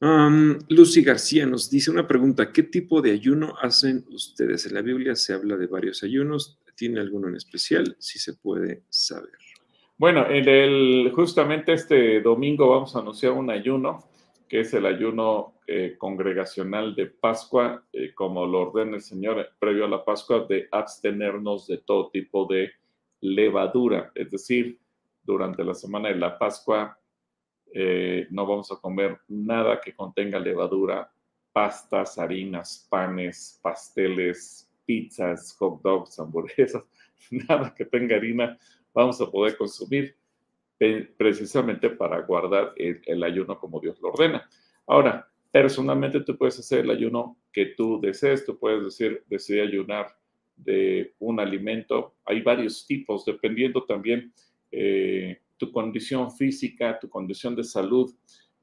Um, 0.00 0.58
Lucy 0.70 1.02
García 1.02 1.44
nos 1.44 1.68
dice 1.70 1.90
una 1.90 2.08
pregunta. 2.08 2.50
¿Qué 2.50 2.62
tipo 2.62 3.02
de 3.02 3.10
ayuno 3.10 3.54
hacen 3.60 4.06
ustedes? 4.08 4.64
En 4.64 4.72
la 4.72 4.80
Biblia 4.80 5.14
se 5.14 5.34
habla 5.34 5.58
de 5.58 5.66
varios 5.66 6.02
ayunos. 6.02 6.58
¿Tiene 6.74 6.98
alguno 6.98 7.28
en 7.28 7.36
especial? 7.36 7.94
Si 7.98 8.18
se 8.18 8.32
puede 8.32 8.84
saber. 8.88 9.32
Bueno, 9.98 10.30
en 10.30 10.48
el, 10.48 11.12
justamente 11.14 11.74
este 11.74 12.22
domingo 12.22 12.70
vamos 12.70 12.96
a 12.96 13.00
anunciar 13.00 13.32
un 13.32 13.50
ayuno, 13.50 14.08
que 14.48 14.60
es 14.60 14.72
el 14.72 14.86
ayuno 14.86 15.56
eh, 15.66 15.96
congregacional 15.98 16.94
de 16.94 17.06
Pascua, 17.06 17.84
eh, 17.92 18.14
como 18.14 18.46
lo 18.46 18.60
ordena 18.60 18.96
el 18.96 19.02
Señor 19.02 19.46
previo 19.58 19.84
a 19.84 19.88
la 19.88 20.02
Pascua, 20.06 20.46
de 20.48 20.68
abstenernos 20.72 21.66
de 21.66 21.78
todo 21.78 22.08
tipo 22.08 22.46
de 22.46 22.70
levadura. 23.34 24.12
Es 24.14 24.30
decir, 24.30 24.78
durante 25.22 25.64
la 25.64 25.74
semana 25.74 26.08
de 26.08 26.16
la 26.16 26.38
Pascua 26.38 26.98
eh, 27.72 28.26
no 28.30 28.46
vamos 28.46 28.70
a 28.70 28.76
comer 28.76 29.18
nada 29.28 29.80
que 29.80 29.94
contenga 29.94 30.38
levadura, 30.38 31.10
pastas, 31.52 32.18
harinas, 32.18 32.86
panes, 32.88 33.58
pasteles, 33.62 34.70
pizzas, 34.84 35.56
hot 35.58 35.82
dogs, 35.82 36.18
hamburguesas, 36.18 36.84
nada 37.30 37.74
que 37.74 37.84
tenga 37.84 38.16
harina 38.16 38.56
vamos 38.96 39.20
a 39.20 39.30
poder 39.30 39.58
consumir 39.58 40.16
precisamente 41.18 41.90
para 41.90 42.20
guardar 42.20 42.72
el, 42.76 43.22
ayuno 43.22 43.58
como 43.58 43.78
Dios 43.78 44.00
lo 44.00 44.08
ordena. 44.08 44.48
Ahora, 44.86 45.28
personalmente 45.50 46.20
tú 46.20 46.36
puedes 46.36 46.58
hacer 46.58 46.80
el 46.80 46.90
ayuno 46.90 47.38
que 47.52 47.66
tú 47.76 48.00
desees, 48.00 48.44
tú 48.44 48.58
puedes 48.58 48.82
decir, 48.84 49.22
decidir 49.28 49.62
ayunar 49.62 50.16
de 50.56 51.14
un 51.18 51.40
alimento. 51.40 52.16
Hay 52.24 52.40
varios 52.42 52.86
tipos, 52.86 53.24
dependiendo 53.24 53.84
también 53.84 54.32
eh, 54.70 55.40
tu 55.56 55.70
condición 55.70 56.30
física, 56.30 56.98
tu 56.98 57.08
condición 57.08 57.54
de 57.54 57.64
salud 57.64 58.14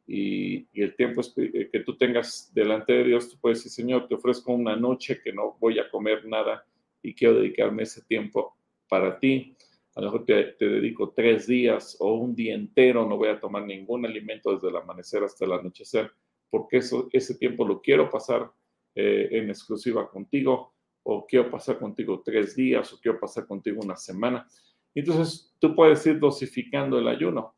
y, 0.06 0.68
el 0.74 0.96
tiempo 0.96 1.22
eh, 1.38 1.70
que 1.72 1.80
tú 1.80 1.98
tengas 1.98 2.52
delante 2.54 2.94
de 2.94 3.04
Dios. 3.06 3.30
Tú 3.30 3.38
puedes 3.40 3.60
decir, 3.64 3.72
Señor, 3.72 4.08
te 4.08 4.16
ofrezco 4.16 4.54
una 4.54 4.76
noche 4.76 5.22
que 5.24 5.32
no 5.32 5.58
voy 5.60 5.80
a 5.80 5.90
comer 5.90 6.26
nada 6.26 6.66
y 7.02 7.14
quiero 7.14 7.36
dedicarme 7.36 7.84
ese 7.84 8.02
tiempo 8.04 8.58
para 8.88 9.20
ti 9.20 9.56
a 9.96 10.02
lo 10.02 10.08
mejor 10.08 10.26
te, 10.26 10.56
dedico 10.58 11.14
tres 11.16 11.48
días 11.48 11.98
o 12.00 12.14
un 12.16 12.36
día 12.36 12.56
entero, 12.56 13.08
no 13.08 13.18
voy 13.18 13.30
a 13.30 13.40
tomar 13.40 13.64
ningún 13.64 14.06
alimento 14.06 14.54
desde 14.54 14.70
el 14.70 14.76
amanecer 14.76 15.24
hasta 15.24 15.46
el 15.46 15.54
anochecer, 15.54 16.12
porque 16.50 16.78
eso, 16.78 17.10
ese 17.12 17.36
tiempo 17.36 17.66
lo 17.66 17.82
quiero 17.82 18.10
pasar 18.10 18.52
eh, 18.96 19.30
en 19.32 19.50
exclusiva 19.50 20.10
contigo, 20.10 20.73
o 21.04 21.26
quiero 21.26 21.52
pasar 21.52 21.80
contigo 21.80 22.22
tres 22.24 22.56
días, 22.56 22.92
o 22.94 23.00
quiero 23.00 23.20
pasar 23.20 23.46
contigo 23.46 23.82
una 23.84 23.96
semana. 23.96 24.48
Entonces, 24.96 25.54
tú 25.60 25.76
puedes 25.76 26.06
ir 26.06 26.20
dosificando 26.20 26.98
el 26.98 27.08
ayuno. 27.08 27.56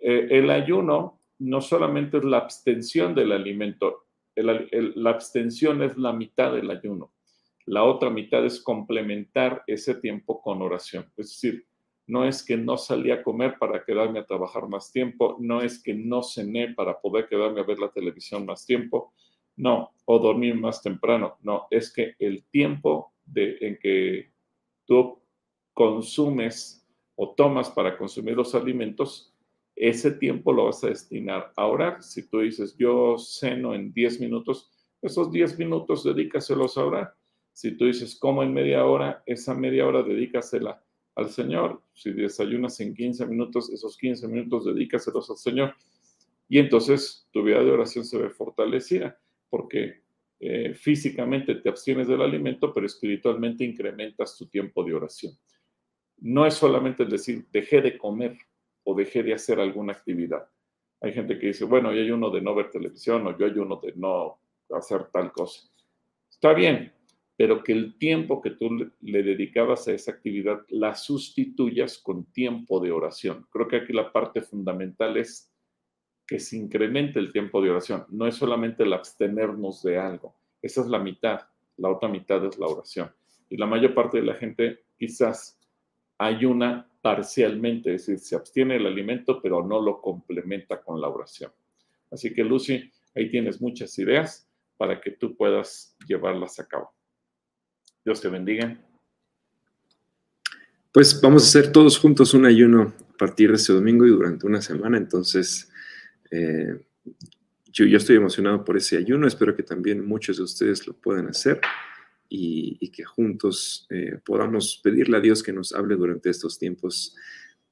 Eh, 0.00 0.28
el 0.30 0.50
ayuno 0.50 1.20
no 1.38 1.60
solamente 1.60 2.18
es 2.18 2.24
la 2.24 2.38
abstención 2.38 3.14
del 3.14 3.32
alimento, 3.32 4.06
la 4.36 5.10
abstención 5.10 5.82
es 5.82 5.96
la 5.96 6.12
mitad 6.12 6.52
del 6.52 6.70
ayuno. 6.70 7.12
La 7.66 7.84
otra 7.84 8.10
mitad 8.10 8.44
es 8.44 8.60
complementar 8.60 9.62
ese 9.66 9.94
tiempo 9.94 10.42
con 10.42 10.60
oración. 10.60 11.10
Es 11.16 11.30
decir, 11.30 11.66
no 12.06 12.26
es 12.26 12.44
que 12.44 12.56
no 12.56 12.76
salí 12.76 13.10
a 13.10 13.22
comer 13.22 13.56
para 13.58 13.82
quedarme 13.82 14.18
a 14.18 14.26
trabajar 14.26 14.68
más 14.68 14.92
tiempo, 14.92 15.36
no 15.40 15.62
es 15.62 15.82
que 15.82 15.94
no 15.94 16.22
cené 16.22 16.74
para 16.74 17.00
poder 17.00 17.26
quedarme 17.28 17.60
a 17.60 17.64
ver 17.64 17.78
la 17.78 17.90
televisión 17.90 18.44
más 18.44 18.66
tiempo, 18.66 19.13
no, 19.56 19.92
o 20.04 20.18
dormir 20.18 20.54
más 20.54 20.82
temprano, 20.82 21.36
no, 21.42 21.66
es 21.70 21.92
que 21.92 22.14
el 22.18 22.44
tiempo 22.44 23.12
de, 23.24 23.56
en 23.60 23.78
que 23.78 24.32
tú 24.84 25.20
consumes 25.72 26.86
o 27.16 27.34
tomas 27.34 27.70
para 27.70 27.96
consumir 27.96 28.36
los 28.36 28.54
alimentos, 28.54 29.34
ese 29.76 30.12
tiempo 30.12 30.52
lo 30.52 30.66
vas 30.66 30.82
a 30.84 30.88
destinar 30.88 31.52
a 31.56 31.66
orar. 31.66 32.02
Si 32.02 32.28
tú 32.28 32.40
dices, 32.40 32.76
yo 32.76 33.16
ceno 33.18 33.74
en 33.74 33.92
10 33.92 34.20
minutos, 34.20 34.70
esos 35.02 35.30
10 35.30 35.58
minutos 35.58 36.04
dedícaselos 36.04 36.78
a 36.78 36.84
orar. 36.84 37.14
Si 37.52 37.76
tú 37.76 37.86
dices, 37.86 38.16
como 38.18 38.42
en 38.42 38.52
media 38.52 38.84
hora, 38.84 39.22
esa 39.26 39.54
media 39.54 39.86
hora 39.86 40.02
dedícasela 40.02 40.82
al 41.14 41.28
Señor. 41.30 41.82
Si 41.92 42.12
desayunas 42.12 42.80
en 42.80 42.94
15 42.94 43.26
minutos, 43.26 43.70
esos 43.70 43.96
15 43.96 44.28
minutos 44.28 44.64
dedícaselos 44.64 45.30
al 45.30 45.36
Señor. 45.36 45.74
Y 46.48 46.58
entonces 46.58 47.28
tu 47.32 47.42
vida 47.42 47.62
de 47.62 47.70
oración 47.70 48.04
se 48.04 48.18
ve 48.18 48.30
fortalecida, 48.30 49.18
porque 49.54 50.02
eh, 50.40 50.74
físicamente 50.74 51.54
te 51.54 51.68
abstienes 51.68 52.08
del 52.08 52.22
alimento, 52.22 52.72
pero 52.74 52.86
espiritualmente 52.86 53.62
incrementas 53.62 54.36
tu 54.36 54.48
tiempo 54.48 54.82
de 54.82 54.92
oración. 54.92 55.32
No 56.18 56.44
es 56.44 56.54
solamente 56.54 57.04
decir, 57.04 57.46
dejé 57.52 57.80
de 57.80 57.96
comer 57.96 58.36
o 58.82 58.96
dejé 58.96 59.22
de 59.22 59.32
hacer 59.32 59.60
alguna 59.60 59.92
actividad. 59.92 60.44
Hay 61.00 61.12
gente 61.12 61.38
que 61.38 61.46
dice, 61.46 61.64
bueno, 61.64 61.92
yo 61.92 62.00
hay 62.00 62.10
uno 62.10 62.30
de 62.30 62.40
no 62.40 62.52
ver 62.52 62.68
televisión 62.68 63.24
o 63.28 63.38
yo 63.38 63.46
hay 63.46 63.56
uno 63.56 63.76
de 63.76 63.92
no 63.94 64.40
hacer 64.70 65.04
tal 65.12 65.30
cosa. 65.30 65.70
Está 66.28 66.52
bien, 66.52 66.92
pero 67.36 67.62
que 67.62 67.74
el 67.74 67.96
tiempo 67.96 68.42
que 68.42 68.50
tú 68.50 68.90
le 69.02 69.22
dedicabas 69.22 69.86
a 69.86 69.92
esa 69.92 70.10
actividad 70.10 70.62
la 70.68 70.96
sustituyas 70.96 71.98
con 71.98 72.24
tiempo 72.32 72.80
de 72.80 72.90
oración. 72.90 73.46
Creo 73.52 73.68
que 73.68 73.76
aquí 73.76 73.92
la 73.92 74.10
parte 74.10 74.42
fundamental 74.42 75.16
es 75.16 75.53
que 76.26 76.38
se 76.38 76.56
incremente 76.56 77.18
el 77.18 77.32
tiempo 77.32 77.60
de 77.60 77.70
oración. 77.70 78.06
No 78.10 78.26
es 78.26 78.36
solamente 78.36 78.82
el 78.82 78.92
abstenernos 78.92 79.82
de 79.82 79.98
algo. 79.98 80.34
Esa 80.62 80.80
es 80.80 80.86
la 80.86 80.98
mitad. 80.98 81.40
La 81.76 81.90
otra 81.90 82.08
mitad 82.08 82.44
es 82.44 82.58
la 82.58 82.66
oración. 82.66 83.10
Y 83.50 83.56
la 83.56 83.66
mayor 83.66 83.94
parte 83.94 84.18
de 84.18 84.24
la 84.24 84.34
gente 84.34 84.84
quizás 84.98 85.58
ayuna 86.18 86.88
parcialmente, 87.02 87.94
es 87.94 88.06
decir, 88.06 88.18
se 88.18 88.36
abstiene 88.36 88.74
del 88.74 88.86
alimento, 88.86 89.40
pero 89.42 89.66
no 89.66 89.80
lo 89.80 90.00
complementa 90.00 90.80
con 90.80 91.00
la 91.00 91.08
oración. 91.08 91.52
Así 92.10 92.32
que 92.32 92.42
Lucy, 92.42 92.90
ahí 93.14 93.30
tienes 93.30 93.60
muchas 93.60 93.98
ideas 93.98 94.48
para 94.76 95.00
que 95.00 95.10
tú 95.10 95.36
puedas 95.36 95.96
llevarlas 96.06 96.58
a 96.58 96.66
cabo. 96.66 96.94
Dios 98.04 98.20
te 98.20 98.28
bendiga. 98.28 98.78
Pues 100.92 101.20
vamos 101.20 101.42
a 101.42 101.46
hacer 101.46 101.72
todos 101.72 101.98
juntos 101.98 102.34
un 102.34 102.46
ayuno 102.46 102.94
a 103.12 103.16
partir 103.16 103.50
de 103.50 103.56
este 103.56 103.72
domingo 103.72 104.06
y 104.06 104.10
durante 104.10 104.46
una 104.46 104.62
semana. 104.62 104.96
Entonces, 104.96 105.70
eh, 106.30 106.78
yo, 107.72 107.86
yo, 107.86 107.96
estoy 107.96 108.16
emocionado 108.16 108.64
por 108.64 108.76
ese 108.76 108.96
ayuno. 108.96 109.26
Espero 109.26 109.56
que 109.56 109.62
también 109.62 110.04
muchos 110.06 110.36
de 110.36 110.44
ustedes 110.44 110.86
lo 110.86 110.94
puedan 110.94 111.28
hacer 111.28 111.60
y, 112.28 112.90
que 112.90 113.04
juntos 113.04 113.86
eh, 113.90 114.18
podamos 114.24 114.80
pedirle 114.82 115.16
a 115.16 115.20
Dios 115.20 115.42
que 115.42 115.52
nos 115.52 115.74
hable 115.74 115.96
durante 115.96 116.30
estos 116.30 116.58
tiempos, 116.58 117.16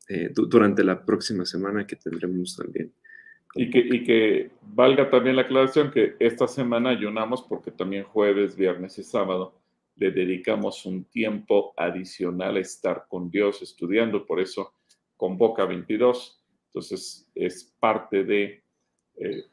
eh, 0.08 0.30
durante 0.32 0.84
la 0.84 1.04
próxima 1.04 1.44
semana 1.44 1.86
que 1.86 1.96
tendremos 1.96 2.56
también. 2.56 2.92
Y 3.54 3.70
que, 3.70 3.78
y 3.78 4.02
que 4.02 4.50
valga 4.62 5.10
también 5.10 5.36
la 5.36 5.42
aclaración 5.42 5.90
que 5.90 6.16
esta 6.18 6.48
semana 6.48 6.90
ayunamos 6.90 7.42
porque 7.42 7.70
también 7.70 8.04
jueves, 8.04 8.56
viernes 8.56 8.98
y 8.98 9.02
sábado 9.02 9.62
le 9.96 10.10
dedicamos 10.10 10.86
un 10.86 11.04
tiempo 11.04 11.74
adicional 11.76 12.56
a 12.56 12.60
estar 12.60 13.04
con 13.08 13.30
Dios 13.30 13.62
estudiando, 13.62 14.26
por 14.26 14.40
eso 14.40 14.74
convoca 15.16 15.66
22. 15.66 16.41
Entonces 16.72 17.28
es 17.34 17.64
parte 17.78 18.24
de, 18.24 18.64
eh, 19.16 19.44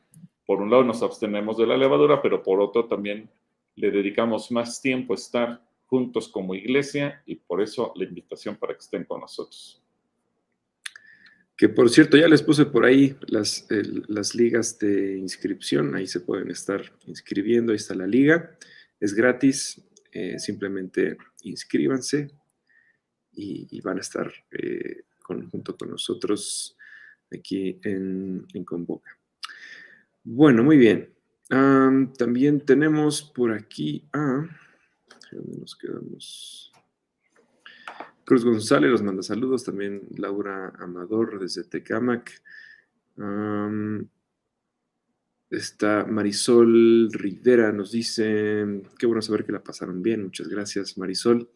por 0.45 0.61
un 0.61 0.69
lado 0.69 0.85
nos 0.85 1.03
abstenemos 1.03 1.57
de 1.57 1.67
la 1.67 1.75
levadura, 1.75 2.21
pero 2.21 2.41
por 2.41 2.61
otro 2.61 2.87
también 2.87 3.29
le 3.75 3.91
dedicamos 3.91 4.51
más 4.51 4.81
tiempo 4.81 5.13
a 5.13 5.17
estar 5.17 5.61
juntos 5.85 6.29
como 6.29 6.55
iglesia 6.55 7.21
y 7.25 7.35
por 7.35 7.61
eso 7.61 7.91
la 7.97 8.05
invitación 8.05 8.55
para 8.55 8.73
que 8.73 8.79
estén 8.79 9.03
con 9.03 9.19
nosotros. 9.19 9.83
Que 11.57 11.67
por 11.67 11.89
cierto, 11.89 12.15
ya 12.15 12.29
les 12.29 12.41
puse 12.41 12.65
por 12.65 12.85
ahí 12.85 13.17
las, 13.27 13.67
las 14.07 14.33
ligas 14.33 14.79
de 14.79 15.17
inscripción, 15.17 15.93
ahí 15.95 16.07
se 16.07 16.21
pueden 16.21 16.49
estar 16.51 16.81
inscribiendo, 17.05 17.73
ahí 17.73 17.75
está 17.75 17.95
la 17.95 18.07
liga, 18.07 18.57
es 19.01 19.13
gratis, 19.13 19.81
eh, 20.13 20.39
simplemente 20.39 21.17
inscríbanse 21.43 22.31
y, 23.33 23.81
van 23.81 23.97
a 23.97 24.01
estar 24.01 24.31
eh, 24.51 25.03
junto 25.21 25.75
con 25.75 25.89
nosotros 25.89 26.77
aquí 27.31 27.79
en, 27.83 28.45
Convoca. 28.65 29.17
Bueno, 30.23 30.63
muy 30.63 30.77
bien. 30.77 31.13
también 31.49 32.61
tenemos 32.65 33.23
por 33.23 33.53
aquí 33.53 34.07
a... 34.13 34.47
¿Dónde 35.31 35.57
nos 35.59 35.75
quedamos? 35.75 36.71
Cruz 38.25 38.45
González 38.45 38.91
nos 38.91 39.01
manda 39.01 39.23
saludos, 39.23 39.63
también 39.63 40.07
Laura 40.15 40.73
Amador 40.79 41.39
desde 41.39 41.63
Tecamac. 41.63 42.41
Está 45.49 46.05
Marisol 46.05 47.09
Rivera, 47.11 47.71
nos 47.71 47.91
dice, 47.91 48.83
qué 48.99 49.07
bueno 49.07 49.23
saber 49.23 49.45
que 49.45 49.51
la 49.51 49.63
pasaron 49.63 50.03
bien, 50.03 50.25
muchas 50.25 50.47
gracias 50.47 50.95
Marisol. 50.97 51.49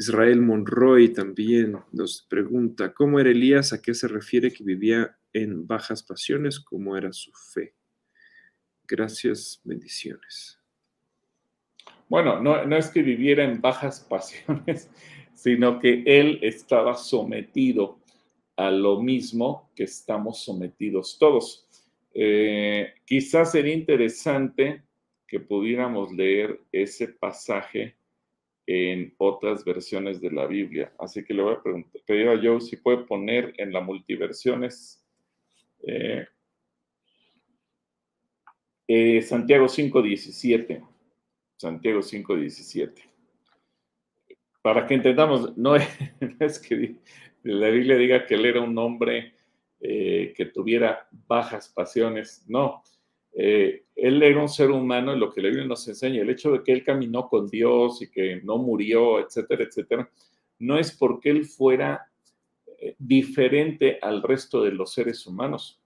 Israel 0.00 0.40
Monroy 0.40 1.12
también 1.12 1.76
nos 1.92 2.22
pregunta, 2.22 2.94
¿cómo 2.94 3.20
era 3.20 3.28
Elías? 3.28 3.74
¿A 3.74 3.82
qué 3.82 3.92
se 3.92 4.08
refiere 4.08 4.50
que 4.50 4.64
vivía 4.64 5.14
en 5.34 5.66
bajas 5.66 6.02
pasiones? 6.02 6.58
¿Cómo 6.58 6.96
era 6.96 7.12
su 7.12 7.30
fe? 7.52 7.74
Gracias, 8.88 9.60
bendiciones. 9.62 10.58
Bueno, 12.08 12.40
no, 12.40 12.64
no 12.64 12.76
es 12.78 12.88
que 12.88 13.02
viviera 13.02 13.44
en 13.44 13.60
bajas 13.60 14.00
pasiones, 14.08 14.90
sino 15.34 15.78
que 15.78 16.02
él 16.06 16.38
estaba 16.40 16.94
sometido 16.94 18.00
a 18.56 18.70
lo 18.70 19.02
mismo 19.02 19.70
que 19.76 19.84
estamos 19.84 20.42
sometidos 20.42 21.18
todos. 21.18 21.68
Eh, 22.14 22.94
quizás 23.04 23.52
sería 23.52 23.74
interesante 23.74 24.82
que 25.28 25.40
pudiéramos 25.40 26.10
leer 26.10 26.58
ese 26.72 27.08
pasaje 27.08 27.99
en 28.72 29.12
otras 29.18 29.64
versiones 29.64 30.20
de 30.20 30.30
la 30.30 30.46
Biblia. 30.46 30.92
Así 30.96 31.24
que 31.24 31.34
le 31.34 31.42
voy 31.42 31.54
a 31.54 31.62
preguntar, 31.62 32.00
pedir 32.06 32.28
a 32.28 32.40
Joe 32.40 32.60
si 32.60 32.76
puede 32.76 32.98
poner 32.98 33.52
en 33.56 33.72
la 33.72 33.80
multiversiones 33.80 35.04
eh, 35.82 36.24
eh, 38.86 39.22
Santiago 39.22 39.66
5.17. 39.66 40.86
Santiago 41.56 41.98
5.17. 41.98 42.92
Para 44.62 44.86
que 44.86 44.94
entendamos, 44.94 45.56
no 45.56 45.74
es 45.74 46.58
que 46.60 46.94
la 47.42 47.70
Biblia 47.70 47.96
diga 47.96 48.24
que 48.24 48.36
él 48.36 48.46
era 48.46 48.60
un 48.60 48.78
hombre 48.78 49.34
eh, 49.80 50.32
que 50.36 50.46
tuviera 50.46 51.08
bajas 51.26 51.68
pasiones, 51.68 52.44
no. 52.46 52.84
Eh, 53.32 53.84
él 53.94 54.22
era 54.22 54.40
un 54.40 54.48
ser 54.48 54.70
humano, 54.70 55.12
en 55.12 55.20
lo 55.20 55.30
que 55.32 55.40
la 55.40 55.48
Biblia 55.48 55.66
nos 55.66 55.86
enseña, 55.86 56.22
el 56.22 56.30
hecho 56.30 56.52
de 56.52 56.62
que 56.62 56.72
él 56.72 56.84
caminó 56.84 57.28
con 57.28 57.46
Dios 57.48 58.02
y 58.02 58.10
que 58.10 58.40
no 58.42 58.58
murió, 58.58 59.20
etcétera, 59.20 59.64
etcétera, 59.64 60.10
no 60.58 60.78
es 60.78 60.92
porque 60.92 61.30
él 61.30 61.44
fuera 61.44 62.10
eh, 62.78 62.94
diferente 62.98 63.98
al 64.00 64.22
resto 64.22 64.62
de 64.62 64.72
los 64.72 64.92
seres 64.92 65.26
humanos. 65.26 65.80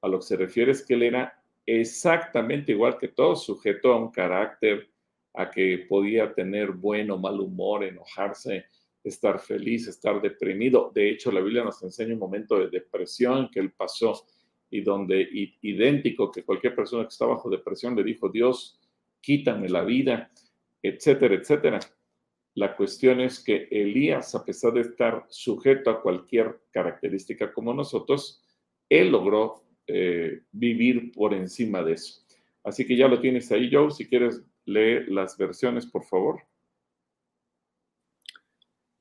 A 0.00 0.08
lo 0.08 0.18
que 0.18 0.26
se 0.26 0.36
refiere 0.36 0.72
es 0.72 0.84
que 0.84 0.94
él 0.94 1.02
era 1.02 1.42
exactamente 1.64 2.72
igual 2.72 2.98
que 2.98 3.08
todos, 3.08 3.44
sujeto 3.44 3.92
a 3.92 3.98
un 3.98 4.10
carácter, 4.10 4.88
a 5.34 5.50
que 5.50 5.86
podía 5.88 6.34
tener 6.34 6.72
buen 6.72 7.10
o 7.10 7.18
mal 7.18 7.40
humor, 7.40 7.84
enojarse, 7.84 8.66
estar 9.02 9.38
feliz, 9.38 9.88
estar 9.88 10.20
deprimido. 10.20 10.90
De 10.94 11.10
hecho, 11.10 11.32
la 11.32 11.40
Biblia 11.40 11.64
nos 11.64 11.82
enseña 11.82 12.14
un 12.14 12.20
momento 12.20 12.58
de 12.58 12.68
depresión 12.68 13.48
que 13.50 13.60
él 13.60 13.72
pasó 13.72 14.26
y 14.72 14.80
donde 14.80 15.28
idéntico 15.60 16.32
que 16.32 16.44
cualquier 16.44 16.74
persona 16.74 17.02
que 17.02 17.10
está 17.10 17.26
bajo 17.26 17.50
depresión 17.50 17.94
le 17.94 18.02
dijo, 18.02 18.30
Dios, 18.30 18.80
quítame 19.20 19.68
la 19.68 19.84
vida, 19.84 20.32
etcétera, 20.82 21.34
etcétera. 21.34 21.78
La 22.54 22.74
cuestión 22.74 23.20
es 23.20 23.38
que 23.38 23.68
Elías, 23.70 24.34
a 24.34 24.44
pesar 24.44 24.72
de 24.72 24.80
estar 24.80 25.26
sujeto 25.28 25.90
a 25.90 26.00
cualquier 26.00 26.62
característica 26.70 27.52
como 27.52 27.74
nosotros, 27.74 28.42
él 28.88 29.12
logró 29.12 29.62
eh, 29.86 30.40
vivir 30.52 31.12
por 31.12 31.34
encima 31.34 31.82
de 31.82 31.92
eso. 31.92 32.22
Así 32.64 32.86
que 32.86 32.96
ya 32.96 33.08
lo 33.08 33.20
tienes 33.20 33.52
ahí, 33.52 33.70
Joe. 33.70 33.90
Si 33.90 34.08
quieres 34.08 34.42
leer 34.64 35.08
las 35.10 35.36
versiones, 35.36 35.84
por 35.84 36.04
favor. 36.04 36.40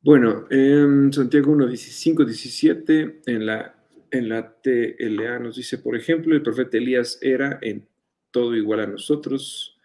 Bueno, 0.02 0.48
en 0.50 1.14
Santiago 1.14 1.52
1, 1.54 1.76
5, 1.78 2.26
17, 2.26 3.22
en 3.28 3.46
la, 3.46 3.81
en 4.12 4.30
la 4.30 4.62
TLA 4.62 5.39
nos 5.39 5.55
dice, 5.55 5.78
por 5.78 5.95
ejemplo, 5.95 6.36
el 6.36 6.43
profeta 6.43 6.78
Elías 6.78 7.18
era 7.22 7.57
en 7.62 7.88
todo 8.32 8.55
igual 8.55 8.82
a 8.82 8.88
nosotros, 8.88 9.78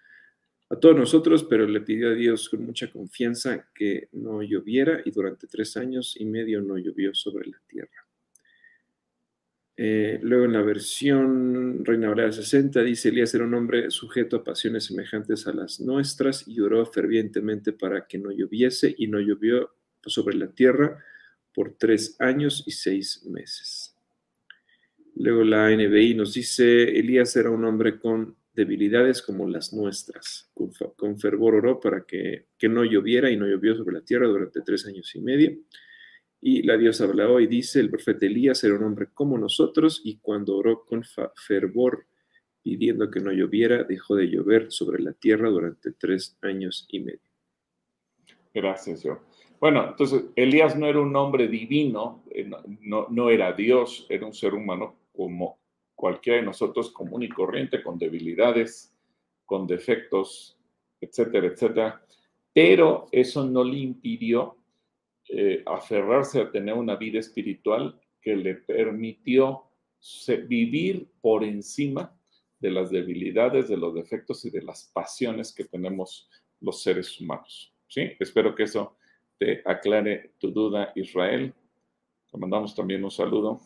a 0.68 0.76
todos 0.76 0.96
nosotros, 0.96 1.44
pero 1.44 1.66
le 1.66 1.80
pidió 1.80 2.08
a 2.08 2.14
Dios 2.14 2.48
con 2.48 2.64
mucha 2.64 2.90
confianza 2.90 3.68
que 3.74 4.08
no 4.12 4.42
lloviera 4.42 5.00
y 5.04 5.10
durante 5.12 5.46
tres 5.46 5.76
años 5.76 6.16
y 6.18 6.24
medio 6.24 6.60
no 6.60 6.76
llovió 6.76 7.14
sobre 7.14 7.48
la 7.48 7.60
tierra. 7.68 8.06
Eh, 9.78 10.18
luego 10.22 10.46
en 10.46 10.54
la 10.54 10.62
versión 10.62 11.84
Reina 11.84 12.08
Valera 12.08 12.32
60 12.32 12.82
dice, 12.82 13.10
Elías 13.10 13.34
era 13.34 13.44
un 13.44 13.54
hombre 13.54 13.90
sujeto 13.90 14.36
a 14.36 14.44
pasiones 14.44 14.84
semejantes 14.84 15.46
a 15.46 15.52
las 15.52 15.80
nuestras 15.80 16.48
y 16.48 16.60
oró 16.60 16.86
fervientemente 16.86 17.72
para 17.72 18.06
que 18.06 18.18
no 18.18 18.30
lloviese 18.30 18.94
y 18.96 19.06
no 19.06 19.20
llovió 19.20 19.74
sobre 20.04 20.36
la 20.36 20.48
tierra 20.48 20.98
por 21.54 21.76
tres 21.76 22.16
años 22.20 22.64
y 22.66 22.70
seis 22.70 23.22
meses. 23.26 23.85
Luego 25.18 25.44
la 25.44 25.70
NBI 25.70 26.14
nos 26.14 26.34
dice, 26.34 26.98
Elías 26.98 27.34
era 27.36 27.50
un 27.50 27.64
hombre 27.64 27.98
con 27.98 28.36
debilidades 28.52 29.22
como 29.22 29.48
las 29.48 29.72
nuestras. 29.72 30.50
Con, 30.96 31.18
fervor 31.18 31.54
oró 31.54 31.80
para 31.80 32.04
que, 32.04 32.46
no 32.68 32.84
lloviera 32.84 33.30
y 33.30 33.36
no 33.36 33.46
llovió 33.46 33.74
sobre 33.76 33.94
la 33.94 34.04
tierra 34.04 34.26
durante 34.26 34.60
tres 34.60 34.86
años 34.86 35.14
y 35.14 35.20
medio. 35.20 35.56
Y 36.40 36.62
la 36.64 36.76
diosa 36.76 37.04
habla 37.04 37.30
hoy, 37.30 37.46
dice, 37.46 37.80
el 37.80 37.88
profeta 37.88 38.26
Elías 38.26 38.62
era 38.62 38.74
un 38.74 38.84
hombre 38.84 39.08
como 39.14 39.38
nosotros 39.38 40.02
y 40.04 40.18
cuando 40.18 40.54
oró 40.54 40.84
con 40.84 41.02
fervor 41.34 42.06
pidiendo 42.62 43.10
que 43.10 43.20
no 43.20 43.32
lloviera, 43.32 43.84
dejó 43.84 44.16
de 44.16 44.26
llover 44.26 44.70
sobre 44.70 45.02
la 45.02 45.14
tierra 45.14 45.48
durante 45.48 45.92
tres 45.92 46.36
años 46.42 46.86
y 46.90 47.00
medio. 47.00 47.30
Gracias, 48.52 49.02
yo. 49.02 49.20
Bueno, 49.60 49.88
entonces 49.88 50.24
Elías 50.36 50.76
no 50.76 50.86
era 50.86 51.00
un 51.00 51.14
hombre 51.16 51.48
divino, 51.48 52.22
eh, 52.30 52.50
no, 52.82 53.30
era 53.30 53.52
Dios, 53.52 54.06
era 54.10 54.26
un 54.26 54.34
ser 54.34 54.52
humano 54.52 55.05
como 55.16 55.58
cualquiera 55.94 56.40
de 56.40 56.46
nosotros, 56.46 56.90
común 56.90 57.22
y 57.22 57.28
corriente, 57.28 57.82
con 57.82 57.98
debilidades, 57.98 58.94
con 59.44 59.66
defectos, 59.66 60.58
etcétera, 61.00 61.46
etcétera. 61.46 62.06
Pero 62.52 63.08
eso 63.10 63.44
no 63.44 63.64
le 63.64 63.78
impidió 63.78 64.56
eh, 65.28 65.62
aferrarse 65.66 66.40
a 66.40 66.50
tener 66.50 66.74
una 66.74 66.96
vida 66.96 67.18
espiritual 67.18 67.98
que 68.20 68.36
le 68.36 68.54
permitió 68.54 69.64
vivir 70.46 71.08
por 71.20 71.42
encima 71.42 72.16
de 72.58 72.70
las 72.70 72.90
debilidades, 72.90 73.68
de 73.68 73.76
los 73.76 73.94
defectos 73.94 74.44
y 74.44 74.50
de 74.50 74.62
las 74.62 74.90
pasiones 74.92 75.52
que 75.52 75.64
tenemos 75.64 76.28
los 76.60 76.82
seres 76.82 77.20
humanos. 77.20 77.74
¿sí? 77.88 78.12
Espero 78.18 78.54
que 78.54 78.64
eso 78.64 78.96
te 79.38 79.62
aclare 79.64 80.34
tu 80.38 80.50
duda, 80.50 80.92
Israel. 80.94 81.52
Te 82.30 82.38
mandamos 82.38 82.74
también 82.74 83.04
un 83.04 83.10
saludo. 83.10 83.60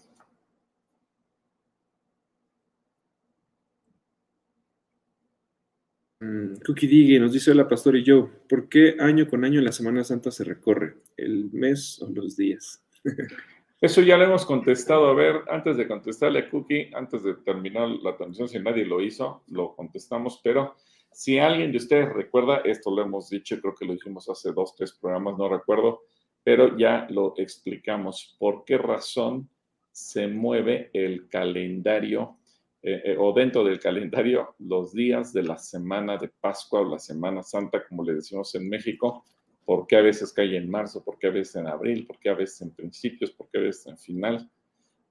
Cookie 6.64 6.86
Digue 6.86 7.20
nos 7.20 7.32
dice, 7.32 7.50
hola 7.50 7.68
Pastor 7.68 7.96
y 7.96 8.04
yo, 8.04 8.30
¿por 8.48 8.68
qué 8.68 8.96
año 8.98 9.28
con 9.28 9.44
año 9.44 9.60
la 9.60 9.72
Semana 9.72 10.04
Santa 10.04 10.30
se 10.30 10.44
recorre? 10.44 10.96
¿El 11.16 11.50
mes 11.52 12.00
o 12.02 12.10
los 12.10 12.36
días? 12.36 12.84
Eso 13.80 14.02
ya 14.02 14.18
lo 14.18 14.24
hemos 14.24 14.44
contestado. 14.44 15.06
A 15.06 15.14
ver, 15.14 15.42
antes 15.48 15.76
de 15.78 15.88
contestarle 15.88 16.40
a 16.40 16.50
Cookie, 16.50 16.90
antes 16.94 17.22
de 17.22 17.34
terminar 17.34 17.88
la 17.88 18.14
transmisión, 18.14 18.48
si 18.48 18.58
nadie 18.58 18.84
lo 18.84 19.00
hizo, 19.00 19.42
lo 19.48 19.74
contestamos, 19.74 20.40
pero 20.44 20.76
si 21.12 21.38
alguien 21.38 21.72
de 21.72 21.78
ustedes 21.78 22.12
recuerda, 22.12 22.58
esto 22.58 22.94
lo 22.94 23.02
hemos 23.02 23.30
dicho, 23.30 23.58
creo 23.60 23.74
que 23.74 23.86
lo 23.86 23.94
dijimos 23.94 24.28
hace 24.28 24.52
dos, 24.52 24.74
tres 24.76 24.92
programas, 24.92 25.38
no 25.38 25.48
recuerdo, 25.48 26.02
pero 26.44 26.76
ya 26.76 27.06
lo 27.10 27.34
explicamos. 27.38 28.36
¿Por 28.38 28.64
qué 28.64 28.76
razón 28.76 29.48
se 29.92 30.28
mueve 30.28 30.90
el 30.92 31.28
calendario 31.28 32.36
eh, 32.82 33.02
eh, 33.04 33.16
o 33.18 33.32
dentro 33.32 33.62
del 33.62 33.78
calendario 33.78 34.54
los 34.58 34.94
días 34.94 35.34
de 35.34 35.42
la 35.42 35.58
semana 35.58 36.16
de 36.16 36.28
Pascua 36.28 36.80
o 36.80 36.88
la 36.88 36.98
Semana 36.98 37.42
Santa, 37.42 37.84
como 37.86 38.02
le 38.02 38.14
decimos 38.14 38.54
en 38.54 38.68
México? 38.68 39.24
¿Por 39.66 39.86
qué 39.86 39.96
a 39.96 40.02
veces 40.02 40.32
cae 40.32 40.56
en 40.56 40.70
marzo? 40.70 41.04
¿Por 41.04 41.18
qué 41.18 41.26
a 41.26 41.30
veces 41.30 41.56
en 41.56 41.66
abril? 41.66 42.06
¿Por 42.06 42.18
qué 42.18 42.30
a 42.30 42.34
veces 42.34 42.62
en 42.62 42.70
principios? 42.70 43.30
¿Por 43.32 43.48
qué 43.50 43.58
a 43.58 43.62
veces 43.62 43.86
en 43.86 43.98
final? 43.98 44.50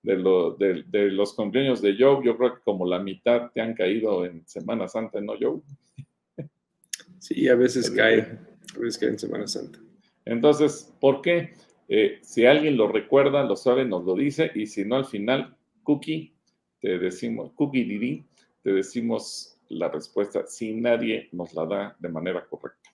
De, 0.02 0.84
de, 0.88 1.12
los 1.12 1.34
cumpleaños 1.34 1.82
de 1.82 1.96
Joe, 2.00 2.26
yo 2.26 2.38
creo 2.38 2.56
que 2.56 2.62
como 2.62 2.88
la 2.88 3.00
mitad 3.00 3.52
te 3.54 3.62
han 3.62 3.74
caído 3.74 4.26
en 4.26 4.48
Semana 4.48 4.88
Santa, 4.88 5.22
¿no, 5.22 5.34
Joe? 5.40 5.62
Sí, 7.20 7.48
a 7.50 7.56
veces 7.56 7.92
cae, 7.92 8.22
a 8.76 8.80
veces 8.80 8.98
cae 8.98 9.10
en 9.10 9.20
Semana 9.20 9.46
Santa. 9.46 9.78
Entonces, 10.26 10.94
¿por 11.00 11.22
qué? 11.22 11.54
Eh, 11.90 12.20
si 12.22 12.46
alguien 12.46 12.78
lo 12.78 12.88
recuerda, 12.88 13.44
lo 13.44 13.56
sabe, 13.56 13.84
nos 13.84 14.06
lo 14.06 14.16
dice, 14.16 14.52
y 14.56 14.68
si 14.68 14.86
no, 14.86 14.96
al 14.96 15.06
final, 15.06 15.58
Cookie, 15.84 16.34
te 16.80 16.98
decimos, 16.98 17.52
Cookie 17.54 18.26
te 18.62 18.74
decimos 18.74 19.58
la 19.70 19.90
respuesta 19.90 20.46
si 20.48 20.74
nadie 20.74 21.30
nos 21.32 21.54
la 21.54 21.66
da 21.66 21.96
de 22.00 22.10
manera 22.10 22.46
correcta. 22.46 22.90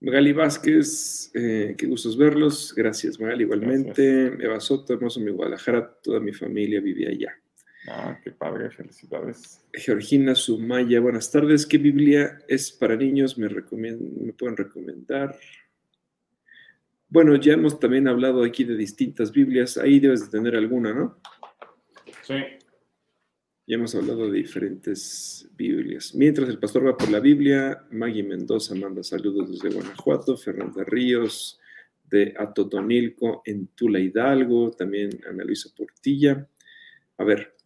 Magali 0.00 0.32
Vázquez, 0.32 1.30
eh, 1.34 1.74
qué 1.76 1.86
gustos 1.86 2.16
verlos. 2.16 2.74
Gracias, 2.74 3.18
Magali, 3.18 3.44
igualmente. 3.44 4.26
Eva 4.26 4.60
Soto, 4.60 4.92
hermoso 4.92 5.20
mi 5.20 5.30
Guadalajara, 5.30 5.90
toda 6.02 6.20
mi 6.20 6.32
familia 6.32 6.80
vive 6.80 7.08
allá. 7.08 7.32
Ah, 7.88 8.18
qué 8.22 8.30
padre, 8.30 8.70
felicidades. 8.70 9.64
Georgina 9.72 10.34
Sumaya, 10.34 11.00
buenas 11.00 11.30
tardes. 11.30 11.64
¿Qué 11.64 11.78
Biblia 11.78 12.38
es 12.48 12.70
para 12.70 12.96
niños? 12.96 13.38
¿Me, 13.38 13.48
me 13.48 14.32
pueden 14.32 14.56
recomendar? 14.56 15.36
Bueno, 17.08 17.36
ya 17.36 17.54
hemos 17.54 17.78
también 17.78 18.08
hablado 18.08 18.42
aquí 18.42 18.64
de 18.64 18.76
distintas 18.76 19.30
Biblias. 19.32 19.78
Ahí 19.78 20.00
debes 20.00 20.22
de 20.22 20.38
tener 20.38 20.56
alguna, 20.56 20.92
¿no? 20.92 21.18
Sí. 22.26 22.34
Ya 23.68 23.74
hemos 23.74 23.94
hablado 23.94 24.30
de 24.30 24.38
diferentes 24.38 25.48
Biblias. 25.56 26.14
Mientras 26.14 26.48
el 26.48 26.58
pastor 26.58 26.86
va 26.86 26.96
por 26.96 27.10
la 27.10 27.20
Biblia, 27.20 27.84
Maggie 27.90 28.22
Mendoza 28.22 28.74
manda 28.74 29.02
saludos 29.02 29.50
desde 29.50 29.74
Guanajuato, 29.74 30.36
Fernanda 30.36 30.84
Ríos 30.84 31.60
de 32.04 32.34
Atotonilco 32.36 33.42
en 33.44 33.68
Tula 33.68 33.98
Hidalgo, 33.98 34.70
también 34.70 35.10
Ana 35.28 35.44
Luisa 35.44 35.68
Portilla. 35.76 36.48
A 37.18 37.24
ver, 37.24 37.56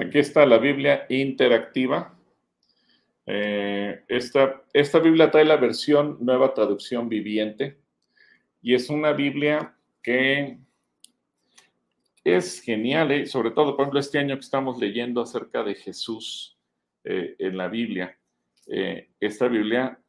Aquí 0.00 0.18
está 0.18 0.46
la 0.46 0.58
Biblia 0.58 1.06
interactiva. 1.08 2.14
Eh, 3.26 4.02
esta, 4.08 4.62
esta 4.72 4.98
Biblia 4.98 5.30
trae 5.30 5.44
la 5.44 5.56
versión 5.56 6.18
nueva 6.20 6.54
traducción 6.54 7.08
viviente 7.08 7.78
y 8.62 8.74
es 8.74 8.88
una 8.88 9.12
Biblia 9.12 9.74
que 10.02 10.58
es 12.34 12.60
genial, 12.60 13.12
¿eh? 13.12 13.26
sobre 13.26 13.50
todo, 13.50 13.76
por 13.76 13.84
ejemplo, 13.84 14.00
este 14.00 14.18
año 14.18 14.34
que 14.34 14.40
estamos 14.40 14.78
leyendo 14.78 15.20
acerca 15.22 15.62
de 15.62 15.74
Jesús 15.74 16.58
eh, 17.04 17.36
en 17.38 17.56
la 17.56 17.68
Biblia. 17.68 18.18
esta 18.66 19.46
Biblia, 19.46 20.00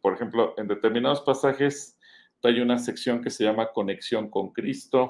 por 0.00 0.14
ejemplo, 0.14 0.54
en 0.56 0.68
determinados 0.68 1.22
pasajes 1.22 1.98
trae 2.40 2.62
una 2.62 2.78
sección 2.78 3.20
que 3.20 3.30
se 3.30 3.42
llama 3.42 3.72
Conexión 3.72 4.30
con 4.30 4.52
Cristo, 4.52 5.08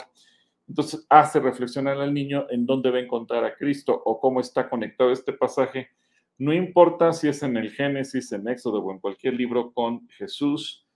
entonces 0.68 1.07
hace 1.09 1.41
reflexionar 1.41 2.01
al 2.01 2.12
niño 2.12 2.47
en 2.51 2.66
dónde 2.66 2.91
va 2.91 2.99
a 2.99 3.03
encontrar 3.03 3.45
a 3.45 3.55
Cristo 3.55 4.03
o 4.05 4.20
cómo 4.20 4.41
está 4.41 4.68
conectado 4.68 5.12
este 5.12 5.33
pasaje. 5.33 5.91
No 6.39 6.53
importa 6.53 7.12
si 7.12 7.29
es 7.29 7.43
en 7.43 7.57
el 7.57 7.70
Génesis, 7.70 8.33
en 8.33 8.49
Éxodo 8.49 8.81
o 8.81 8.93
en 8.93 8.99
cualquier 8.99 9.35
libro 9.35 9.72
con 9.72 10.09
Jesús, 10.11 10.87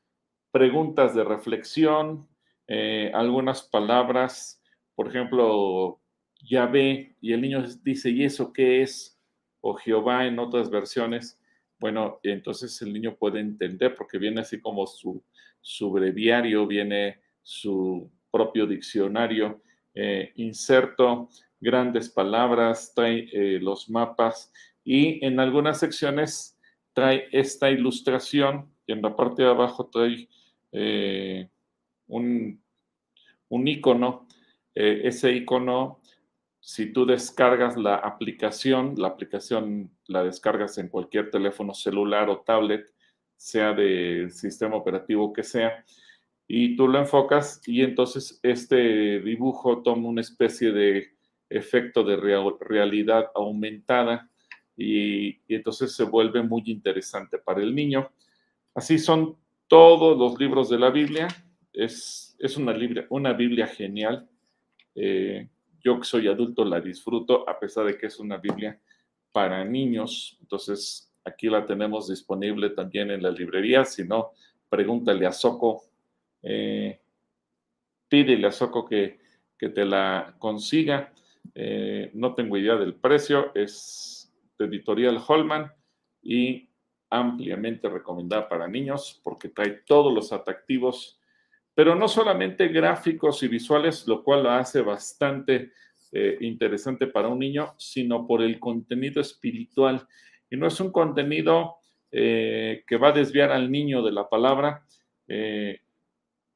preguntas 0.51 1.14
de 1.14 1.24
reflexión, 1.24 2.28
eh, 2.66 3.11
algunas 3.14 3.62
palabras, 3.62 4.60
por 5.01 5.09
ejemplo, 5.09 5.98
Yahvé, 6.42 7.16
y 7.22 7.32
el 7.32 7.40
niño 7.40 7.64
dice, 7.82 8.11
¿y 8.11 8.22
eso 8.22 8.53
qué 8.53 8.82
es? 8.82 9.18
O 9.62 9.72
Jehová 9.72 10.26
en 10.26 10.38
otras 10.38 10.68
versiones. 10.68 11.40
Bueno, 11.78 12.20
entonces 12.22 12.82
el 12.82 12.92
niño 12.92 13.16
puede 13.16 13.40
entender 13.40 13.94
porque 13.94 14.18
viene 14.18 14.42
así 14.42 14.61
como 14.61 14.86
su, 14.86 15.24
breviario, 15.90 16.66
viene 16.66 17.18
su 17.42 18.11
propio 18.30 18.66
diccionario, 18.66 19.62
eh, 19.94 20.32
inserto 20.36 21.30
grandes 21.59 22.11
palabras, 22.11 22.92
trae 22.94 23.26
eh, 23.32 23.59
los 23.59 23.88
mapas 23.88 24.53
y 24.84 25.24
en 25.24 25.40
algunas 25.40 25.80
secciones 25.80 26.59
trae 26.92 27.26
esta 27.32 27.70
ilustración 27.70 28.70
y 28.86 28.92
en 28.92 29.01
la 29.01 29.16
parte 29.16 29.44
de 29.44 29.48
abajo 29.48 29.88
trae 29.90 30.28
eh, 30.72 31.48
un, 32.07 32.62
un 33.48 33.66
icono. 33.66 34.28
Ese 34.75 35.33
icono, 35.33 36.01
si 36.61 36.93
tú 36.93 37.07
descargas 37.07 37.77
la 37.77 37.97
aplicación, 37.97 38.95
la 38.97 39.09
aplicación 39.09 39.91
la 40.07 40.23
descargas 40.23 40.79
en 40.79 40.89
cualquier 40.89 41.31
teléfono 41.31 41.75
celular 41.75 42.29
o 42.29 42.41
tablet, 42.41 42.93
sea 43.37 43.73
de 43.73 44.29
sistema 44.31 44.77
operativo 44.77 45.33
que 45.33 45.43
sea, 45.43 45.85
y 46.47 46.77
tú 46.77 46.89
lo 46.89 46.99
enfocas 46.99 47.62
y 47.66 47.83
entonces 47.83 48.41
este 48.43 49.21
dibujo 49.21 49.83
toma 49.83 50.09
una 50.09 50.21
especie 50.21 50.73
de 50.73 51.14
efecto 51.49 52.05
de 52.05 52.16
realidad 52.16 53.27
aumentada 53.35 54.31
y, 54.77 55.41
entonces 55.49 55.95
se 55.95 56.05
vuelve 56.05 56.43
muy 56.43 56.62
interesante 56.66 57.39
para 57.39 57.61
el 57.61 57.75
niño. 57.75 58.11
Así 58.75 58.99
son 58.99 59.37
todos 59.66 60.16
los 60.16 60.41
libros 60.41 60.71
de 60.71 60.79
la 60.79 60.91
Biblia. 60.91 61.29
Es, 61.73 62.37
es 62.39 62.57
una, 62.57 62.75
una 63.11 63.33
Biblia 63.35 63.66
genial. 63.66 64.30
Eh, 64.95 65.49
yo 65.82 65.99
que 65.99 66.05
soy 66.05 66.28
adulto 66.28 66.64
la 66.64 66.80
disfruto 66.80 67.49
a 67.49 67.59
pesar 67.59 67.86
de 67.86 67.97
que 67.97 68.07
es 68.07 68.18
una 68.18 68.36
Biblia 68.36 68.78
para 69.32 69.64
niños. 69.64 70.36
Entonces 70.41 71.12
aquí 71.24 71.49
la 71.49 71.66
tenemos 71.66 72.09
disponible 72.09 72.70
también 72.70 73.11
en 73.11 73.22
la 73.22 73.30
librería. 73.30 73.84
Si 73.84 74.05
no, 74.05 74.32
pregúntale 74.68 75.26
a 75.26 75.32
Soco 75.32 75.91
eh, 76.43 77.01
pídele 78.09 78.47
a 78.47 78.53
Soco 78.53 78.86
que, 78.86 79.18
te 79.59 79.84
la 79.84 80.34
consiga. 80.38 81.12
Eh, 81.55 82.11
no 82.14 82.34
tengo 82.34 82.57
idea 82.57 82.76
del 82.76 82.95
precio, 82.95 83.55
es 83.55 84.32
de 84.59 84.64
editorial 84.66 85.22
Holman 85.26 85.70
y 86.22 86.68
ampliamente 87.11 87.88
recomendada 87.88 88.49
para 88.49 88.68
niños 88.68 89.20
porque 89.22 89.49
trae 89.49 89.82
todos 89.86 90.14
los 90.14 90.32
atractivos, 90.32 91.20
pero 91.81 91.95
no 91.95 92.09
solamente 92.09 92.68
gráficos 92.68 93.43
y 93.43 93.49
visuales, 93.49 94.07
lo 94.07 94.22
cual 94.22 94.43
lo 94.43 94.51
hace 94.51 94.83
bastante 94.83 95.72
eh, 96.12 96.37
interesante 96.43 97.07
para 97.07 97.28
un 97.28 97.39
niño, 97.39 97.72
sino 97.78 98.26
por 98.26 98.43
el 98.43 98.61
contenido 98.61 99.22
espiritual. 99.22 100.07
Y 100.51 100.59
no 100.59 100.66
es 100.66 100.78
un 100.78 100.93
contenido 100.93 101.76
eh, 102.12 102.85
que 102.87 102.99
va 102.99 103.09
a 103.09 103.12
desviar 103.12 103.51
al 103.51 103.70
niño 103.70 104.03
de 104.03 104.12
la 104.12 104.28
palabra, 104.28 104.85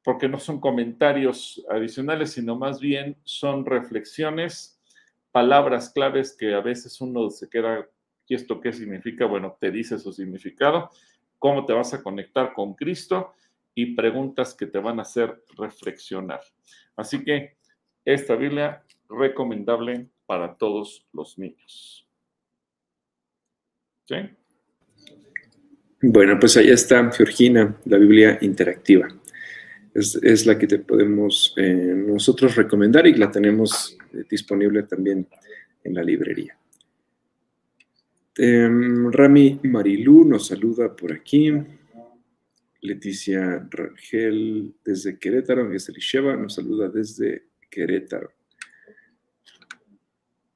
porque 0.03 0.29
no 0.29 0.37
son 0.37 0.59
comentarios 0.59 1.65
adicionales, 1.71 2.33
sino 2.33 2.55
más 2.55 2.79
bien 2.79 3.17
son 3.23 3.65
reflexiones, 3.65 4.79
palabras 5.31 5.89
claves 5.89 6.37
que 6.39 6.53
a 6.53 6.61
veces 6.61 7.01
uno 7.01 7.31
se 7.31 7.49
queda, 7.49 7.89
¿y 8.27 8.35
esto 8.35 8.61
qué 8.61 8.71
significa? 8.71 9.25
Bueno, 9.25 9.57
te 9.59 9.71
dice 9.71 9.97
su 9.97 10.13
significado, 10.13 10.91
cómo 11.39 11.65
te 11.65 11.73
vas 11.73 11.95
a 11.95 12.03
conectar 12.03 12.53
con 12.53 12.75
Cristo 12.75 13.33
y 13.75 13.93
preguntas 13.93 14.53
que 14.53 14.65
te 14.65 14.79
van 14.79 14.99
a 14.99 15.03
hacer 15.03 15.43
reflexionar. 15.57 16.41
Así 16.95 17.23
que 17.23 17.57
esta 18.03 18.35
Biblia 18.35 18.83
recomendable 19.09 20.07
para 20.25 20.55
todos 20.55 21.05
los 21.13 21.37
niños. 21.37 22.07
¿Sí? 24.07 24.15
Bueno, 26.01 26.39
pues 26.39 26.57
ahí 26.57 26.69
está, 26.69 27.11
Georgina, 27.11 27.77
la 27.85 27.97
Biblia 27.97 28.37
interactiva 28.41 29.07
es, 29.95 30.45
la 30.45 30.57
que 30.57 30.67
te 30.67 30.79
podemos 30.79 31.53
eh, 31.55 31.95
nosotros 31.95 32.55
recomendar 32.55 33.07
y 33.07 33.13
la 33.13 33.31
tenemos 33.31 33.97
eh, 34.13 34.23
disponible 34.29 34.83
también 34.83 35.25
en 35.83 35.93
la 35.93 36.03
librería. 36.03 36.57
Em, 38.37 39.09
Rami 39.11 39.61
Marilú 39.63 40.25
nos 40.25 40.47
saluda 40.47 40.93
por 40.93 41.13
aquí. 41.13 41.53
Leticia 42.85 43.67
Rangel 43.69 44.73
desde 44.83 45.17
Querétaro, 45.17 45.71
es 45.73 45.89
Elisheva, 45.89 46.35
nos 46.35 46.55
saluda 46.55 46.89
desde 46.89 47.47
Querétaro. 47.69 48.31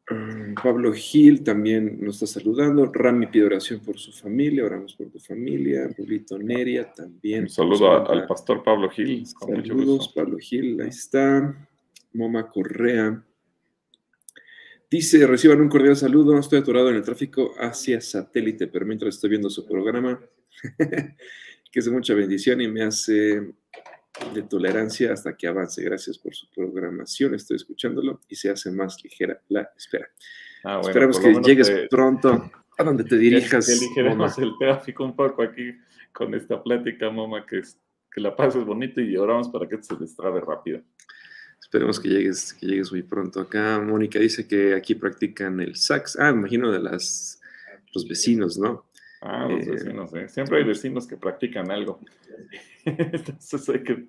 Mm, 0.09 0.55
Pablo 0.55 0.91
Gil 0.91 1.43
también 1.43 1.99
nos 2.01 2.21
está 2.21 2.39
saludando. 2.39 2.91
Rami 2.91 3.27
pide 3.27 3.45
oración 3.45 3.79
por 3.79 3.97
su 3.99 4.11
familia, 4.11 4.65
oramos 4.65 4.95
por 4.95 5.09
tu 5.09 5.19
familia. 5.19 5.87
Julito 5.95 6.37
Neria 6.39 6.91
también. 6.91 7.43
Un 7.43 7.49
saludo 7.49 8.09
al 8.09 8.25
pastor 8.25 8.63
Pablo 8.63 8.89
Gil. 8.89 9.25
Saludos, 9.27 10.11
Pablo 10.15 10.37
Gil, 10.37 10.81
ahí 10.81 10.89
está. 10.89 11.67
Moma 12.13 12.49
Correa. 12.49 13.23
Dice, 14.89 15.27
reciban 15.27 15.61
un 15.61 15.69
cordial 15.69 15.95
saludo. 15.95 16.39
Estoy 16.39 16.59
atorado 16.59 16.89
en 16.89 16.95
el 16.95 17.03
tráfico 17.03 17.53
hacia 17.59 18.01
satélite, 18.01 18.65
pero 18.67 18.87
mientras 18.87 19.15
estoy 19.15 19.29
viendo 19.29 19.49
su 19.51 19.67
programa, 19.67 20.19
que 21.71 21.79
es 21.79 21.85
de 21.85 21.91
mucha 21.91 22.13
bendición 22.13 22.61
y 22.61 22.67
me 22.67 22.83
hace 22.83 23.53
de 24.33 24.41
tolerancia 24.43 25.13
hasta 25.13 25.35
que 25.35 25.47
avance. 25.47 25.83
Gracias 25.83 26.17
por 26.17 26.33
su 26.33 26.49
programación, 26.49 27.35
estoy 27.35 27.57
escuchándolo 27.57 28.19
y 28.27 28.35
se 28.35 28.49
hace 28.49 28.71
más 28.71 29.03
ligera 29.03 29.41
la 29.49 29.71
espera. 29.77 30.07
Ah, 30.63 30.81
Esperamos 30.83 31.19
que 31.19 31.33
llegues 31.41 31.71
pronto 31.89 32.51
a 32.77 32.83
donde 32.83 33.03
te 33.03 33.17
dirijas. 33.17 33.65
Que, 33.95 34.01
el 34.41 34.57
tráfico 34.59 35.05
un 35.05 35.15
poco 35.15 35.41
aquí 35.43 35.73
con 36.11 36.33
esta 36.33 36.61
plática, 36.61 37.09
mamá, 37.09 37.45
que, 37.45 37.61
que 38.11 38.21
la 38.21 38.35
pases 38.35 38.65
bonito 38.65 38.99
y 38.99 39.15
oramos 39.15 39.49
para 39.49 39.67
que 39.67 39.81
se 39.81 39.95
destrabe 39.95 40.41
rápido. 40.41 40.81
Esperemos 41.61 41.99
que 41.99 42.09
llegues, 42.09 42.53
que 42.53 42.65
llegues 42.65 42.91
muy 42.91 43.03
pronto. 43.03 43.41
Acá 43.41 43.79
Mónica 43.79 44.17
dice 44.17 44.47
que 44.47 44.73
aquí 44.73 44.95
practican 44.95 45.59
el 45.59 45.75
sax. 45.75 46.17
Ah, 46.19 46.31
imagino 46.31 46.71
de 46.71 46.79
las 46.79 47.39
los 47.93 48.07
vecinos, 48.07 48.57
¿no? 48.57 48.85
Ah, 49.21 49.47
los 49.49 49.65
vecinos, 49.65 50.13
¿eh? 50.13 50.29
Siempre 50.29 50.59
hay 50.59 50.63
vecinos 50.63 51.05
que 51.05 51.17
practican 51.17 51.69
algo. 51.71 51.99
Entonces 52.85 53.67
hay 53.69 53.83
que, 53.83 54.07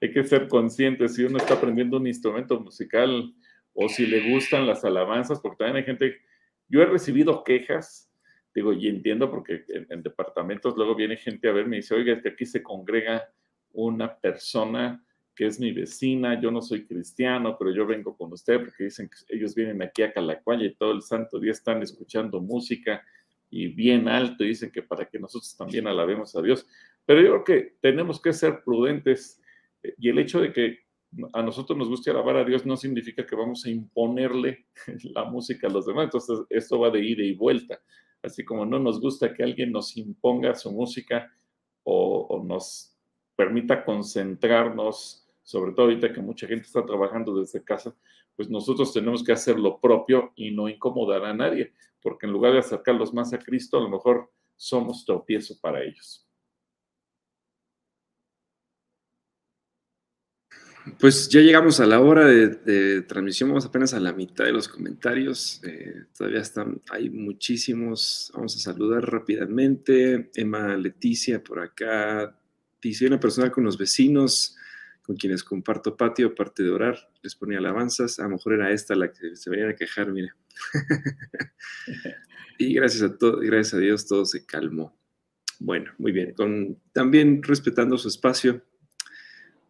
hay 0.00 0.12
que 0.12 0.24
ser 0.24 0.48
conscientes 0.48 1.14
si 1.14 1.24
uno 1.24 1.38
está 1.38 1.54
aprendiendo 1.54 1.96
un 1.96 2.06
instrumento 2.06 2.60
musical 2.60 3.34
o 3.72 3.88
si 3.88 4.06
le 4.06 4.30
gustan 4.32 4.66
las 4.66 4.84
alabanzas, 4.84 5.40
porque 5.40 5.58
también 5.58 5.76
hay 5.76 5.84
gente, 5.84 6.20
yo 6.68 6.82
he 6.82 6.86
recibido 6.86 7.42
quejas, 7.42 8.10
digo, 8.54 8.72
y 8.72 8.88
entiendo 8.88 9.30
porque 9.30 9.64
en, 9.68 10.02
departamentos 10.02 10.76
luego 10.76 10.94
viene 10.94 11.16
gente 11.16 11.48
a 11.48 11.52
verme 11.52 11.76
y 11.76 11.80
dice, 11.80 11.94
oiga, 11.94 12.12
es 12.12 12.22
que 12.22 12.30
aquí 12.30 12.44
se 12.44 12.62
congrega 12.62 13.30
una 13.72 14.14
persona 14.14 15.02
que 15.34 15.46
es 15.46 15.58
mi 15.58 15.72
vecina, 15.72 16.38
yo 16.38 16.50
no 16.50 16.60
soy 16.60 16.84
cristiano, 16.84 17.56
pero 17.58 17.72
yo 17.72 17.86
vengo 17.86 18.14
con 18.14 18.32
usted 18.32 18.58
porque 18.58 18.84
dicen 18.84 19.08
que 19.08 19.34
ellos 19.34 19.54
vienen 19.54 19.80
aquí 19.80 20.02
a 20.02 20.12
Calacuaya 20.12 20.66
y 20.66 20.74
todo 20.74 20.92
el 20.92 21.00
santo 21.00 21.38
día 21.38 21.52
están 21.52 21.82
escuchando 21.82 22.40
música 22.40 23.02
y 23.50 23.68
bien 23.68 24.08
alto, 24.08 24.44
dicen 24.44 24.70
que 24.70 24.82
para 24.82 25.06
que 25.08 25.18
nosotros 25.18 25.56
también 25.56 25.86
alabemos 25.86 26.34
a 26.36 26.42
Dios. 26.42 26.66
Pero 27.04 27.20
yo 27.20 27.28
creo 27.28 27.44
que 27.44 27.76
tenemos 27.80 28.20
que 28.20 28.32
ser 28.32 28.62
prudentes 28.64 29.42
eh, 29.82 29.94
y 29.98 30.08
el 30.08 30.18
hecho 30.18 30.40
de 30.40 30.52
que 30.52 30.78
a 31.32 31.42
nosotros 31.42 31.76
nos 31.76 31.88
guste 31.88 32.10
alabar 32.10 32.36
a 32.36 32.44
Dios 32.44 32.64
no 32.64 32.76
significa 32.76 33.26
que 33.26 33.34
vamos 33.34 33.64
a 33.66 33.70
imponerle 33.70 34.66
la 35.14 35.24
música 35.24 35.66
a 35.66 35.70
los 35.70 35.86
demás. 35.86 36.04
Entonces, 36.04 36.38
esto 36.48 36.78
va 36.78 36.90
de 36.90 37.04
ida 37.04 37.22
y 37.22 37.34
vuelta. 37.34 37.80
Así 38.22 38.44
como 38.44 38.64
no 38.64 38.78
nos 38.78 39.00
gusta 39.00 39.34
que 39.34 39.42
alguien 39.42 39.72
nos 39.72 39.96
imponga 39.96 40.54
su 40.54 40.70
música 40.70 41.32
o, 41.82 42.26
o 42.28 42.44
nos 42.44 42.96
permita 43.34 43.84
concentrarnos, 43.84 45.26
sobre 45.42 45.72
todo 45.72 45.86
ahorita 45.86 46.12
que 46.12 46.20
mucha 46.20 46.46
gente 46.46 46.66
está 46.66 46.84
trabajando 46.84 47.34
desde 47.40 47.64
casa, 47.64 47.96
pues 48.36 48.48
nosotros 48.48 48.92
tenemos 48.92 49.24
que 49.24 49.32
hacer 49.32 49.58
lo 49.58 49.80
propio 49.80 50.32
y 50.36 50.50
no 50.50 50.68
incomodar 50.68 51.24
a 51.24 51.34
nadie, 51.34 51.72
porque 52.02 52.26
en 52.26 52.32
lugar 52.32 52.52
de 52.52 52.60
acercarlos 52.60 53.12
más 53.12 53.32
a 53.32 53.38
Cristo, 53.38 53.78
a 53.78 53.82
lo 53.82 53.88
mejor 53.88 54.30
somos 54.56 55.04
tropiezo 55.04 55.58
para 55.60 55.82
ellos. 55.82 56.26
Pues 60.98 61.28
ya 61.28 61.40
llegamos 61.40 61.78
a 61.80 61.86
la 61.86 62.00
hora 62.00 62.26
de, 62.26 63.02
transmisión, 63.02 63.50
vamos 63.50 63.66
apenas 63.66 63.92
a 63.92 64.00
la 64.00 64.12
mitad 64.12 64.44
de 64.44 64.52
los 64.52 64.66
comentarios, 64.66 65.60
eh, 65.64 66.04
todavía 66.16 66.40
están, 66.40 66.80
hay 66.90 67.10
muchísimos, 67.10 68.32
vamos 68.34 68.56
a 68.56 68.60
saludar 68.60 69.04
rápidamente, 69.10 70.30
Emma 70.34 70.76
Leticia 70.76 71.42
por 71.44 71.60
acá, 71.60 72.34
dice 72.80 73.06
una 73.06 73.20
persona 73.20 73.50
con 73.50 73.64
los 73.64 73.76
vecinos 73.76 74.56
con 75.02 75.16
quienes 75.16 75.44
comparto 75.44 75.96
patio, 75.96 76.28
aparte 76.28 76.62
de 76.62 76.70
orar, 76.70 76.96
les 77.22 77.34
ponía 77.34 77.58
alabanzas, 77.58 78.18
a 78.18 78.24
lo 78.24 78.30
mejor 78.30 78.54
era 78.54 78.70
esta 78.70 78.94
la 78.94 79.12
que 79.12 79.36
se 79.36 79.50
venían 79.50 79.70
a 79.70 79.74
quejar, 79.74 80.10
mira. 80.10 80.36
y 82.58 82.74
gracias 82.74 83.02
a, 83.02 83.16
todo, 83.16 83.38
gracias 83.38 83.74
a 83.74 83.78
Dios 83.78 84.06
todo 84.06 84.24
se 84.24 84.44
calmó. 84.44 84.96
Bueno, 85.58 85.92
muy 85.98 86.12
bien, 86.12 86.32
con, 86.34 86.78
también 86.92 87.42
respetando 87.42 87.98
su 87.98 88.08
espacio 88.08 88.64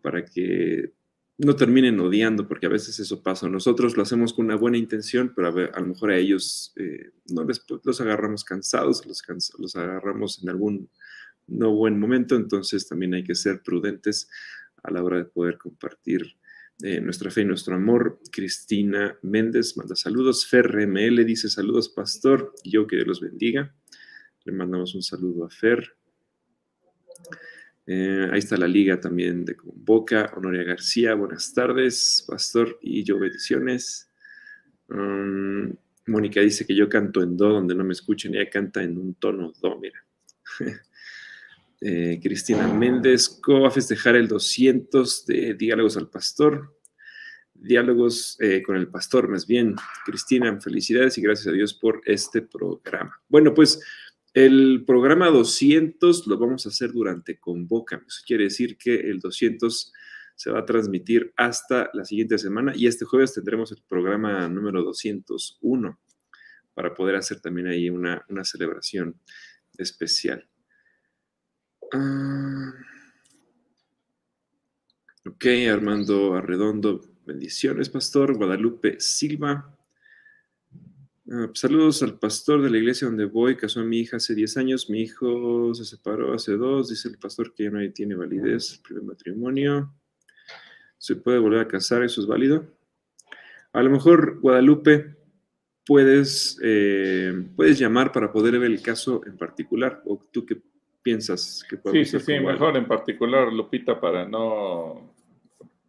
para 0.02 0.24
que 0.24 0.92
no 1.38 1.56
terminen 1.56 1.98
odiando, 2.00 2.46
porque 2.46 2.66
a 2.66 2.70
veces 2.70 3.00
eso 3.00 3.22
pasa. 3.22 3.48
Nosotros 3.48 3.96
lo 3.96 4.02
hacemos 4.02 4.32
con 4.32 4.44
una 4.44 4.56
buena 4.56 4.76
intención, 4.76 5.32
pero 5.34 5.48
a, 5.48 5.80
lo 5.80 5.86
mejor 5.86 6.10
a 6.10 6.16
ellos 6.16 6.72
eh, 6.76 7.10
no 7.32 7.44
les, 7.44 7.64
los 7.82 8.00
agarramos 8.00 8.44
cansados, 8.44 9.04
los 9.58 9.76
agarramos 9.76 10.42
en 10.42 10.50
algún 10.50 10.90
no 11.50 11.74
buen 11.74 11.98
momento, 11.98 12.36
entonces 12.36 12.86
también 12.86 13.14
hay 13.14 13.24
que 13.24 13.34
ser 13.34 13.62
prudentes 13.62 14.28
a 14.82 14.90
la 14.90 15.02
hora 15.02 15.18
de 15.18 15.24
poder 15.24 15.58
compartir 15.58 16.36
eh, 16.82 17.00
nuestra 17.00 17.30
fe 17.30 17.42
y 17.42 17.44
nuestro 17.44 17.74
amor. 17.74 18.20
Cristina 18.30 19.18
Méndez 19.22 19.76
manda 19.76 19.94
saludos. 19.94 20.46
Fer 20.46 20.86
ML 20.86 21.24
dice 21.24 21.48
saludos, 21.48 21.88
pastor, 21.88 22.54
yo 22.64 22.86
que 22.86 22.96
Dios 22.96 23.08
los 23.08 23.20
bendiga. 23.20 23.74
Le 24.44 24.52
mandamos 24.52 24.94
un 24.94 25.02
saludo 25.02 25.44
a 25.44 25.50
Fer. 25.50 25.94
Eh, 27.86 28.28
ahí 28.30 28.38
está 28.38 28.56
la 28.56 28.68
liga 28.68 29.00
también 29.00 29.44
de 29.44 29.56
Convoca. 29.56 30.32
Honoria 30.36 30.62
García, 30.62 31.14
buenas 31.14 31.52
tardes, 31.52 32.24
pastor, 32.26 32.78
y 32.80 33.02
yo 33.04 33.18
bendiciones. 33.18 34.10
Um, 34.88 35.74
Mónica 36.06 36.40
dice 36.40 36.66
que 36.66 36.74
yo 36.74 36.88
canto 36.88 37.22
en 37.22 37.36
do 37.36 37.48
donde 37.48 37.74
no 37.74 37.84
me 37.84 37.92
escuchen, 37.92 38.34
ella 38.34 38.48
canta 38.48 38.82
en 38.82 38.96
un 38.98 39.14
tono 39.14 39.52
do, 39.60 39.78
mira. 39.78 40.04
Eh, 41.82 42.20
Cristina 42.22 42.68
Méndez, 42.68 43.40
¿cómo 43.42 43.62
va 43.62 43.68
a 43.68 43.72
festejar 43.72 44.14
el 44.14 44.28
200 44.28 45.24
de 45.24 45.54
Diálogos 45.54 45.96
al 45.96 46.10
Pastor? 46.10 46.76
Diálogos 47.54 48.36
eh, 48.38 48.62
con 48.62 48.76
el 48.76 48.88
Pastor, 48.88 49.28
más 49.28 49.46
bien. 49.46 49.76
Cristina, 50.04 50.60
felicidades 50.60 51.16
y 51.16 51.22
gracias 51.22 51.46
a 51.48 51.52
Dios 51.52 51.72
por 51.72 52.02
este 52.04 52.42
programa. 52.42 53.18
Bueno, 53.28 53.54
pues 53.54 53.80
el 54.34 54.84
programa 54.86 55.28
200 55.30 56.26
lo 56.26 56.38
vamos 56.38 56.66
a 56.66 56.68
hacer 56.68 56.92
durante 56.92 57.38
Convoca. 57.38 58.02
Eso 58.06 58.22
quiere 58.26 58.44
decir 58.44 58.76
que 58.76 58.94
el 58.94 59.18
200 59.18 59.92
se 60.36 60.50
va 60.50 60.60
a 60.60 60.66
transmitir 60.66 61.32
hasta 61.36 61.90
la 61.94 62.04
siguiente 62.04 62.36
semana 62.36 62.72
y 62.76 62.86
este 62.86 63.06
jueves 63.06 63.32
tendremos 63.32 63.72
el 63.72 63.82
programa 63.88 64.48
número 64.48 64.82
201 64.82 65.98
para 66.74 66.94
poder 66.94 67.16
hacer 67.16 67.40
también 67.40 67.68
ahí 67.68 67.88
una, 67.88 68.24
una 68.28 68.44
celebración 68.44 69.18
especial. 69.78 70.49
Ah. 71.92 72.72
ok, 75.26 75.44
Armando 75.72 76.34
Arredondo, 76.34 77.00
bendiciones, 77.26 77.88
pastor. 77.88 78.36
Guadalupe 78.36 79.00
Silva. 79.00 79.76
Ah, 81.32 81.50
saludos 81.54 82.02
al 82.02 82.18
pastor 82.18 82.62
de 82.62 82.70
la 82.70 82.78
iglesia 82.78 83.06
donde 83.06 83.24
voy, 83.24 83.56
casó 83.56 83.80
a 83.80 83.84
mi 83.84 84.00
hija 84.00 84.16
hace 84.16 84.34
10 84.34 84.56
años, 84.56 84.90
mi 84.90 85.02
hijo 85.02 85.72
se 85.74 85.84
separó 85.84 86.34
hace 86.34 86.56
dos, 86.56 86.88
dice 86.88 87.08
el 87.08 87.18
pastor 87.18 87.54
que 87.54 87.64
ya 87.64 87.70
no 87.70 87.92
tiene 87.92 88.16
validez 88.16 88.74
el 88.74 88.82
primer 88.82 89.04
matrimonio. 89.04 89.94
¿Se 90.98 91.16
puede 91.16 91.38
volver 91.38 91.60
a 91.60 91.68
casar? 91.68 92.02
¿Eso 92.02 92.20
es 92.20 92.26
válido? 92.26 92.66
A 93.72 93.82
lo 93.82 93.90
mejor, 93.90 94.40
Guadalupe, 94.40 95.16
puedes, 95.86 96.58
eh, 96.62 97.48
puedes 97.56 97.78
llamar 97.78 98.12
para 98.12 98.32
poder 98.32 98.58
ver 98.58 98.70
el 98.70 98.82
caso 98.82 99.22
en 99.26 99.36
particular, 99.36 100.02
o 100.06 100.24
tú 100.32 100.44
que 100.44 100.60
piensas 101.02 101.64
que 101.68 101.76
puede 101.76 102.04
Sí, 102.04 102.18
sí, 102.18 102.24
sí, 102.24 102.40
mejor 102.40 102.76
en 102.76 102.86
particular, 102.86 103.52
Lupita, 103.52 104.00
para 104.00 104.26
no... 104.26 105.14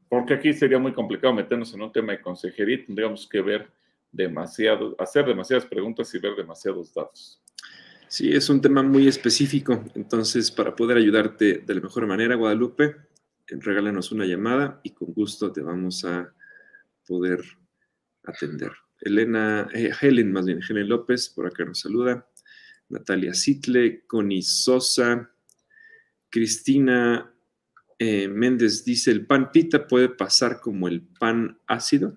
Porque 0.10 0.34
aquí 0.34 0.54
sería 0.54 0.78
muy 0.78 0.94
complicado 0.94 1.34
meternos 1.34 1.74
en 1.74 1.82
un 1.82 1.92
tema 1.92 2.12
de 2.12 2.22
consejería, 2.22 2.86
tendríamos 2.86 3.28
que 3.28 3.42
ver 3.42 3.72
demasiado, 4.12 4.96
hacer 5.00 5.26
demasiadas 5.26 5.66
preguntas 5.66 6.14
y 6.14 6.20
ver 6.20 6.36
demasiados 6.36 6.94
datos. 6.94 7.42
Sí, 8.08 8.34
es 8.34 8.50
un 8.50 8.60
tema 8.60 8.84
muy 8.84 9.08
específico, 9.08 9.86
entonces 9.96 10.52
para 10.52 10.76
poder 10.76 10.98
ayudarte 10.98 11.64
de 11.66 11.76
la 11.76 11.80
mejor 11.80 12.08
manera, 12.08 12.36
Guadalupe, 12.36 12.98
regálanos 13.48 14.12
una 14.12 14.26
llamada 14.26 14.82
y 14.84 14.90
con 14.90 15.14
gusto 15.14 15.52
te 15.52 15.62
vamos 15.62 16.04
a 16.04 16.34
poder 17.08 17.40
atender. 18.24 18.72
Elena, 19.00 19.70
eh, 19.74 19.92
Helen, 20.00 20.32
más 20.32 20.46
bien, 20.46 20.60
Helen 20.68 20.90
López, 20.90 21.30
por 21.30 21.48
acá 21.48 21.66
nos 21.66 21.80
saluda. 21.80 22.28
Natalia 22.92 23.34
Sitle, 23.34 24.06
Connie 24.06 24.42
Sosa, 24.42 25.30
Cristina 26.30 27.34
eh, 27.98 28.28
Méndez 28.28 28.84
dice, 28.84 29.12
¿el 29.12 29.26
pan 29.26 29.52
pita 29.52 29.88
puede 29.88 30.10
pasar 30.10 30.60
como 30.60 30.88
el 30.88 31.02
pan 31.02 31.60
ácido? 31.68 32.14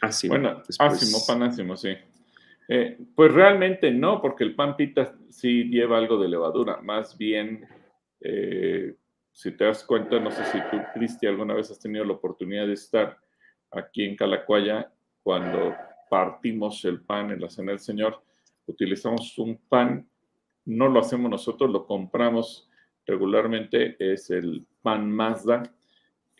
Ácido. 0.00 0.34
Bueno, 0.34 0.62
pan 1.26 1.42
ácido, 1.42 1.76
sí. 1.76 1.94
Eh, 2.68 2.98
pues 3.14 3.32
realmente 3.32 3.90
no, 3.90 4.20
porque 4.22 4.44
el 4.44 4.54
pan 4.54 4.76
pita 4.76 5.16
sí 5.28 5.64
lleva 5.64 5.98
algo 5.98 6.20
de 6.20 6.28
levadura, 6.28 6.80
más 6.80 7.16
bien 7.18 7.66
Eh, 8.26 8.96
si 9.32 9.50
te 9.50 9.64
das 9.64 9.84
cuenta, 9.84 10.18
no 10.18 10.30
sé 10.30 10.44
si 10.46 10.58
tú, 10.70 10.78
Cristi, 10.94 11.26
alguna 11.26 11.54
vez 11.54 11.70
has 11.70 11.78
tenido 11.78 12.04
la 12.04 12.14
oportunidad 12.14 12.66
de 12.66 12.72
estar 12.72 13.18
aquí 13.70 14.04
en 14.04 14.16
Calacuaya 14.16 14.90
cuando 15.22 15.74
partimos 16.08 16.82
el 16.86 17.02
pan 17.02 17.32
en 17.32 17.40
la 17.40 17.50
cena 17.50 17.72
del 17.72 17.80
Señor, 17.80 18.22
utilizamos 18.66 19.36
un 19.38 19.56
pan, 19.68 20.08
no 20.64 20.88
lo 20.88 21.00
hacemos 21.00 21.30
nosotros, 21.30 21.70
lo 21.70 21.86
compramos 21.86 22.68
regularmente, 23.06 23.96
es 23.98 24.30
el 24.30 24.66
pan 24.82 25.10
Mazda. 25.10 25.62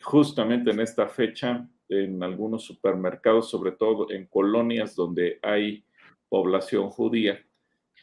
Justamente 0.02 0.70
en 0.70 0.80
esta 0.80 1.06
fecha, 1.08 1.68
en 1.88 2.22
algunos 2.22 2.64
supermercados, 2.64 3.50
sobre 3.50 3.72
todo 3.72 4.10
en 4.10 4.26
colonias 4.26 4.94
donde 4.94 5.38
hay 5.42 5.84
población 6.28 6.90
judía, 6.90 7.44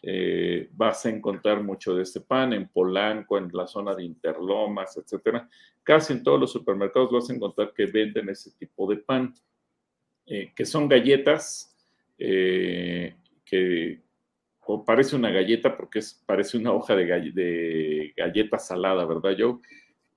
eh, 0.04 0.68
vas 0.74 1.06
a 1.06 1.10
encontrar 1.10 1.62
mucho 1.62 1.94
de 1.96 2.04
este 2.04 2.22
pan 2.22 2.54
en 2.54 2.68
Polanco, 2.68 3.38
en 3.38 3.50
la 3.54 3.68
zona 3.68 3.94
de 3.94 4.04
Interlomas, 4.04 4.98
etcétera. 4.98 5.48
Casi 5.84 6.14
en 6.14 6.24
todos 6.24 6.40
los 6.40 6.52
supermercados 6.52 7.12
vas 7.12 7.30
a 7.30 7.34
encontrar 7.34 7.72
que 7.74 7.86
venden 7.86 8.30
ese 8.30 8.52
tipo 8.58 8.90
de 8.90 8.98
pan, 8.98 9.34
eh, 10.26 10.52
que 10.56 10.66
son 10.66 10.88
galletas 10.88 11.76
eh, 12.18 13.16
que 13.46 14.02
parece 14.86 15.16
una 15.16 15.32
galleta 15.32 15.76
porque 15.76 16.00
es, 16.00 16.24
parece 16.26 16.58
una 16.58 16.72
hoja 16.72 16.96
de, 16.96 17.06
de 17.32 18.14
galleta 18.16 18.58
salada, 18.58 19.06
¿verdad, 19.06 19.36
Joe? 19.38 19.60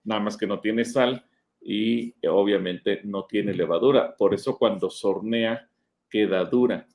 Nada 0.05 0.20
más 0.20 0.36
que 0.36 0.47
no 0.47 0.61
tiene 0.61 0.84
sal 0.84 1.24
y 1.61 2.14
obviamente 2.28 3.01
no 3.05 3.24
tiene 3.24 3.55
levadura. 3.55 4.14
Por 4.16 4.34
eso 4.34 4.59
cuando 4.59 4.90
sornea 4.90 5.68
queda 6.09 6.45
dura. 6.45 6.86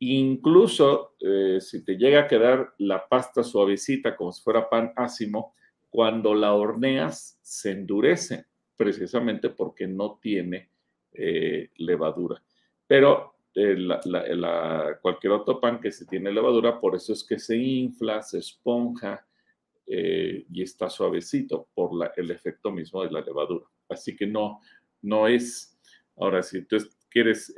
Incluso 0.00 1.16
eh, 1.20 1.58
si 1.60 1.84
te 1.84 1.96
llega 1.96 2.20
a 2.20 2.26
quedar 2.26 2.74
la 2.78 3.08
pasta 3.08 3.42
suavecita 3.42 4.16
como 4.16 4.32
si 4.32 4.42
fuera 4.42 4.68
pan 4.68 4.92
ácimo, 4.96 5.54
cuando 5.88 6.34
la 6.34 6.52
horneas 6.52 7.38
se 7.42 7.70
endurece, 7.70 8.46
precisamente 8.76 9.50
porque 9.50 9.86
no 9.86 10.18
tiene 10.20 10.70
eh, 11.12 11.70
levadura. 11.76 12.42
Pero 12.86 13.37
eh, 13.58 14.96
cualquier 15.02 15.32
otro 15.32 15.60
pan 15.60 15.80
que 15.80 15.90
se 15.90 16.06
tiene 16.06 16.32
levadura, 16.32 16.80
por 16.80 16.94
eso 16.94 17.12
es 17.12 17.24
que 17.24 17.38
se 17.38 17.56
infla, 17.56 18.22
se 18.22 18.38
esponja 18.38 19.24
y 19.90 20.62
está 20.62 20.90
suavecito 20.90 21.68
por 21.74 21.90
el 22.14 22.30
efecto 22.30 22.70
mismo 22.70 23.02
de 23.02 23.10
la 23.10 23.22
levadura. 23.22 23.64
Así 23.88 24.14
que 24.14 24.26
no, 24.26 24.60
no 25.00 25.26
es, 25.26 25.80
ahora 26.14 26.42
si 26.42 26.60
tú 26.66 26.76
quieres 27.08 27.54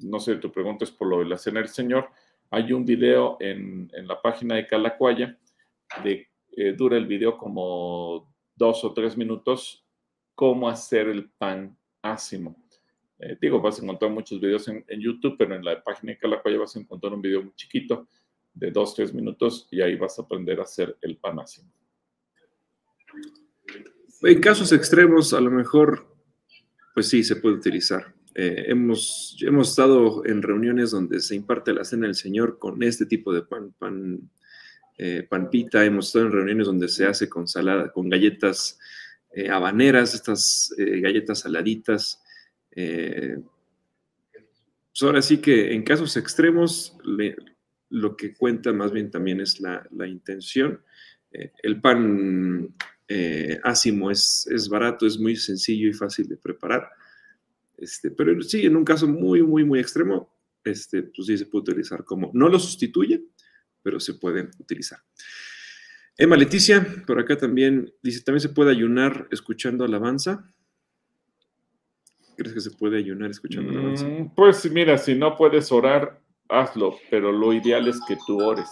no 0.00 0.20
sé, 0.20 0.36
tu 0.36 0.50
pregunta 0.50 0.84
es 0.84 0.90
por 0.90 1.08
lo 1.08 1.18
de 1.20 1.26
la 1.26 1.38
cena 1.38 1.60
del 1.60 1.68
Señor. 1.68 2.10
Hay 2.50 2.72
un 2.72 2.84
video 2.84 3.36
en, 3.40 3.90
la 4.04 4.20
página 4.20 4.56
de 4.56 4.66
Calacuaya, 4.66 5.38
de, 6.02 6.28
eh, 6.56 6.72
dura 6.72 6.96
el 6.96 7.06
video 7.06 7.36
como 7.36 8.32
dos 8.54 8.84
o 8.84 8.92
tres 8.92 9.16
minutos, 9.16 9.84
cómo 10.34 10.68
hacer 10.68 11.08
el 11.08 11.30
pan 11.30 11.76
ácimo. 12.02 12.56
Eh, 13.18 13.36
digo, 13.40 13.60
vas 13.60 13.78
a 13.78 13.82
encontrar 13.82 14.10
muchos 14.10 14.40
videos 14.40 14.68
en, 14.68 14.84
YouTube, 15.00 15.36
pero 15.38 15.54
en 15.54 15.64
la 15.64 15.82
página 15.82 16.12
de 16.12 16.18
Calacuaya 16.18 16.58
vas 16.58 16.76
a 16.76 16.80
encontrar 16.80 17.14
un 17.14 17.22
video 17.22 17.42
muy 17.42 17.54
chiquito 17.54 18.08
de 18.52 18.70
dos, 18.70 18.94
tres 18.94 19.12
minutos 19.14 19.68
y 19.70 19.80
ahí 19.80 19.96
vas 19.96 20.18
a 20.18 20.22
aprender 20.22 20.60
a 20.60 20.64
hacer 20.64 20.96
el 21.00 21.16
pan 21.16 21.38
ácimo. 21.38 21.70
En 24.22 24.40
casos 24.40 24.72
extremos, 24.72 25.32
a 25.32 25.40
lo 25.40 25.50
mejor, 25.50 26.06
pues 26.94 27.08
sí, 27.08 27.22
se 27.22 27.36
puede 27.36 27.56
utilizar. 27.56 28.14
Eh, 28.34 28.66
hemos, 28.68 29.36
hemos 29.40 29.70
estado 29.70 30.24
en 30.26 30.42
reuniones 30.42 30.90
donde 30.90 31.20
se 31.20 31.34
imparte 31.34 31.72
la 31.72 31.84
cena 31.84 32.06
del 32.06 32.14
Señor 32.14 32.58
con 32.58 32.82
este 32.82 33.06
tipo 33.06 33.32
de 33.32 33.42
pan, 33.42 33.72
pan, 33.78 34.30
eh, 34.98 35.26
pita. 35.50 35.84
Hemos 35.84 36.08
estado 36.08 36.26
en 36.26 36.32
reuniones 36.32 36.66
donde 36.66 36.88
se 36.88 37.06
hace 37.06 37.28
con 37.28 37.48
salada, 37.48 37.90
con 37.92 38.10
galletas 38.10 38.78
eh, 39.34 39.48
habaneras, 39.48 40.14
estas 40.14 40.74
galletas 40.76 41.40
saladitas. 41.40 42.22
Pues 44.92 45.02
ahora 45.02 45.22
sí 45.22 45.38
que 45.38 45.72
en 45.72 45.82
casos 45.82 46.16
extremos, 46.16 46.96
lo 47.88 48.16
que 48.16 48.34
cuenta 48.34 48.72
más 48.72 48.92
bien 48.92 49.10
también 49.10 49.40
es 49.40 49.60
la, 49.60 49.86
la 49.92 50.06
intención. 50.06 50.82
el 51.30 51.80
pan 51.80 52.74
ácimo 53.62 54.10
es, 54.10 54.46
es 54.50 54.68
barato, 54.68 55.06
es 55.06 55.18
muy 55.18 55.36
sencillo 55.36 55.88
y 55.88 55.92
fácil 55.92 56.28
de 56.28 56.36
preparar. 56.36 56.90
Este, 57.76 58.10
pero 58.10 58.40
sí, 58.42 58.64
en 58.64 58.76
un 58.76 58.84
caso 58.84 59.06
muy, 59.06 59.42
muy, 59.42 59.64
muy 59.64 59.78
extremo, 59.78 60.32
este, 60.64 61.02
pues 61.02 61.26
sí 61.26 61.38
se 61.38 61.46
puede 61.46 61.70
utilizar 61.70 62.04
como, 62.04 62.30
no 62.34 62.48
lo 62.48 62.58
sustituye, 62.58 63.24
pero 63.82 64.00
se 64.00 64.14
puede 64.14 64.50
utilizar. 64.58 64.98
Emma 66.16 66.36
Leticia, 66.36 67.04
por 67.06 67.20
acá 67.20 67.36
también, 67.36 67.92
dice, 68.02 68.22
también 68.22 68.40
se 68.40 68.48
puede 68.48 68.70
ayunar 68.70 69.28
escuchando 69.30 69.84
alabanza. 69.84 70.50
¿Crees 72.36 72.54
que 72.54 72.60
se 72.60 72.70
puede 72.70 72.98
ayunar 72.98 73.30
escuchando 73.30 73.70
alabanza? 73.70 74.06
Mm, 74.06 74.34
pues 74.34 74.70
mira, 74.70 74.98
si 74.98 75.14
no 75.14 75.36
puedes 75.36 75.72
orar, 75.72 76.20
hazlo, 76.48 76.96
pero 77.10 77.32
lo 77.32 77.52
ideal 77.52 77.88
es 77.88 78.00
que 78.06 78.16
tú 78.26 78.42
ores. 78.42 78.70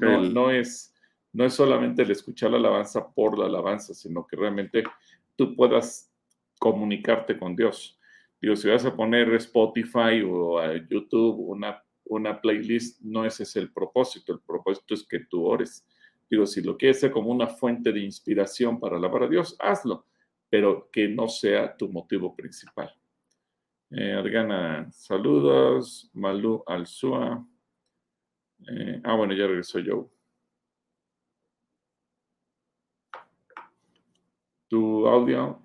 No, 0.00 0.20
no, 0.22 0.50
es, 0.50 0.92
no 1.32 1.44
es 1.44 1.54
solamente 1.54 2.02
el 2.02 2.10
escuchar 2.10 2.50
la 2.50 2.58
alabanza 2.58 3.08
por 3.08 3.38
la 3.38 3.46
alabanza, 3.46 3.94
sino 3.94 4.26
que 4.26 4.36
realmente 4.36 4.82
tú 5.36 5.54
puedas 5.54 6.12
comunicarte 6.58 7.38
con 7.38 7.54
Dios. 7.54 7.98
Digo, 8.40 8.56
si 8.56 8.68
vas 8.68 8.84
a 8.84 8.96
poner 8.96 9.32
Spotify 9.34 10.22
o 10.26 10.58
a 10.58 10.74
YouTube 10.76 11.38
una, 11.38 11.82
una 12.04 12.40
playlist, 12.40 13.00
no 13.02 13.24
ese 13.24 13.44
es 13.44 13.56
el 13.56 13.72
propósito. 13.72 14.32
El 14.32 14.40
propósito 14.40 14.94
es 14.94 15.06
que 15.06 15.20
tú 15.20 15.44
ores. 15.44 15.86
Digo, 16.28 16.46
si 16.46 16.62
lo 16.62 16.76
quieres 16.76 16.98
hacer 16.98 17.12
como 17.12 17.30
una 17.30 17.46
fuente 17.46 17.92
de 17.92 18.00
inspiración 18.00 18.80
para 18.80 18.96
alabar 18.96 19.24
a 19.24 19.28
Dios, 19.28 19.56
hazlo, 19.58 20.06
pero 20.50 20.90
que 20.90 21.08
no 21.08 21.28
sea 21.28 21.76
tu 21.76 21.88
motivo 21.88 22.34
principal. 22.34 22.92
Eh, 23.90 24.12
Adriana, 24.12 24.90
saludos. 24.92 26.10
Malú 26.14 26.62
Alzua. 26.66 27.46
Eh, 28.68 29.00
ah, 29.04 29.14
bueno, 29.14 29.32
ya 29.32 29.46
regresó 29.46 29.78
yo. 29.78 30.10
Tu 34.68 35.06
audio. 35.06 35.62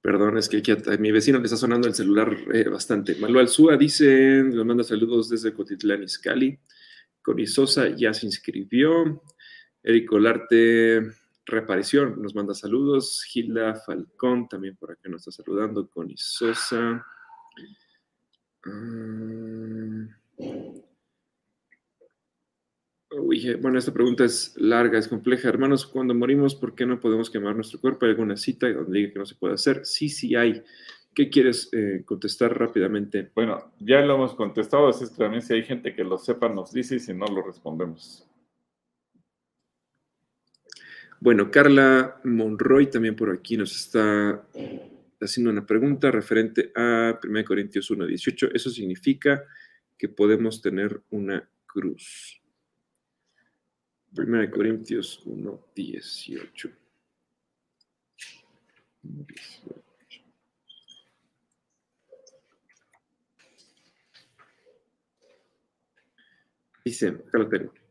Perdón, 0.00 0.36
es 0.36 0.48
que 0.48 0.58
aquí 0.58 0.72
a, 0.72 0.96
mi 0.98 1.12
vecino 1.12 1.38
le 1.38 1.44
está 1.44 1.56
sonando 1.56 1.86
el 1.86 1.94
celular 1.94 2.36
eh, 2.52 2.68
bastante. 2.68 3.14
Manuel 3.16 3.46
Alzúa 3.46 3.76
dice, 3.76 4.42
nos 4.42 4.66
manda 4.66 4.82
saludos 4.82 5.28
desde 5.28 5.54
Cotitlán, 5.54 6.02
Izcalli. 6.02 6.58
Coni 7.22 7.46
Sosa 7.46 7.88
ya 7.88 8.12
se 8.12 8.26
inscribió. 8.26 9.22
Eric 9.82 10.12
Olarte 10.12 11.21
reaparición, 11.46 12.20
nos 12.22 12.34
manda 12.34 12.54
saludos. 12.54 13.24
Gilda 13.24 13.74
Falcón 13.74 14.48
también 14.48 14.76
por 14.76 14.92
acá 14.92 15.08
nos 15.08 15.26
está 15.26 15.42
saludando. 15.42 15.88
Coni 15.88 16.16
Sosa. 16.16 17.04
Ah, 18.64 20.08
bueno, 23.60 23.78
esta 23.78 23.92
pregunta 23.92 24.24
es 24.24 24.54
larga, 24.56 24.98
es 24.98 25.08
compleja. 25.08 25.48
Hermanos, 25.48 25.86
cuando 25.86 26.14
morimos, 26.14 26.54
¿por 26.54 26.74
qué 26.74 26.86
no 26.86 27.00
podemos 27.00 27.30
quemar 27.30 27.54
nuestro 27.54 27.80
cuerpo? 27.80 28.06
¿Hay 28.06 28.12
alguna 28.12 28.36
cita 28.36 28.72
donde 28.72 28.98
diga 28.98 29.12
que 29.12 29.18
no 29.18 29.26
se 29.26 29.34
puede 29.34 29.54
hacer? 29.54 29.84
Sí, 29.84 30.08
sí 30.08 30.34
hay. 30.34 30.62
¿Qué 31.14 31.28
quieres 31.28 31.68
eh, 31.72 32.02
contestar 32.06 32.58
rápidamente? 32.58 33.30
Bueno, 33.34 33.72
ya 33.78 34.00
lo 34.00 34.14
hemos 34.14 34.34
contestado, 34.34 34.88
así 34.88 35.04
es 35.04 35.10
que 35.10 35.18
también 35.18 35.42
si 35.42 35.52
hay 35.52 35.62
gente 35.62 35.94
que 35.94 36.04
lo 36.04 36.16
sepa, 36.16 36.48
nos 36.48 36.72
dice 36.72 36.96
y 36.96 37.00
si 37.00 37.12
no, 37.12 37.26
lo 37.26 37.42
respondemos. 37.42 38.26
Bueno, 41.22 41.52
Carla 41.52 42.20
Monroy 42.24 42.90
también 42.90 43.14
por 43.14 43.30
aquí 43.30 43.56
nos 43.56 43.76
está 43.76 44.44
haciendo 45.20 45.52
una 45.52 45.64
pregunta 45.64 46.10
referente 46.10 46.72
a 46.74 47.16
1 47.22 47.44
Corintios 47.44 47.92
1.18. 47.92 48.50
Eso 48.52 48.70
significa 48.70 49.44
que 49.96 50.08
podemos 50.08 50.60
tener 50.60 51.00
una 51.10 51.48
cruz. 51.64 52.42
1 54.16 54.50
Corintios 54.50 55.22
1, 55.24 55.66
18. 55.76 56.70
Dice, 66.84 67.06
acá 67.06 67.38
lo 67.38 67.48
tengo. 67.48 67.81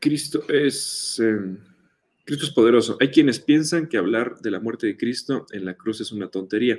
Cristo 0.00 0.44
es 0.48 1.18
em, 1.20 1.58
Cristo 2.24 2.46
es 2.46 2.52
poderoso. 2.52 2.96
Hay 3.00 3.08
quienes 3.08 3.38
piensan 3.38 3.86
que 3.86 3.98
hablar 3.98 4.38
de 4.40 4.50
la 4.50 4.60
muerte 4.60 4.86
de 4.86 4.96
Cristo 4.96 5.46
en 5.52 5.64
la 5.64 5.74
cruz 5.74 6.00
es 6.00 6.10
una 6.10 6.28
tontería, 6.28 6.78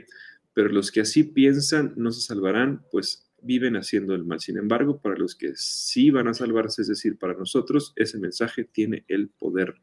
pero 0.54 0.70
los 0.70 0.92
que 0.92 1.02
así 1.02 1.24
piensan 1.24 1.94
no 1.96 2.12
se 2.12 2.22
salvarán, 2.22 2.84
pues 2.92 3.32
viven 3.42 3.76
haciendo 3.76 4.16
el 4.16 4.26
mal. 4.26 4.40
Sin 4.40 4.58
embargo, 4.58 5.00
para 5.00 5.16
los 5.16 5.36
que 5.36 5.52
sí 5.56 6.10
van 6.10 6.28
a 6.28 6.34
salvarse, 6.34 6.82
es 6.82 6.88
decir, 6.88 7.20
para 7.20 7.36
nosotros, 7.36 7.94
ese 7.96 8.18
mensaje 8.18 8.64
tiene 8.64 9.06
el 9.08 9.30
poder 9.30 9.76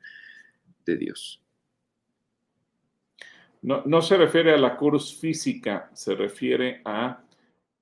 de 0.84 0.96
Dios. 0.96 1.40
No, 3.60 3.84
no 3.86 4.02
se 4.02 4.16
refiere 4.16 4.52
a 4.52 4.58
la 4.58 4.76
cruz 4.76 5.16
física, 5.16 5.90
se 5.94 6.16
refiere 6.16 6.82
a 6.84 7.22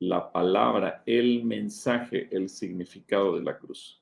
la 0.00 0.30
palabra, 0.30 1.02
el 1.06 1.44
mensaje, 1.44 2.28
el 2.30 2.50
significado 2.50 3.38
de 3.38 3.42
la 3.42 3.56
cruz. 3.56 3.99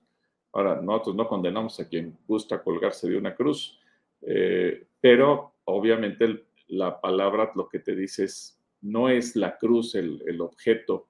Ahora, 0.59 0.80
nosotros 0.82 1.14
no 1.14 1.28
condenamos 1.28 1.78
a 1.78 1.88
quien 1.88 2.18
gusta 2.26 2.61
colgarse 2.64 3.09
de 3.09 3.16
una 3.16 3.32
cruz, 3.32 3.78
eh, 4.22 4.88
pero 5.00 5.54
obviamente 5.62 6.46
la 6.66 7.00
palabra 7.00 7.52
lo 7.54 7.68
que 7.68 7.78
te 7.78 7.94
dice 7.94 8.24
es, 8.24 8.61
no 8.80 9.09
es 9.09 9.36
la 9.36 9.56
cruz 9.56 9.94
el, 9.94 10.20
el 10.26 10.40
objeto 10.40 11.06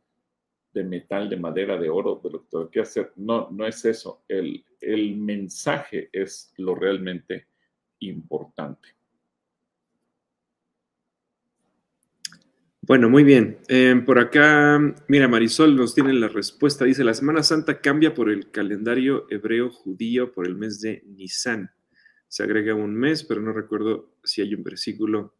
de 0.74 0.84
metal, 0.84 1.30
de 1.30 1.38
madera, 1.38 1.78
de 1.78 1.88
oro, 1.88 2.20
de 2.22 2.28
lo 2.28 2.42
que 2.42 2.48
tengo 2.50 2.70
que 2.70 2.80
hacer. 2.80 3.10
No, 3.16 3.48
no 3.50 3.66
es 3.66 3.82
eso. 3.86 4.22
El, 4.28 4.66
el 4.82 5.16
mensaje 5.16 6.10
es 6.12 6.52
lo 6.58 6.74
realmente 6.74 7.46
importante. 8.00 8.97
Bueno, 12.88 13.10
muy 13.10 13.22
bien. 13.22 13.58
Eh, 13.68 14.02
por 14.06 14.18
acá, 14.18 14.80
mira, 15.08 15.28
Marisol 15.28 15.76
nos 15.76 15.94
tiene 15.94 16.14
la 16.14 16.28
respuesta. 16.28 16.86
Dice, 16.86 17.04
la 17.04 17.12
Semana 17.12 17.42
Santa 17.42 17.82
cambia 17.82 18.14
por 18.14 18.30
el 18.30 18.50
calendario 18.50 19.26
hebreo 19.28 19.68
judío 19.68 20.32
por 20.32 20.46
el 20.46 20.56
mes 20.56 20.80
de 20.80 21.02
Nisan. 21.06 21.70
Se 22.28 22.44
agrega 22.44 22.74
un 22.74 22.94
mes, 22.94 23.24
pero 23.24 23.42
no 23.42 23.52
recuerdo 23.52 24.14
si 24.24 24.40
hay 24.40 24.54
un 24.54 24.62
versículo 24.62 25.34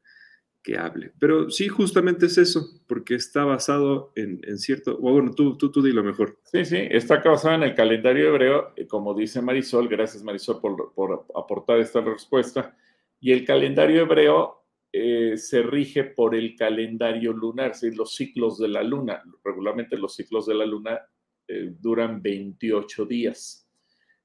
que 0.62 0.76
hable. 0.76 1.14
Pero 1.18 1.48
sí, 1.48 1.68
justamente 1.68 2.26
es 2.26 2.36
eso, 2.36 2.82
porque 2.86 3.14
está 3.14 3.46
basado 3.46 4.12
en, 4.14 4.58
cierto... 4.58 4.98
Bueno, 4.98 5.32
tú, 5.34 5.56
tú, 5.56 5.72
tú 5.72 5.80
di 5.80 5.92
lo 5.92 6.04
mejor. 6.04 6.38
Sí, 6.44 6.66
sí, 6.66 6.76
está 6.90 7.22
basado 7.22 7.54
en 7.54 7.62
el 7.62 7.74
calendario 7.74 8.28
hebreo, 8.28 8.74
como 8.88 9.14
dice 9.14 9.40
Marisol. 9.40 9.88
Gracias, 9.88 10.22
Marisol, 10.22 10.60
por, 10.60 10.92
por 10.92 11.24
aportar 11.34 11.78
esta 11.80 12.02
respuesta. 12.02 12.76
Y 13.20 13.32
el 13.32 13.46
calendario 13.46 14.02
hebreo 14.02 14.57
eh, 14.92 15.36
se 15.36 15.62
rige 15.62 16.04
por 16.04 16.34
el 16.34 16.56
calendario 16.56 17.32
lunar, 17.32 17.74
¿sí? 17.74 17.90
los 17.90 18.14
ciclos 18.14 18.58
de 18.58 18.68
la 18.68 18.82
luna. 18.82 19.22
Regularmente 19.44 19.98
los 19.98 20.14
ciclos 20.14 20.46
de 20.46 20.54
la 20.54 20.64
luna 20.64 21.00
eh, 21.46 21.74
duran 21.78 22.22
28 22.22 23.04
días. 23.04 23.68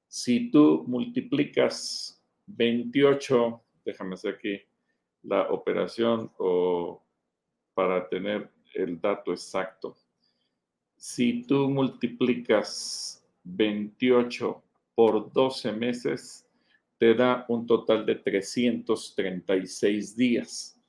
Si 0.06 0.50
tú 0.50 0.84
multiplicas 0.86 2.22
28, 2.46 3.62
déjame 3.84 4.14
hacer 4.14 4.34
aquí 4.34 4.60
la 5.22 5.50
operación 5.50 6.30
o 6.38 7.02
para 7.74 8.08
tener 8.08 8.50
el 8.74 9.00
dato 9.00 9.32
exacto. 9.32 9.96
Si 10.96 11.42
tú 11.42 11.68
multiplicas 11.68 13.26
28 13.42 14.62
por 14.94 15.32
12 15.32 15.72
meses, 15.72 16.43
te 16.98 17.14
da 17.14 17.44
un 17.48 17.66
total 17.66 18.06
de 18.06 18.14
336 18.16 20.16
días. 20.16 20.80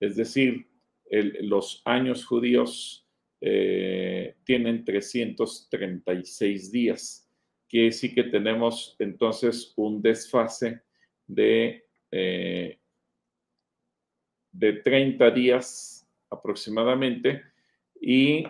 Es 0.00 0.16
decir, 0.16 0.66
los 1.10 1.82
años 1.84 2.24
judíos 2.24 3.06
eh, 3.40 4.36
tienen 4.44 4.84
336 4.84 6.72
días. 6.72 7.30
Quiere 7.68 7.86
decir 7.86 8.14
que 8.14 8.24
tenemos 8.24 8.96
entonces 8.98 9.72
un 9.76 10.02
desfase 10.02 10.82
de, 11.26 11.84
eh, 12.10 12.78
de 14.52 14.72
30 14.74 15.30
días 15.30 16.06
aproximadamente 16.30 17.42
y 18.00 18.44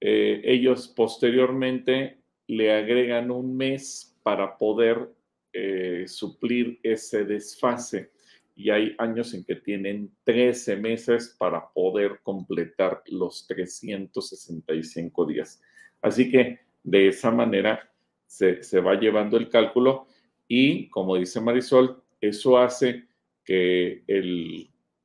eh, 0.00 0.40
ellos 0.44 0.88
posteriormente 0.88 2.18
le 2.46 2.72
agregan 2.72 3.30
un 3.30 3.56
mes 3.56 4.16
para 4.22 4.56
poder 4.56 5.10
eh, 5.52 6.04
suplir 6.06 6.78
ese 6.82 7.24
desfase. 7.24 8.12
Y 8.54 8.70
hay 8.70 8.94
años 8.98 9.32
en 9.34 9.44
que 9.44 9.56
tienen 9.56 10.12
13 10.24 10.76
meses 10.76 11.34
para 11.38 11.68
poder 11.70 12.20
completar 12.22 13.02
los 13.06 13.46
365 13.46 15.26
días. 15.26 15.62
Así 16.02 16.30
que 16.30 16.60
de 16.82 17.08
esa 17.08 17.30
manera 17.30 17.90
se, 18.26 18.80
va 18.80 18.94
llevando 18.94 19.36
el 19.36 19.48
cálculo 19.48 20.06
y, 20.46 20.88
como 20.88 21.16
dice 21.16 21.40
Marisol, 21.40 22.02
eso 22.20 22.58
hace 22.58 23.06
que 23.44 24.04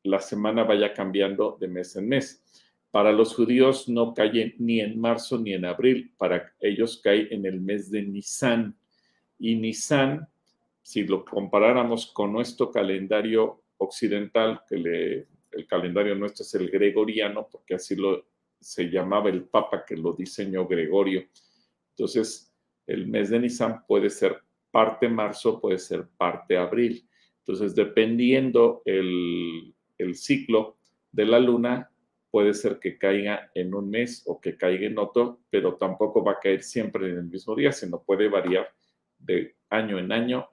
la 0.03 0.19
semana 0.19 0.63
vaya 0.63 0.93
cambiando 0.93 1.57
de 1.59 1.67
mes 1.67 1.95
en 1.95 2.09
mes. 2.09 2.43
Para 2.91 3.11
los 3.11 3.33
judíos 3.33 3.89
no 3.89 4.13
cae 4.13 4.55
ni 4.57 4.79
en 4.79 4.99
marzo 4.99 5.39
ni 5.39 5.53
en 5.53 5.65
abril, 5.65 6.13
para 6.17 6.53
ellos 6.59 7.01
cae 7.03 7.27
en 7.33 7.45
el 7.45 7.59
mes 7.59 7.89
de 7.89 8.03
Nisan. 8.03 8.75
Y 9.39 9.55
Nisan 9.55 10.27
si 10.85 11.03
lo 11.03 11.25
comparáramos 11.25 12.05
con 12.05 12.31
nuestro 12.31 12.69
calendario 12.69 13.63
occidental, 13.77 14.61
que 14.69 14.77
le, 14.77 15.27
el 15.53 15.65
calendario 15.65 16.13
nuestro 16.13 16.43
es 16.43 16.53
el 16.53 16.69
gregoriano, 16.69 17.47
porque 17.51 17.73
así 17.73 17.95
lo, 17.95 18.27
se 18.59 18.91
llamaba 18.91 19.31
el 19.31 19.45
Papa 19.45 19.83
que 19.83 19.97
lo 19.97 20.13
diseñó 20.13 20.67
Gregorio. 20.67 21.25
Entonces, 21.89 22.53
el 22.85 23.07
mes 23.07 23.31
de 23.31 23.39
Nisan 23.39 23.83
puede 23.87 24.11
ser 24.11 24.39
parte 24.69 25.09
marzo, 25.09 25.59
puede 25.59 25.79
ser 25.79 26.07
parte 26.17 26.55
abril. 26.55 27.09
Entonces, 27.39 27.73
dependiendo 27.73 28.83
el, 28.85 29.73
el 29.97 30.13
ciclo 30.13 30.77
de 31.11 31.25
la 31.25 31.39
luna, 31.39 31.89
puede 32.29 32.53
ser 32.53 32.77
que 32.77 32.99
caiga 32.99 33.49
en 33.55 33.73
un 33.73 33.89
mes 33.89 34.21
o 34.27 34.39
que 34.39 34.55
caiga 34.55 34.85
en 34.85 34.99
otro, 34.99 35.39
pero 35.49 35.77
tampoco 35.77 36.23
va 36.23 36.33
a 36.33 36.39
caer 36.39 36.61
siempre 36.61 37.09
en 37.09 37.17
el 37.17 37.25
mismo 37.25 37.55
día, 37.55 37.71
sino 37.71 38.03
puede 38.03 38.29
variar 38.29 38.71
de 39.17 39.55
año 39.71 39.97
en 39.97 40.11
año 40.11 40.51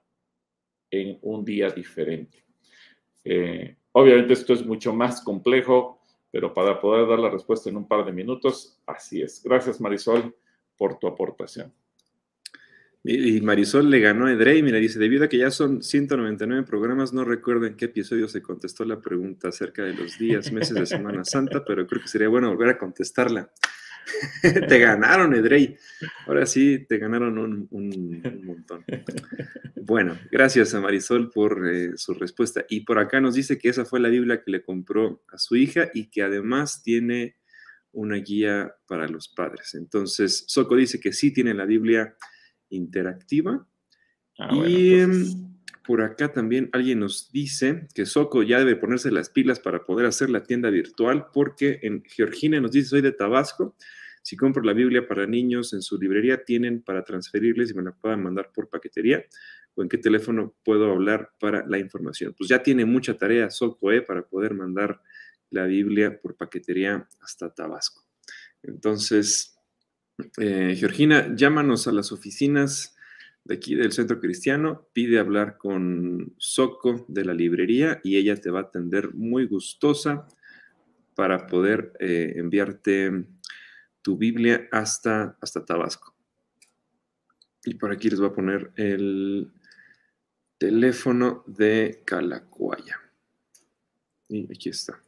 en 0.93 1.17
un 1.23 1.43
día 1.43 1.69
diferente. 1.71 2.43
Eh, 3.23 3.75
obviamente 3.93 4.33
esto 4.33 4.53
es 4.53 4.63
mucho 4.63 4.93
más 4.93 5.21
complejo, 5.21 5.99
pero 6.29 6.53
para 6.53 6.79
poder 6.79 7.07
dar 7.07 7.19
la 7.19 7.31
respuesta 7.31 7.69
en 7.69 7.77
un 7.77 7.87
par 7.87 8.05
de 8.05 8.11
minutos, 8.11 8.79
así 8.85 9.21
es. 9.21 9.41
Gracias 9.43 9.81
Marisol 9.81 10.35
por 10.77 10.99
tu 10.99 11.07
aportación. 11.07 11.73
Y 13.05 13.41
Marisol 13.41 13.89
le 13.89 13.99
ganó 13.99 14.27
a 14.27 14.31
Edrey, 14.31 14.61
mira, 14.63 14.77
dice, 14.77 14.97
debido 14.97 15.25
a 15.25 15.27
que 15.27 15.39
ya 15.39 15.51
son 15.51 15.83
199 15.83 16.63
programas, 16.63 17.11
no 17.11 17.25
recuerdo 17.25 17.65
en 17.65 17.75
qué 17.75 17.85
episodio 17.85 18.29
se 18.29 18.41
contestó 18.41 18.85
la 18.85 19.01
pregunta 19.01 19.49
acerca 19.49 19.83
de 19.83 19.93
los 19.93 20.17
días, 20.17 20.53
meses 20.53 20.75
de 20.75 20.85
Semana 20.85 21.25
Santa, 21.25 21.65
pero 21.65 21.85
creo 21.85 22.01
que 22.01 22.07
sería 22.07 22.29
bueno 22.29 22.49
volver 22.49 22.69
a 22.69 22.77
contestarla. 22.77 23.51
te 24.41 24.79
ganaron, 24.79 25.33
Edrey. 25.33 25.77
Ahora 26.27 26.45
sí, 26.45 26.85
te 26.87 26.97
ganaron 26.97 27.37
un, 27.37 28.43
montón. 28.43 28.83
Bueno, 29.75 30.17
gracias 30.31 30.73
a 30.73 30.81
Marisol 30.81 31.29
por 31.29 31.67
eh, 31.67 31.91
su 31.97 32.13
respuesta. 32.13 32.65
Y 32.69 32.81
por 32.81 32.99
acá 32.99 33.21
nos 33.21 33.35
dice 33.35 33.57
que 33.57 33.69
esa 33.69 33.85
fue 33.85 33.99
la 33.99 34.09
Biblia 34.09 34.41
que 34.43 34.51
le 34.51 34.63
compró 34.63 35.23
a 35.31 35.37
su 35.37 35.55
hija 35.55 35.89
y 35.93 36.09
que 36.09 36.23
además 36.23 36.83
tiene 36.83 37.37
una 37.91 38.17
guía 38.17 38.75
para 38.87 39.07
los 39.07 39.29
padres. 39.29 39.75
Entonces, 39.75 40.45
Soco 40.47 40.75
dice 40.75 40.99
que 40.99 41.13
sí 41.13 41.31
tiene 41.31 41.53
la 41.53 41.65
Biblia 41.65 42.15
interactiva. 42.69 43.65
Ah, 44.39 44.49
y 44.67 44.95
em, 44.95 45.53
por 45.85 46.01
acá 46.01 46.31
también 46.33 46.69
alguien 46.73 46.99
nos 46.99 47.31
dice 47.31 47.87
que 47.93 48.05
Soco 48.05 48.41
ya 48.41 48.59
debe 48.59 48.75
ponerse 48.75 49.11
las 49.11 49.29
pilas 49.29 49.59
para 49.59 49.83
poder 49.83 50.07
hacer 50.07 50.29
la 50.29 50.43
tienda 50.43 50.69
virtual, 50.69 51.27
porque 51.31 51.79
en 51.83 52.03
Georgina 52.05 52.59
nos 52.59 52.71
dice, 52.71 52.89
soy 52.89 53.01
de 53.01 53.11
Tabasco, 53.11 53.75
si 54.23 54.37
compro 54.37 54.63
la 54.63 54.73
Biblia 54.73 55.05
para 55.07 55.27
niños 55.27 55.73
en 55.73 55.81
su 55.81 55.99
librería, 55.99 56.43
tienen 56.43 56.81
para 56.81 57.03
transferirles 57.03 57.71
y 57.71 57.73
me 57.73 57.83
la 57.83 57.91
puedan 57.91 58.23
mandar 58.23 58.51
por 58.53 58.69
paquetería 58.69 59.23
o 59.75 59.83
en 59.83 59.89
qué 59.89 59.97
teléfono 59.97 60.55
puedo 60.63 60.91
hablar 60.91 61.31
para 61.39 61.65
la 61.67 61.77
información. 61.77 62.33
Pues 62.37 62.49
ya 62.49 62.63
tiene 62.63 62.85
mucha 62.85 63.17
tarea 63.17 63.49
Soco 63.49 63.91
¿eh? 63.91 64.01
para 64.01 64.23
poder 64.23 64.53
mandar 64.53 65.01
la 65.49 65.65
Biblia 65.65 66.19
por 66.21 66.37
paquetería 66.37 67.07
hasta 67.21 67.53
Tabasco. 67.53 68.05
Entonces, 68.63 69.57
eh, 70.37 70.75
Georgina, 70.77 71.35
llámanos 71.35 71.87
a 71.87 71.91
las 71.91 72.11
oficinas 72.11 72.95
de 73.43 73.55
aquí 73.55 73.75
del 73.75 73.91
Centro 73.91 74.21
Cristiano, 74.21 74.87
pide 74.93 75.19
hablar 75.19 75.57
con 75.57 76.33
Soco 76.37 77.05
de 77.09 77.25
la 77.25 77.33
librería 77.33 77.99
y 78.03 78.15
ella 78.15 78.37
te 78.37 78.49
va 78.49 78.59
a 78.59 78.63
atender 78.63 79.13
muy 79.13 79.47
gustosa 79.47 80.27
para 81.13 81.45
poder 81.47 81.93
eh, 81.99 82.33
enviarte 82.37 83.25
tu 84.03 84.17
Biblia 84.17 84.67
hasta, 84.71 85.37
Tabasco. 85.65 86.13
Y 87.65 87.75
por 87.75 87.91
aquí 87.91 88.09
les 88.09 88.19
voy 88.19 88.29
a 88.29 88.33
poner 88.33 88.71
el 88.75 89.49
teléfono 90.57 91.43
de 91.47 92.03
Calacuaya. 92.05 92.99
Y 94.27 94.43
aquí 94.53 94.69
está. 94.69 95.01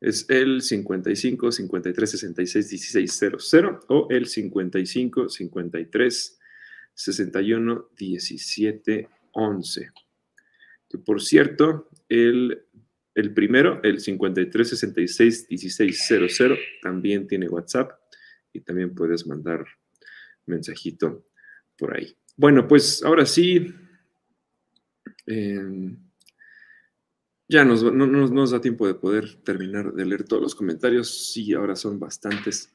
Es 0.00 0.24
el 0.30 0.62
55 0.62 1.52
53 1.52 2.10
66 2.10 2.70
16 2.70 3.18
00 3.44 3.80
o 3.88 4.06
el 4.08 4.26
55 4.26 5.28
53 5.28 6.38
61 6.94 7.88
17 7.96 9.08
11. 9.32 9.90
Que 10.88 10.98
por 10.98 11.20
cierto, 11.20 11.90
el, 12.08 12.62
el 13.14 13.34
primero, 13.34 13.80
el 13.82 14.00
53 14.00 14.68
66 14.68 15.48
16 15.48 16.06
00, 16.08 16.56
también 16.80 17.26
tiene 17.26 17.48
WhatsApp 17.48 17.99
y 18.52 18.60
también 18.60 18.94
puedes 18.94 19.26
mandar 19.26 19.64
mensajito 20.46 21.26
por 21.76 21.96
ahí. 21.96 22.16
Bueno, 22.36 22.66
pues 22.66 23.02
ahora 23.02 23.26
sí, 23.26 23.74
em, 25.26 25.96
ya 27.48 27.64
nos, 27.64 27.82
no, 27.82 28.06
nos 28.06 28.50
da 28.50 28.60
tiempo 28.60 28.86
de 28.86 28.94
poder 28.94 29.42
terminar 29.42 29.92
de 29.92 30.06
leer 30.06 30.24
todos 30.24 30.42
los 30.42 30.54
comentarios. 30.54 31.32
Sí, 31.32 31.52
ahora 31.52 31.76
son 31.76 31.98
bastantes. 31.98 32.72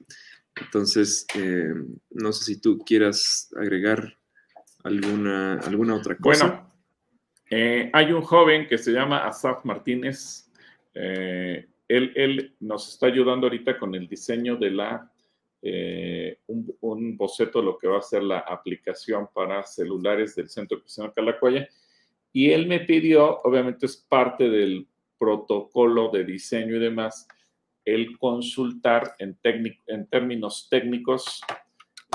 Entonces, 0.55 1.25
em, 1.35 1.95
no 2.11 2.31
sé 2.31 2.45
si 2.45 2.61
tú 2.61 2.77
quieras 2.79 3.53
agregar 3.55 4.17
alguna, 4.83 5.55
alguna 5.59 5.95
otra 5.95 6.17
cosa. 6.17 6.47
Bueno, 6.47 6.75
eh, 7.49 7.89
hay 7.93 8.11
un 8.11 8.21
joven 8.21 8.67
que 8.67 8.77
se 8.77 8.91
llama 8.91 9.25
Asaf 9.25 9.65
Martínez. 9.65 10.51
Eh, 10.93 11.67
él, 11.87 12.11
él, 12.15 12.55
nos 12.59 12.89
está 12.89 13.07
ayudando 13.07 13.47
ahorita 13.47 13.77
con 13.77 13.93
el 13.95 14.07
diseño 14.07 14.55
de 14.55 14.71
la, 14.71 15.11
eh, 15.67 16.37
un, 16.45 17.17
boceto 17.17 17.59
de 17.59 17.65
lo 17.65 17.79
que 17.79 17.87
va 17.87 17.97
a 17.97 18.03
ser 18.03 18.21
la 18.21 18.37
aplicación 18.37 19.27
para 19.33 19.63
celulares 19.63 20.35
del 20.35 20.47
Centro 20.47 20.79
Cristiano 20.79 21.11
Calacuaya. 21.11 21.67
Y 22.31 22.51
él 22.51 22.67
me 22.67 22.81
pidió, 22.81 23.39
obviamente 23.39 23.87
es 23.87 23.97
parte 23.97 24.47
del 24.47 24.87
protocolo 25.17 26.11
de 26.11 26.23
diseño 26.23 26.75
y 26.75 26.79
demás, 26.79 27.27
el 27.83 28.15
consultar 28.19 29.15
en, 29.17 29.39
en 29.87 30.07
términos 30.07 30.67
técnicos, 30.69 31.41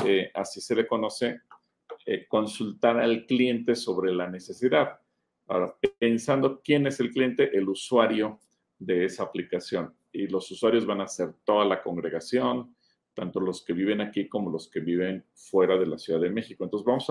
eh, 0.04 0.30
así 0.32 0.60
se 0.60 0.76
le 0.76 0.86
conoce, 0.86 1.40
eh, 2.06 2.26
consultar 2.28 2.98
al 2.98 3.26
cliente 3.26 3.74
sobre 3.74 4.12
la 4.12 4.30
necesidad. 4.30 5.00
Ahora, 5.48 5.74
pensando 5.98 6.60
quién 6.62 6.86
es 6.86 7.00
el 7.00 7.10
cliente, 7.10 7.50
el 7.58 7.68
usuario 7.68 8.38
de 8.78 9.06
esa 9.06 9.24
aplicación. 9.24 9.92
Y 10.12 10.28
los 10.28 10.48
usuarios 10.52 10.86
van 10.86 11.00
a 11.00 11.08
ser 11.08 11.32
toda 11.44 11.64
la 11.64 11.82
congregación, 11.82 12.76
tanto 13.20 13.38
los 13.38 13.62
que 13.62 13.74
viven 13.74 14.00
aquí 14.00 14.28
como 14.28 14.50
los 14.50 14.66
que 14.70 14.80
viven 14.80 15.22
fuera 15.34 15.76
de 15.76 15.84
la 15.84 15.98
Ciudad 15.98 16.20
de 16.20 16.30
México. 16.30 16.64
Entonces 16.64 16.86
vamos 16.86 17.06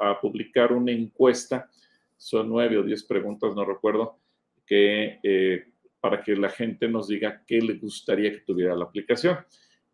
a, 0.00 0.20
publicar 0.20 0.72
una 0.72 0.90
encuesta, 0.90 1.70
son 2.16 2.48
nueve 2.48 2.76
o 2.76 2.82
diez 2.82 3.04
preguntas, 3.04 3.54
no 3.54 3.64
recuerdo, 3.64 4.18
que 4.66 5.20
eh, 5.22 5.64
para 6.00 6.20
que 6.24 6.34
la 6.34 6.48
gente 6.48 6.88
nos 6.88 7.06
diga 7.06 7.44
qué 7.46 7.60
le 7.60 7.74
gustaría 7.74 8.32
que 8.32 8.40
tuviera 8.40 8.74
la 8.74 8.86
aplicación. 8.86 9.38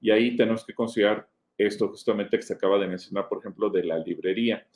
Y 0.00 0.10
ahí 0.10 0.34
tenemos 0.34 0.64
que 0.64 0.72
considerar 0.72 1.28
esto 1.58 1.88
justamente 1.88 2.38
que 2.38 2.42
se 2.42 2.54
acaba 2.54 2.78
de 2.78 2.88
mencionar, 2.88 3.28
por 3.28 3.40
ejemplo, 3.40 3.68
de 3.68 3.84
la 3.84 3.98
librería, 3.98 4.66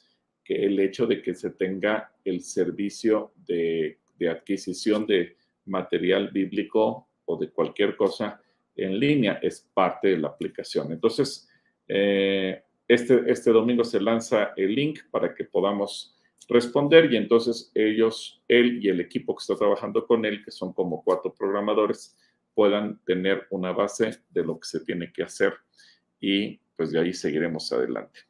que 0.44 0.66
el 0.66 0.78
hecho 0.81 1.06
de 1.06 1.23
que 1.23 1.35
se 1.35 1.52
tenga 1.52 2.12
el 2.27 2.43
servicio 2.43 3.32
de 3.47 3.98
adquisición 4.31 5.06
de 5.06 5.39
material 5.65 6.28
bíblico 6.28 7.09
o 7.24 7.39
de 7.39 7.48
cualquier 7.48 7.97
cosa 7.97 8.39
en 8.77 8.99
línea 8.99 9.39
es 9.43 9.69
parte 9.73 10.09
de 10.09 10.19
la 10.19 10.29
aplicación. 10.29 10.93
Entonces, 10.93 11.49
eh, 11.89 12.63
este, 12.89 13.23
este 13.27 13.51
domingo 13.51 13.85
se 13.85 14.01
lanza 14.01 14.53
el 14.57 14.75
link 14.75 15.01
para 15.11 15.35
que 15.35 15.45
podamos 15.45 16.17
responder 16.49 17.11
y 17.13 17.17
entonces 17.17 17.71
ellos, 17.75 18.43
él 18.49 18.85
y 18.85 18.89
el 18.89 19.01
equipo 19.01 19.35
que 19.35 19.43
está 19.43 19.57
trabajando 19.57 20.07
con 20.07 20.25
él, 20.25 20.45
que 20.45 20.51
son 20.51 20.73
como 20.73 21.03
cuatro 21.03 21.33
programadores, 21.33 22.17
puedan 22.55 22.99
tener 23.05 23.47
una 23.51 23.73
base 23.73 24.19
de 24.31 24.45
lo 24.45 24.59
que 24.59 24.69
se 24.69 24.81
tiene 24.81 25.13
que 25.13 25.23
hacer 25.23 25.55
y 26.21 26.61
pues 26.77 26.91
de 26.93 27.01
ahí 27.01 27.13
seguiremos 27.13 27.73
adelante. 27.73 28.21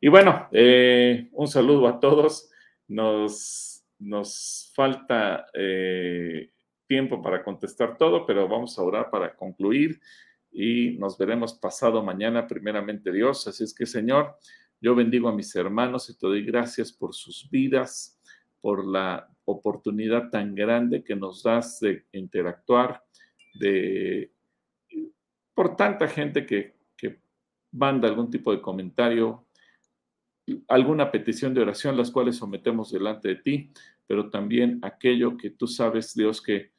Y 0.00 0.08
bueno, 0.08 0.48
eh, 0.52 1.28
un 1.32 1.48
saludo 1.48 1.88
a 1.88 1.98
todos. 1.98 2.50
Nos, 2.86 3.84
nos 3.98 4.70
falta 4.74 5.46
eh, 5.52 6.50
tiempo 6.88 7.22
para 7.22 7.44
contestar 7.44 7.96
todo, 7.96 8.26
pero 8.26 8.48
vamos 8.48 8.76
a 8.78 8.82
orar 8.82 9.10
para 9.10 9.36
concluir 9.36 10.00
y 10.50 10.96
nos 10.98 11.16
veremos 11.18 11.54
pasado 11.54 12.02
mañana, 12.02 12.46
primeramente 12.46 13.12
Dios. 13.12 13.46
Así 13.46 13.62
es 13.62 13.74
que, 13.74 13.86
Señor, 13.86 14.36
yo 14.80 14.94
bendigo 14.94 15.28
a 15.28 15.34
mis 15.34 15.54
hermanos 15.54 16.08
y 16.10 16.18
te 16.18 16.26
doy 16.26 16.44
gracias 16.44 16.92
por 16.92 17.14
sus 17.14 17.48
vidas, 17.50 18.20
por 18.60 18.84
la 18.84 19.28
oportunidad 19.44 20.30
tan 20.30 20.54
grande 20.54 21.04
que 21.04 21.14
nos 21.14 21.42
das 21.42 21.78
de 21.80 22.06
interactuar, 22.12 23.04
de 23.54 24.32
por 25.54 25.76
tanta 25.76 26.08
gente 26.08 26.46
que, 26.46 26.76
que 26.96 27.18
manda 27.72 28.08
algún 28.08 28.30
tipo 28.30 28.52
de 28.52 28.60
comentario, 28.60 29.46
alguna 30.68 31.10
petición 31.10 31.52
de 31.52 31.62
oración, 31.62 31.96
las 31.96 32.10
cuales 32.10 32.36
sometemos 32.36 32.90
delante 32.92 33.28
de 33.28 33.36
ti, 33.36 33.72
pero 34.06 34.30
también 34.30 34.78
aquello 34.82 35.36
que 35.36 35.50
tú 35.50 35.66
sabes, 35.66 36.14
Dios, 36.14 36.40
que, 36.40 36.72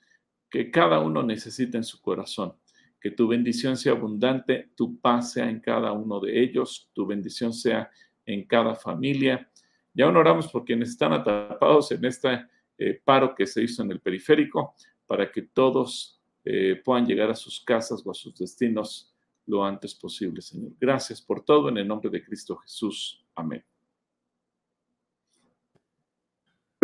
que 0.50 0.72
cada 0.72 1.00
uno 1.00 1.24
necesita 1.24 1.78
en 1.78 1.84
su 1.84 2.02
corazón 2.02 2.54
que 3.00 3.12
tu 3.12 3.28
bendición 3.28 3.78
sea 3.78 3.94
abundante, 3.94 4.72
tu 4.76 5.00
paz 5.00 5.34
sea 5.34 5.50
en 5.50 5.60
cada 5.60 5.92
uno 5.92 6.20
de 6.20 6.42
ellos, 6.42 6.90
tu 6.94 7.06
bendición 7.06 7.54
sea 7.54 7.90
en 8.26 8.46
cada 8.46 8.76
familia. 8.76 9.50
Ya 9.94 10.08
oramos 10.08 10.48
por 10.52 10.66
quienes 10.66 10.90
están 10.90 11.14
atrapados 11.14 11.92
en 11.92 12.04
este 12.06 12.46
eh, 12.78 13.02
paro 13.04 13.34
que 13.34 13.46
se 13.46 13.64
hizo 13.64 13.84
en 13.84 13.92
el 13.92 14.00
periférico, 14.00 14.76
para 15.08 15.32
que 15.32 15.42
todos 15.42 16.22
eh, 16.46 16.82
puedan 16.84 17.06
llegar 17.06 17.30
a 17.30 17.36
sus 17.36 17.62
casas 17.62 18.04
o 18.06 18.12
a 18.12 18.14
sus 18.14 18.36
destinos 18.36 19.14
lo 19.48 19.66
antes 19.66 19.96
posible, 19.96 20.42
Señor. 20.42 20.74
Gracias 20.80 21.22
por 21.22 21.44
todo 21.44 21.70
en 21.70 21.78
el 21.78 21.88
nombre 21.88 22.12
de 22.12 22.24
Cristo 22.24 22.58
Jesús. 22.58 23.26
Amén. 23.34 23.64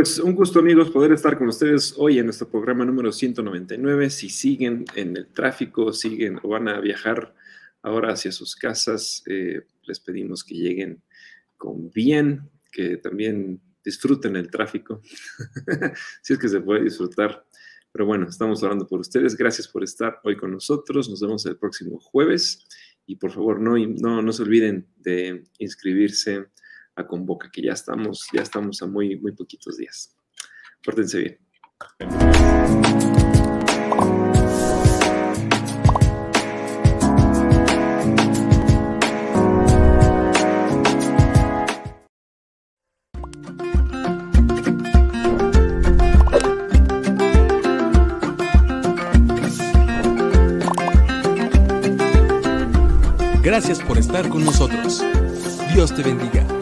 Pues 0.06 0.20
un 0.20 0.36
gusto 0.36 0.60
amigos 0.60 0.92
poder 0.92 1.14
estar 1.14 1.36
con 1.36 1.48
ustedes 1.48 1.96
hoy 1.98 2.20
en 2.20 2.26
nuestro 2.26 2.48
programa 2.48 2.86
número 2.86 3.12
199. 3.12 4.12
Si 4.12 4.30
siguen 4.30 4.86
en 4.94 5.18
el 5.18 5.34
tráfico, 5.34 5.92
siguen 5.94 6.40
o 6.44 6.50
van 6.50 6.68
a 6.68 6.80
viajar 6.80 7.34
ahora 7.82 8.14
hacia 8.14 8.32
sus 8.32 8.56
casas, 8.56 9.24
eh, 9.26 9.64
les 9.82 10.00
pedimos 10.00 10.44
que 10.44 10.54
lleguen 10.54 11.02
con 11.58 11.90
bien, 11.90 12.52
que 12.72 12.98
también 12.98 13.60
disfruten 13.84 14.36
el 14.36 14.52
tráfico, 14.52 15.02
si 16.22 16.34
es 16.34 16.38
que 16.38 16.50
se 16.50 16.62
puede 16.62 16.84
disfrutar. 16.84 17.44
Pero 17.92 18.06
bueno, 18.06 18.30
estamos 18.30 18.62
orando 18.62 18.86
por 18.86 19.00
ustedes. 19.00 19.36
Gracias 19.36 19.68
por 19.68 19.84
estar 19.84 20.20
hoy 20.24 20.38
con 20.38 20.52
nosotros. 20.52 21.10
Nos 21.10 21.20
vemos 21.20 21.48
el 21.48 21.58
próximo 21.58 21.98
jueves. 21.98 22.68
Y 23.08 23.16
por 23.16 23.32
favor, 23.32 23.60
no, 23.60 23.76
no, 23.76 24.22
no 24.22 24.34
se 24.34 24.44
olviden 24.44 24.88
de 24.98 25.46
inscribirse 25.58 26.46
a 26.96 27.06
Convoca, 27.06 27.50
que 27.52 27.62
ya 27.62 27.74
estamos, 27.74 28.28
ya 28.34 28.42
estamos 28.42 28.82
a 28.82 28.88
muy, 28.88 29.18
muy 29.18 29.34
poquitos 29.34 29.78
días. 29.78 30.16
Pórtense 30.84 31.20
bien. 31.20 31.40
Gracias 53.42 53.80
por 53.80 53.98
estar 53.98 54.28
con 54.28 54.44
nosotros. 54.44 55.02
Dios 55.74 55.96
te 55.96 56.04
bendiga. 56.04 56.55